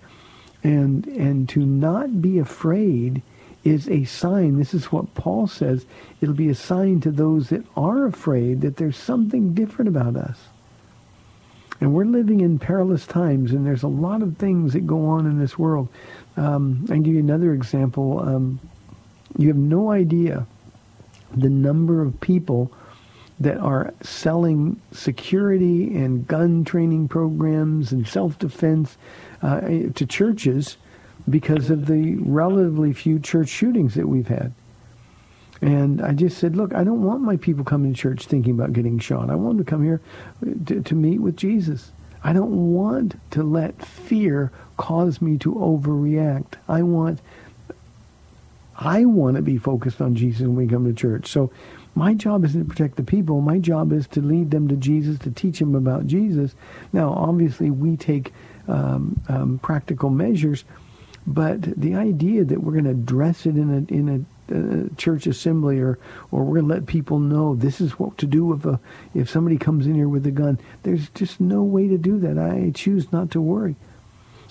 And, 0.62 1.06
and 1.08 1.48
to 1.50 1.60
not 1.60 2.22
be 2.22 2.38
afraid 2.38 3.22
is 3.64 3.88
a 3.88 4.04
sign. 4.04 4.58
This 4.58 4.72
is 4.72 4.92
what 4.92 5.14
Paul 5.14 5.46
says. 5.46 5.84
It'll 6.20 6.34
be 6.34 6.48
a 6.48 6.54
sign 6.54 7.00
to 7.00 7.10
those 7.10 7.48
that 7.48 7.64
are 7.76 8.06
afraid 8.06 8.60
that 8.60 8.76
there's 8.76 8.96
something 8.96 9.52
different 9.54 9.88
about 9.88 10.16
us. 10.16 10.38
And 11.80 11.92
we're 11.92 12.04
living 12.04 12.40
in 12.40 12.60
perilous 12.60 13.06
times, 13.06 13.50
and 13.50 13.66
there's 13.66 13.82
a 13.82 13.88
lot 13.88 14.22
of 14.22 14.36
things 14.36 14.72
that 14.72 14.86
go 14.86 15.06
on 15.06 15.26
in 15.26 15.40
this 15.40 15.58
world. 15.58 15.88
Um, 16.36 16.84
I 16.84 16.92
can 16.92 17.02
give 17.02 17.14
you 17.14 17.20
another 17.20 17.52
example. 17.52 18.20
Um, 18.20 18.60
you 19.36 19.48
have 19.48 19.56
no 19.56 19.90
idea 19.90 20.46
the 21.36 21.50
number 21.50 22.02
of 22.02 22.20
people 22.20 22.72
that 23.40 23.58
are 23.58 23.92
selling 24.02 24.80
security 24.92 25.96
and 25.96 26.26
gun 26.28 26.64
training 26.64 27.08
programs 27.08 27.92
and 27.92 28.06
self-defense 28.06 28.96
uh, 29.42 29.60
to 29.60 30.06
churches 30.06 30.76
because 31.28 31.70
of 31.70 31.86
the 31.86 32.16
relatively 32.16 32.92
few 32.92 33.18
church 33.18 33.48
shootings 33.48 33.94
that 33.94 34.06
we've 34.08 34.28
had. 34.28 34.52
And 35.60 36.02
I 36.02 36.12
just 36.12 36.38
said, 36.38 36.56
look, 36.56 36.74
I 36.74 36.82
don't 36.82 37.02
want 37.02 37.22
my 37.22 37.36
people 37.36 37.64
coming 37.64 37.94
to 37.94 38.00
church 38.00 38.26
thinking 38.26 38.52
about 38.52 38.72
getting 38.72 38.98
shot. 38.98 39.30
I 39.30 39.36
want 39.36 39.56
them 39.56 39.64
to 39.64 39.70
come 39.70 39.84
here 39.84 40.00
to, 40.66 40.82
to 40.82 40.94
meet 40.94 41.20
with 41.20 41.36
Jesus. 41.36 41.92
I 42.24 42.32
don't 42.32 42.72
want 42.72 43.18
to 43.32 43.42
let 43.42 43.84
fear 43.84 44.50
cause 44.76 45.22
me 45.22 45.38
to 45.38 45.54
overreact. 45.54 46.54
I 46.68 46.82
want 46.82 47.20
I 48.76 49.04
want 49.04 49.36
to 49.36 49.42
be 49.42 49.58
focused 49.58 50.00
on 50.00 50.14
Jesus 50.14 50.42
when 50.42 50.56
we 50.56 50.66
come 50.66 50.84
to 50.84 50.92
church. 50.92 51.28
So 51.28 51.50
my 51.94 52.14
job 52.14 52.44
isn't 52.44 52.60
to 52.60 52.68
protect 52.68 52.96
the 52.96 53.02
people. 53.02 53.40
My 53.40 53.58
job 53.58 53.92
is 53.92 54.06
to 54.08 54.20
lead 54.22 54.50
them 54.50 54.68
to 54.68 54.76
Jesus, 54.76 55.18
to 55.20 55.30
teach 55.30 55.58
them 55.58 55.74
about 55.74 56.06
Jesus. 56.06 56.54
Now, 56.92 57.10
obviously, 57.10 57.70
we 57.70 57.96
take 57.96 58.32
um, 58.66 59.20
um, 59.28 59.58
practical 59.58 60.08
measures, 60.08 60.64
but 61.26 61.62
the 61.62 61.94
idea 61.94 62.44
that 62.44 62.62
we're 62.62 62.72
going 62.72 62.84
to 62.84 62.94
dress 62.94 63.46
it 63.46 63.56
in 63.56 63.70
a 63.70 63.94
in 63.94 64.08
a 64.08 64.24
uh, 64.52 64.88
church 64.96 65.26
assembly 65.26 65.78
or 65.78 65.98
or 66.30 66.42
we're 66.44 66.60
going 66.60 66.68
to 66.68 66.74
let 66.74 66.86
people 66.86 67.18
know 67.18 67.54
this 67.54 67.80
is 67.80 67.98
what 67.98 68.18
to 68.18 68.26
do 68.26 68.52
if 68.52 68.64
a 68.64 68.80
if 69.14 69.30
somebody 69.30 69.56
comes 69.56 69.86
in 69.86 69.94
here 69.94 70.08
with 70.08 70.26
a 70.26 70.32
gun 70.32 70.58
there's 70.82 71.08
just 71.10 71.40
no 71.40 71.62
way 71.62 71.86
to 71.86 71.96
do 71.96 72.18
that 72.18 72.36
i 72.36 72.70
choose 72.74 73.10
not 73.12 73.30
to 73.30 73.40
worry 73.40 73.76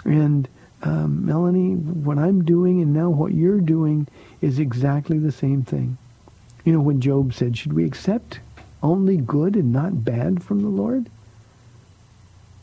and 0.06 0.48
um, 0.84 1.26
melanie 1.26 1.76
what 1.76 2.18
i'm 2.18 2.44
doing 2.44 2.82
and 2.82 2.94
now 2.94 3.10
what 3.10 3.34
you're 3.34 3.62
doing 3.62 4.08
is 4.42 4.60
exactly 4.60 5.18
the 5.18 5.32
same 5.32 5.64
thing 5.64 5.98
you 6.66 6.74
know 6.74 6.82
when 6.82 7.02
job 7.02 7.34
said 7.34 7.58
should 7.58 7.74
we 7.74 7.86
accept 7.86 8.40
only 8.84 9.18
good 9.18 9.56
and 9.56 9.72
not 9.72 10.04
bad 10.04 10.44
from 10.44 10.62
the 10.62 10.70
Lord? 10.70 11.10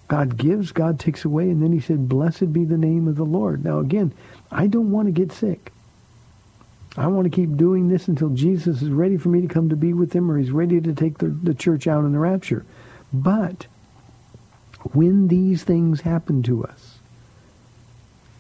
God 0.08 0.36
gives, 0.36 0.72
God 0.72 0.98
takes 0.98 1.24
away, 1.24 1.50
and 1.50 1.62
then 1.62 1.72
he 1.72 1.80
said, 1.80 2.08
blessed 2.08 2.52
be 2.52 2.64
the 2.64 2.78
name 2.78 3.06
of 3.08 3.16
the 3.16 3.24
Lord. 3.24 3.64
Now 3.64 3.78
again, 3.78 4.12
I 4.50 4.66
don't 4.66 4.90
want 4.90 5.06
to 5.06 5.12
get 5.12 5.32
sick. 5.32 5.72
I 6.96 7.06
want 7.06 7.24
to 7.24 7.30
keep 7.30 7.56
doing 7.56 7.88
this 7.88 8.08
until 8.08 8.30
Jesus 8.30 8.82
is 8.82 8.88
ready 8.88 9.18
for 9.18 9.28
me 9.28 9.42
to 9.42 9.46
come 9.46 9.68
to 9.68 9.76
be 9.76 9.92
with 9.92 10.12
him 10.12 10.30
or 10.30 10.38
he's 10.38 10.50
ready 10.50 10.80
to 10.80 10.94
take 10.94 11.18
the, 11.18 11.26
the 11.28 11.54
church 11.54 11.86
out 11.86 12.04
in 12.04 12.12
the 12.12 12.18
rapture. 12.18 12.64
But 13.12 13.66
when 14.92 15.28
these 15.28 15.62
things 15.62 16.00
happen 16.00 16.42
to 16.44 16.64
us, 16.64 16.88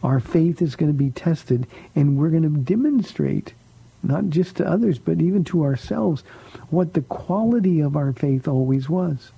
our 0.02 0.20
faith 0.20 0.62
is 0.62 0.76
going 0.76 0.90
to 0.90 0.96
be 0.98 1.10
tested 1.10 1.66
and 1.94 2.16
we're 2.16 2.30
going 2.30 2.42
to 2.42 2.60
demonstrate, 2.60 3.54
not 4.02 4.28
just 4.28 4.56
to 4.56 4.66
others, 4.66 4.98
but 4.98 5.20
even 5.20 5.44
to 5.44 5.64
ourselves, 5.64 6.22
what 6.70 6.94
the 6.94 7.02
quality 7.02 7.80
of 7.80 7.96
our 7.96 8.12
faith 8.12 8.46
always 8.46 8.88
was. 8.88 9.32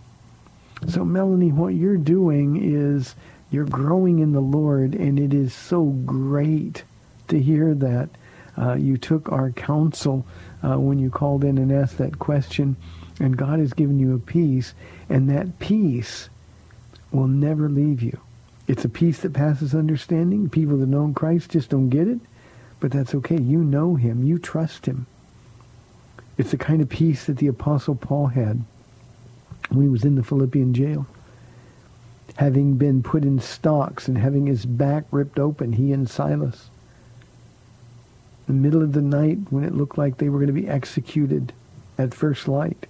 So 0.88 1.04
Melanie, 1.04 1.52
what 1.52 1.74
you're 1.74 1.96
doing 1.96 2.62
is 2.62 3.14
you're 3.50 3.64
growing 3.64 4.18
in 4.20 4.32
the 4.32 4.40
Lord 4.40 4.94
and 4.94 5.18
it 5.18 5.34
is 5.34 5.52
so 5.52 5.84
great 5.84 6.84
to 7.28 7.40
hear 7.40 7.74
that. 7.74 8.10
Uh, 8.58 8.74
you 8.74 8.98
took 8.98 9.30
our 9.32 9.50
counsel 9.52 10.26
uh, 10.62 10.78
when 10.78 10.98
you 10.98 11.08
called 11.08 11.44
in 11.44 11.56
and 11.56 11.72
asked 11.72 11.98
that 11.98 12.18
question, 12.18 12.76
and 13.18 13.36
God 13.36 13.58
has 13.58 13.72
given 13.72 13.98
you 13.98 14.14
a 14.14 14.18
peace, 14.18 14.74
and 15.08 15.30
that 15.30 15.58
peace 15.58 16.28
will 17.10 17.28
never 17.28 17.68
leave 17.68 18.02
you. 18.02 18.18
It's 18.70 18.84
a 18.84 18.88
peace 18.88 19.18
that 19.22 19.32
passes 19.32 19.74
understanding. 19.74 20.48
People 20.48 20.76
that 20.76 20.86
know 20.86 21.12
Christ 21.12 21.50
just 21.50 21.70
don't 21.70 21.88
get 21.88 22.06
it, 22.06 22.20
but 22.78 22.92
that's 22.92 23.16
okay. 23.16 23.36
You 23.36 23.64
know 23.64 23.96
him. 23.96 24.22
You 24.22 24.38
trust 24.38 24.86
him. 24.86 25.06
It's 26.38 26.52
the 26.52 26.56
kind 26.56 26.80
of 26.80 26.88
peace 26.88 27.24
that 27.24 27.38
the 27.38 27.48
Apostle 27.48 27.96
Paul 27.96 28.28
had 28.28 28.62
when 29.70 29.82
he 29.82 29.88
was 29.88 30.04
in 30.04 30.14
the 30.14 30.22
Philippian 30.22 30.72
jail. 30.72 31.08
Having 32.36 32.76
been 32.76 33.02
put 33.02 33.24
in 33.24 33.40
stocks 33.40 34.06
and 34.06 34.16
having 34.16 34.46
his 34.46 34.64
back 34.64 35.02
ripped 35.10 35.40
open, 35.40 35.72
he 35.72 35.92
and 35.92 36.08
Silas 36.08 36.70
in 38.46 38.54
the 38.54 38.62
middle 38.62 38.82
of 38.82 38.92
the 38.92 39.02
night 39.02 39.38
when 39.50 39.64
it 39.64 39.74
looked 39.74 39.98
like 39.98 40.18
they 40.18 40.28
were 40.28 40.38
going 40.38 40.46
to 40.46 40.52
be 40.52 40.68
executed 40.68 41.52
at 41.98 42.14
first 42.14 42.46
light. 42.46 42.86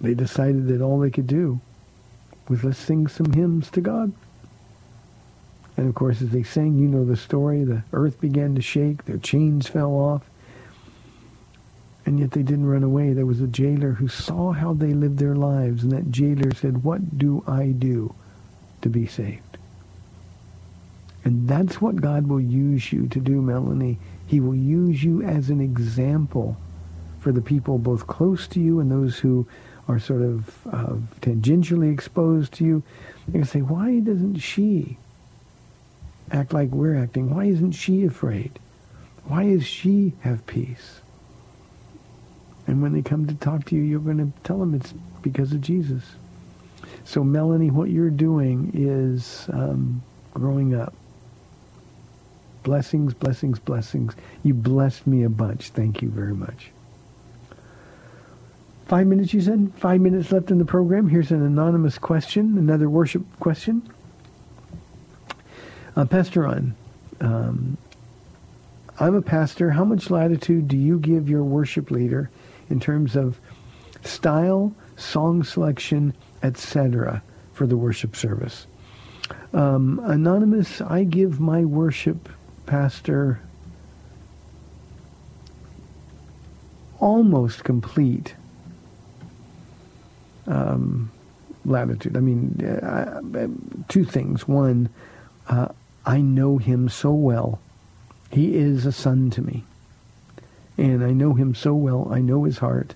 They 0.00 0.14
decided 0.14 0.68
that 0.68 0.80
all 0.80 1.00
they 1.00 1.10
could 1.10 1.26
do 1.26 1.60
was 2.48 2.64
let's 2.64 2.78
sing 2.78 3.06
some 3.06 3.32
hymns 3.32 3.70
to 3.70 3.80
God. 3.80 4.12
And 5.76 5.88
of 5.88 5.94
course, 5.94 6.20
as 6.20 6.30
they 6.30 6.42
sang, 6.42 6.78
you 6.78 6.86
know 6.86 7.04
the 7.04 7.16
story, 7.16 7.64
the 7.64 7.82
earth 7.92 8.20
began 8.20 8.54
to 8.54 8.62
shake, 8.62 9.04
their 9.04 9.18
chains 9.18 9.68
fell 9.68 9.92
off. 9.92 10.22
And 12.04 12.18
yet 12.18 12.32
they 12.32 12.42
didn't 12.42 12.66
run 12.66 12.82
away. 12.82 13.12
There 13.12 13.26
was 13.26 13.40
a 13.40 13.46
jailer 13.46 13.92
who 13.92 14.08
saw 14.08 14.52
how 14.52 14.74
they 14.74 14.92
lived 14.92 15.18
their 15.18 15.36
lives, 15.36 15.84
and 15.84 15.92
that 15.92 16.10
jailer 16.10 16.52
said, 16.52 16.82
what 16.82 17.16
do 17.16 17.44
I 17.46 17.66
do 17.68 18.14
to 18.82 18.88
be 18.88 19.06
saved? 19.06 19.56
And 21.24 21.48
that's 21.48 21.80
what 21.80 22.00
God 22.00 22.26
will 22.26 22.40
use 22.40 22.92
you 22.92 23.06
to 23.06 23.20
do, 23.20 23.40
Melanie. 23.40 23.98
He 24.26 24.40
will 24.40 24.56
use 24.56 25.04
you 25.04 25.22
as 25.22 25.48
an 25.48 25.60
example 25.60 26.56
for 27.20 27.30
the 27.30 27.40
people 27.40 27.78
both 27.78 28.08
close 28.08 28.48
to 28.48 28.60
you 28.60 28.80
and 28.80 28.90
those 28.90 29.18
who 29.18 29.46
are 29.88 29.98
sort 29.98 30.22
of 30.22 30.66
uh, 30.72 30.94
tangentially 31.20 31.92
exposed 31.92 32.52
to 32.54 32.64
you. 32.64 32.82
You 33.26 33.32
can 33.32 33.44
say, 33.44 33.60
why 33.60 34.00
doesn't 34.00 34.38
she 34.38 34.96
act 36.30 36.52
like 36.52 36.70
we're 36.70 36.96
acting? 36.96 37.34
Why 37.34 37.44
isn't 37.44 37.72
she 37.72 38.04
afraid? 38.04 38.58
Why 39.24 39.44
does 39.44 39.66
she 39.66 40.14
have 40.20 40.46
peace? 40.46 41.00
And 42.66 42.82
when 42.82 42.92
they 42.92 43.02
come 43.02 43.26
to 43.26 43.34
talk 43.34 43.64
to 43.66 43.76
you, 43.76 43.82
you're 43.82 44.00
going 44.00 44.18
to 44.18 44.32
tell 44.44 44.58
them 44.58 44.74
it's 44.74 44.94
because 45.22 45.52
of 45.52 45.60
Jesus. 45.60 46.02
So, 47.04 47.24
Melanie, 47.24 47.70
what 47.70 47.90
you're 47.90 48.10
doing 48.10 48.70
is 48.74 49.46
um, 49.52 50.02
growing 50.34 50.74
up. 50.74 50.94
Blessings, 52.62 53.14
blessings, 53.14 53.58
blessings. 53.58 54.14
You 54.44 54.54
blessed 54.54 55.06
me 55.06 55.24
a 55.24 55.28
bunch. 55.28 55.70
Thank 55.70 56.02
you 56.02 56.08
very 56.08 56.34
much. 56.34 56.71
Five 58.92 59.06
minutes, 59.06 59.32
you 59.32 59.40
said? 59.40 59.72
Five 59.76 60.02
minutes 60.02 60.30
left 60.32 60.50
in 60.50 60.58
the 60.58 60.66
program. 60.66 61.08
Here's 61.08 61.30
an 61.30 61.42
anonymous 61.42 61.96
question, 61.96 62.58
another 62.58 62.90
worship 62.90 63.24
question. 63.40 63.90
Uh, 65.96 66.04
pastor 66.04 66.42
Ron, 66.42 66.74
um, 67.22 67.78
I'm 69.00 69.14
a 69.14 69.22
pastor. 69.22 69.70
How 69.70 69.86
much 69.86 70.10
latitude 70.10 70.68
do 70.68 70.76
you 70.76 70.98
give 70.98 71.26
your 71.26 71.42
worship 71.42 71.90
leader 71.90 72.28
in 72.68 72.80
terms 72.80 73.16
of 73.16 73.40
style, 74.04 74.74
song 74.96 75.42
selection, 75.42 76.12
etc., 76.42 77.22
for 77.54 77.66
the 77.66 77.78
worship 77.78 78.14
service? 78.14 78.66
Um, 79.54 80.02
anonymous, 80.04 80.82
I 80.82 81.04
give 81.04 81.40
my 81.40 81.64
worship 81.64 82.28
pastor 82.66 83.40
almost 87.00 87.64
complete 87.64 88.34
um, 90.46 91.10
latitude. 91.64 92.16
I 92.16 92.20
mean, 92.20 92.64
uh, 92.64 93.20
two 93.88 94.04
things. 94.04 94.46
One, 94.46 94.88
uh, 95.48 95.68
I 96.04 96.20
know 96.20 96.58
him 96.58 96.88
so 96.88 97.12
well. 97.12 97.60
He 98.30 98.56
is 98.56 98.86
a 98.86 98.92
son 98.92 99.30
to 99.30 99.42
me. 99.42 99.64
And 100.78 101.04
I 101.04 101.12
know 101.12 101.34
him 101.34 101.54
so 101.54 101.74
well. 101.74 102.08
I 102.10 102.20
know 102.20 102.44
his 102.44 102.58
heart. 102.58 102.94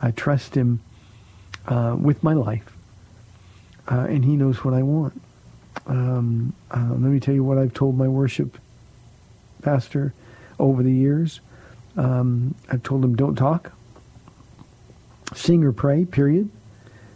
I 0.00 0.10
trust 0.10 0.54
him 0.54 0.80
uh, 1.66 1.96
with 1.98 2.22
my 2.22 2.34
life. 2.34 2.76
Uh, 3.88 4.06
and 4.08 4.24
he 4.24 4.36
knows 4.36 4.64
what 4.64 4.74
I 4.74 4.82
want. 4.82 5.20
Um, 5.86 6.52
uh, 6.70 6.88
let 6.90 7.00
me 7.00 7.20
tell 7.20 7.34
you 7.34 7.44
what 7.44 7.58
I've 7.58 7.74
told 7.74 7.96
my 7.96 8.08
worship 8.08 8.58
pastor 9.62 10.12
over 10.58 10.82
the 10.82 10.92
years. 10.92 11.40
Um, 11.96 12.54
I've 12.70 12.82
told 12.82 13.04
him 13.04 13.16
don't 13.16 13.36
talk, 13.36 13.72
sing 15.34 15.64
or 15.64 15.72
pray, 15.72 16.04
period. 16.04 16.50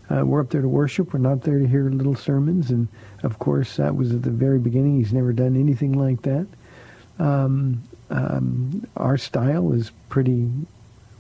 Uh, 0.09 0.25
we're 0.25 0.41
up 0.41 0.51
there 0.51 0.63
to 0.63 0.69
worship. 0.69 1.13
We're 1.13 1.19
not 1.19 1.43
there 1.43 1.59
to 1.59 1.67
hear 1.67 1.91
little 1.91 2.15
sermons. 2.15 2.71
And, 2.71 2.89
of 3.23 3.39
course, 3.39 3.77
that 3.77 3.97
was 3.97 4.15
at 4.15 4.23
the 4.23 4.31
very 4.31 4.59
beginning. 4.59 4.99
He's 4.99 5.13
never 5.13 5.33
done 5.33 5.57
anything 5.57 5.93
like 5.93 6.23
that. 6.23 6.47
Um, 7.19 7.83
um, 8.11 8.87
our 8.97 9.19
style 9.19 9.73
is 9.73 9.91
pretty, 10.09 10.49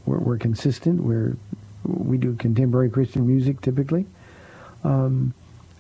we're, 0.05 0.19
we're, 0.19 0.39
consistent. 0.39 1.03
We're, 1.03 1.37
we 1.85 2.17
do 2.17 2.35
contemporary 2.35 2.91
Christian 2.91 3.27
music 3.27 3.61
typically. 3.61 4.07
Um, 4.85 5.35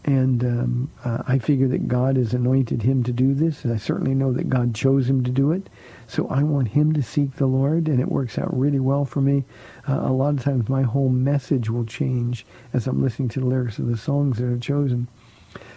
and 0.04 0.44
um, 0.44 0.90
uh, 1.04 1.22
I 1.26 1.38
figure 1.38 1.66
that 1.68 1.88
God 1.88 2.16
has 2.16 2.32
anointed 2.32 2.82
him 2.82 3.02
to 3.04 3.12
do 3.12 3.34
this. 3.34 3.64
And 3.64 3.72
I 3.72 3.76
certainly 3.76 4.14
know 4.14 4.32
that 4.32 4.48
God 4.48 4.74
chose 4.74 5.08
him 5.08 5.24
to 5.24 5.30
do 5.30 5.50
it. 5.50 5.68
So 6.06 6.28
I 6.28 6.44
want 6.44 6.68
him 6.68 6.92
to 6.92 7.02
seek 7.02 7.36
the 7.36 7.46
Lord, 7.46 7.88
and 7.88 8.00
it 8.00 8.08
works 8.08 8.38
out 8.38 8.56
really 8.56 8.78
well 8.78 9.04
for 9.04 9.20
me. 9.20 9.44
Uh, 9.88 10.00
a 10.02 10.12
lot 10.12 10.34
of 10.34 10.42
times 10.42 10.68
my 10.68 10.82
whole 10.82 11.08
message 11.08 11.70
will 11.70 11.84
change 11.84 12.44
as 12.72 12.86
I'm 12.86 13.02
listening 13.02 13.28
to 13.30 13.40
the 13.40 13.46
lyrics 13.46 13.78
of 13.78 13.86
the 13.86 13.96
songs 13.96 14.38
that 14.38 14.46
are 14.46 14.58
chosen. 14.58 15.08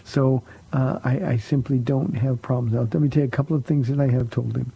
So 0.04 0.44
uh, 0.74 1.00
I, 1.04 1.20
I, 1.26 1.38
simply 1.38 1.78
don't 1.78 2.16
have 2.16 2.42
problems. 2.42 2.74
Now, 2.74 2.82
let 2.82 2.96
me 2.96 3.10
tell 3.10 3.22
you 3.22 3.28
a 3.28 3.32
couple 3.32 3.56
of 3.56 3.66
things 3.66 3.88
that 3.88 4.00
I 4.00 4.08
have 4.08 4.30
told 4.32 4.58
him. 4.58 4.72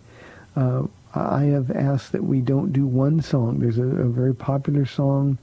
Uh, 0.55 0.83
I 1.15 1.45
have 1.45 1.71
asked 1.71 2.11
that 2.11 2.23
we 2.23 2.41
don't 2.41 2.71
do 2.71 2.85
one 2.85 3.21
song. 3.21 3.59
There's 3.59 3.79
a, 3.79 3.83
a 3.83 4.07
very 4.07 4.35
popular 4.35 4.85
song 4.85 5.37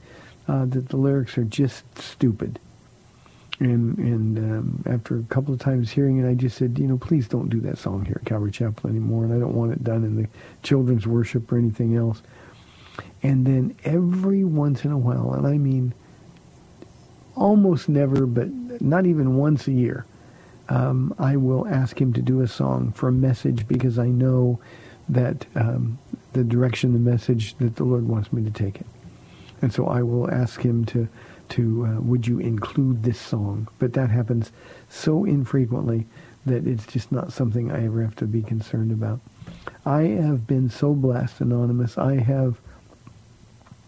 uh, 0.47 0.65
that 0.65 0.89
the 0.89 0.97
lyrics 0.97 1.37
are 1.37 1.43
just 1.43 1.83
stupid 1.97 2.59
and 3.61 3.97
and 3.99 4.37
um, 4.39 4.83
after 4.87 5.19
a 5.19 5.23
couple 5.23 5.53
of 5.53 5.59
times 5.59 5.91
hearing 5.91 6.17
it, 6.17 6.27
I 6.27 6.33
just 6.33 6.57
said, 6.57 6.79
you 6.79 6.87
know, 6.87 6.97
please 6.97 7.27
don't 7.27 7.49
do 7.49 7.61
that 7.61 7.77
song 7.77 8.05
here 8.05 8.17
at 8.19 8.25
Calvary 8.25 8.51
Chapel 8.51 8.89
anymore, 8.89 9.23
and 9.23 9.33
I 9.33 9.37
don't 9.37 9.53
want 9.53 9.71
it 9.71 9.83
done 9.83 10.03
in 10.03 10.15
the 10.15 10.27
children's 10.63 11.05
worship 11.05 11.51
or 11.51 11.57
anything 11.57 11.95
else. 11.95 12.21
And 13.23 13.45
then 13.45 13.75
every 13.83 14.43
once 14.43 14.83
in 14.83 14.91
a 14.91 14.97
while, 14.97 15.33
and 15.33 15.45
I 15.45 15.57
mean 15.57 15.93
almost 17.35 17.87
never, 17.87 18.25
but 18.25 18.49
not 18.81 19.05
even 19.05 19.37
once 19.37 19.67
a 19.67 19.71
year, 19.71 20.05
um, 20.69 21.13
I 21.19 21.35
will 21.37 21.67
ask 21.67 21.99
him 21.99 22.13
to 22.13 22.21
do 22.21 22.41
a 22.41 22.47
song 22.47 22.91
for 22.93 23.09
a 23.09 23.11
message 23.13 23.67
because 23.67 23.99
I 23.99 24.07
know 24.07 24.59
that 25.09 25.45
um, 25.55 25.99
the 26.33 26.43
direction, 26.43 26.93
the 26.93 26.99
message 26.99 27.55
that 27.57 27.75
the 27.75 27.83
Lord 27.83 28.07
wants 28.07 28.31
me 28.31 28.43
to 28.43 28.51
take 28.51 28.79
it. 28.79 28.87
And 29.61 29.73
so 29.73 29.87
I 29.87 30.01
will 30.01 30.31
ask 30.31 30.61
him 30.61 30.85
to 30.85 31.07
to 31.49 31.85
uh, 31.85 32.01
would 32.01 32.25
you 32.25 32.39
include 32.39 33.03
this 33.03 33.19
song? 33.19 33.67
But 33.77 33.93
that 33.93 34.09
happens 34.09 34.51
so 34.89 35.25
infrequently 35.25 36.07
that 36.45 36.65
it's 36.65 36.87
just 36.87 37.11
not 37.11 37.33
something 37.33 37.69
I 37.71 37.85
ever 37.85 38.01
have 38.03 38.15
to 38.17 38.25
be 38.25 38.41
concerned 38.41 38.91
about. 38.91 39.19
I 39.85 40.03
have 40.03 40.47
been 40.47 40.69
so 40.69 40.93
blessed, 40.93 41.41
Anonymous. 41.41 41.97
I 41.97 42.15
have 42.15 42.57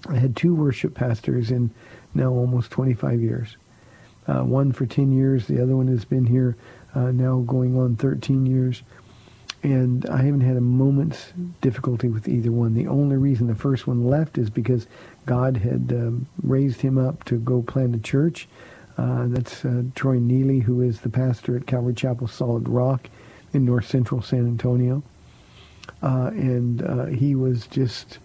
I 0.10 0.16
had 0.18 0.36
two 0.36 0.54
worship 0.54 0.94
pastors 0.96 1.52
in 1.52 1.72
now 2.14 2.30
almost 2.30 2.72
25 2.72 3.22
years. 3.22 3.58
Uh, 4.28 4.44
one 4.44 4.72
for 4.72 4.86
10 4.86 5.12
years. 5.12 5.48
The 5.48 5.62
other 5.62 5.76
one 5.76 5.88
has 5.88 6.06
been 6.06 6.26
here 6.26 6.56
uh, 6.96 7.12
now 7.12 7.40
going 7.40 7.78
on 7.78 7.96
13 7.96 8.46
years. 8.46 8.84
and 9.64 10.06
I 10.08 10.22
haven't 10.24 10.42
had 10.42 10.58
a 10.58 10.62
moment's 10.62 11.32
difficulty 11.62 12.10
with 12.10 12.28
either 12.28 12.52
one. 12.52 12.74
The 12.74 12.88
only 12.88 13.16
reason 13.16 13.48
the 13.48 13.56
first 13.56 13.88
one 13.88 14.06
left 14.06 14.38
is 14.38 14.50
because 14.50 14.88
God 15.26 15.58
had 15.58 15.92
um, 15.94 16.28
raised 16.42 16.82
him 16.82 16.98
up 16.98 17.24
to 17.26 17.38
go 17.40 17.62
plant 17.62 17.96
a 17.96 18.00
church. 18.00 18.48
Uh, 18.98 19.26
that's 19.28 19.64
uh, 19.66 19.84
Troy 19.96 20.20
Neely, 20.20 20.60
who 20.60 20.82
is 20.82 21.00
the 21.02 21.10
pastor 21.10 21.56
at 21.56 21.66
Calvary 21.66 21.94
Chapel 21.96 22.28
Solid 22.28 22.68
Rock 22.68 23.10
in 23.54 23.66
north 23.66 23.88
central 23.88 24.22
San 24.22 24.46
Antonio. 24.46 25.02
Uh, 26.02 26.30
and 26.34 26.82
uh, 26.84 27.06
he 27.06 27.34
was 27.34 27.66
just 27.68 28.20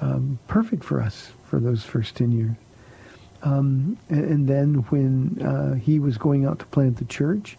um, 0.00 0.38
perfect 0.48 0.84
for 0.84 1.00
us 1.00 1.32
for 1.44 1.60
those 1.60 1.82
first 1.82 2.16
10 2.16 2.32
years. 2.32 2.56
Um, 3.42 3.96
and, 4.08 4.24
and, 4.24 4.48
then 4.48 4.74
when 4.90 5.40
uh, 5.42 5.74
he 5.74 5.98
was 5.98 6.18
going 6.18 6.44
out 6.44 6.58
to 6.58 6.66
plant 6.66 6.98
the 6.98 7.06
church, 7.06 7.56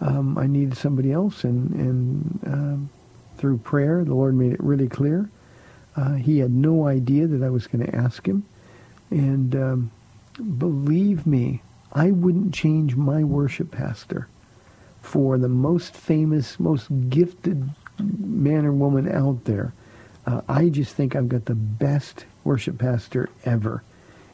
um, 0.00 0.38
I 0.38 0.46
needed 0.46 0.76
somebody 0.76 1.12
else, 1.12 1.44
and, 1.44 1.70
and 1.74 2.40
uh, 2.46 3.38
through 3.38 3.58
prayer, 3.58 4.04
the 4.04 4.14
Lord 4.14 4.34
made 4.34 4.52
it 4.52 4.62
really 4.62 4.88
clear. 4.88 5.28
Uh, 5.96 6.14
he 6.14 6.38
had 6.38 6.50
no 6.50 6.86
idea 6.86 7.26
that 7.26 7.44
I 7.44 7.50
was 7.50 7.66
going 7.66 7.84
to 7.84 7.94
ask 7.94 8.26
him, 8.26 8.44
and 9.10 9.54
um, 9.54 9.90
believe 10.58 11.26
me, 11.26 11.60
I 11.92 12.10
wouldn't 12.10 12.54
change 12.54 12.96
my 12.96 13.22
worship 13.22 13.70
pastor 13.70 14.28
for 15.02 15.36
the 15.36 15.48
most 15.48 15.94
famous, 15.94 16.58
most 16.60 16.88
gifted 17.10 17.70
man 17.98 18.64
or 18.64 18.72
woman 18.72 19.10
out 19.10 19.44
there. 19.44 19.72
Uh, 20.28 20.42
I 20.46 20.68
just 20.68 20.94
think 20.94 21.16
I've 21.16 21.30
got 21.30 21.46
the 21.46 21.54
best 21.54 22.26
worship 22.44 22.76
pastor 22.76 23.30
ever. 23.46 23.82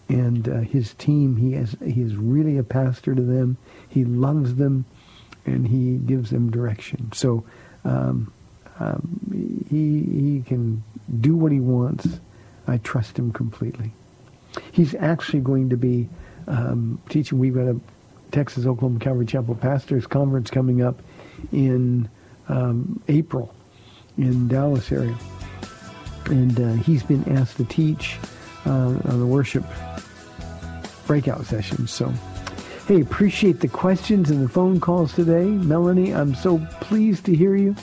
And 0.09 0.49
uh, 0.49 0.59
his 0.59 0.93
team, 0.95 1.37
he 1.37 1.53
has, 1.53 1.77
he 1.85 2.03
is 2.03 2.17
really 2.17 2.59
a 2.59 2.65
pastor 2.65 3.15
to 3.15 3.23
them. 3.23 3.59
He 3.89 4.05
loves 4.05 4.57
them 4.57 4.87
and 5.47 5.69
he 5.69 5.99
gives 5.99 6.31
them 6.31 6.51
direction. 6.51 7.13
So 7.13 7.45
um, 7.85 8.33
um, 8.81 9.21
he 9.71 10.01
he 10.01 10.43
can 10.45 10.83
do 11.21 11.37
what 11.37 11.53
he 11.53 11.61
wants. 11.61 12.09
I 12.67 12.79
trust 12.79 13.17
him 13.17 13.31
completely. 13.31 13.93
He's 14.73 14.97
actually 14.97 15.41
going 15.41 15.69
to 15.71 15.77
be 15.77 16.09
um, 16.49 17.01
teaching. 17.09 17.39
We've 17.39 17.55
got 17.55 17.69
a 17.69 17.79
Texas 18.33 18.67
Oklahoma 18.67 18.99
Calvary 18.99 19.27
Chapel 19.27 19.55
Pastors 19.55 20.09
Conference 20.09 20.51
coming 20.51 20.83
up 20.83 21.01
in 21.53 22.09
um, 22.49 23.01
April 23.07 23.55
in 24.19 24.49
Dallas 24.49 24.91
area, 24.91 25.17
and 26.29 26.61
uh, 26.61 26.73
he's 26.75 27.03
been 27.03 27.29
asked 27.37 27.57
to 27.59 27.65
teach 27.65 28.19
uh, 28.67 28.71
on 29.05 29.21
the 29.21 29.27
worship 29.27 29.65
breakout 31.07 31.45
sessions. 31.47 31.91
So 31.91 32.13
Hey, 32.87 33.01
appreciate 33.01 33.61
the 33.61 33.69
questions 33.69 34.29
and 34.29 34.45
the 34.45 34.49
phone 34.49 34.79
calls 34.79 35.15
today. 35.15 35.47
Melanie, 35.47 36.13
I'm 36.13 36.35
so 36.35 36.59
pleased 36.83 37.25
to 37.25 37.35
hear 37.35 37.57
you. 37.57 37.75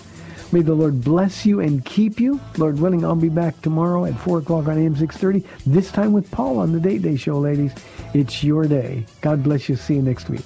May 0.52 0.62
the 0.62 0.76
Lord 0.76 1.02
bless 1.02 1.44
you 1.44 1.60
and 1.60 1.84
keep 1.84 2.20
you. 2.20 2.40
Lord 2.60 2.80
willing, 2.80 3.04
I'll 3.04 3.16
be 3.16 3.28
back 3.28 3.60
tomorrow 3.64 4.06
at 4.06 4.16
4 4.20 4.40
o'clock 4.40 4.68
on 4.68 4.78
AM 4.78 4.96
630, 4.96 5.44
this 5.66 5.92
time 5.92 6.14
with 6.14 6.30
Paul 6.30 6.60
on 6.60 6.72
the 6.72 6.80
Date 6.80 7.02
Day 7.02 7.16
Show, 7.16 7.40
ladies. 7.40 7.74
It's 8.14 8.44
your 8.44 8.66
day. 8.66 9.04
God 9.22 9.42
bless 9.42 9.70
you. 9.70 9.76
See 9.76 9.96
you 9.96 10.04
next 10.04 10.30
week. 10.30 10.46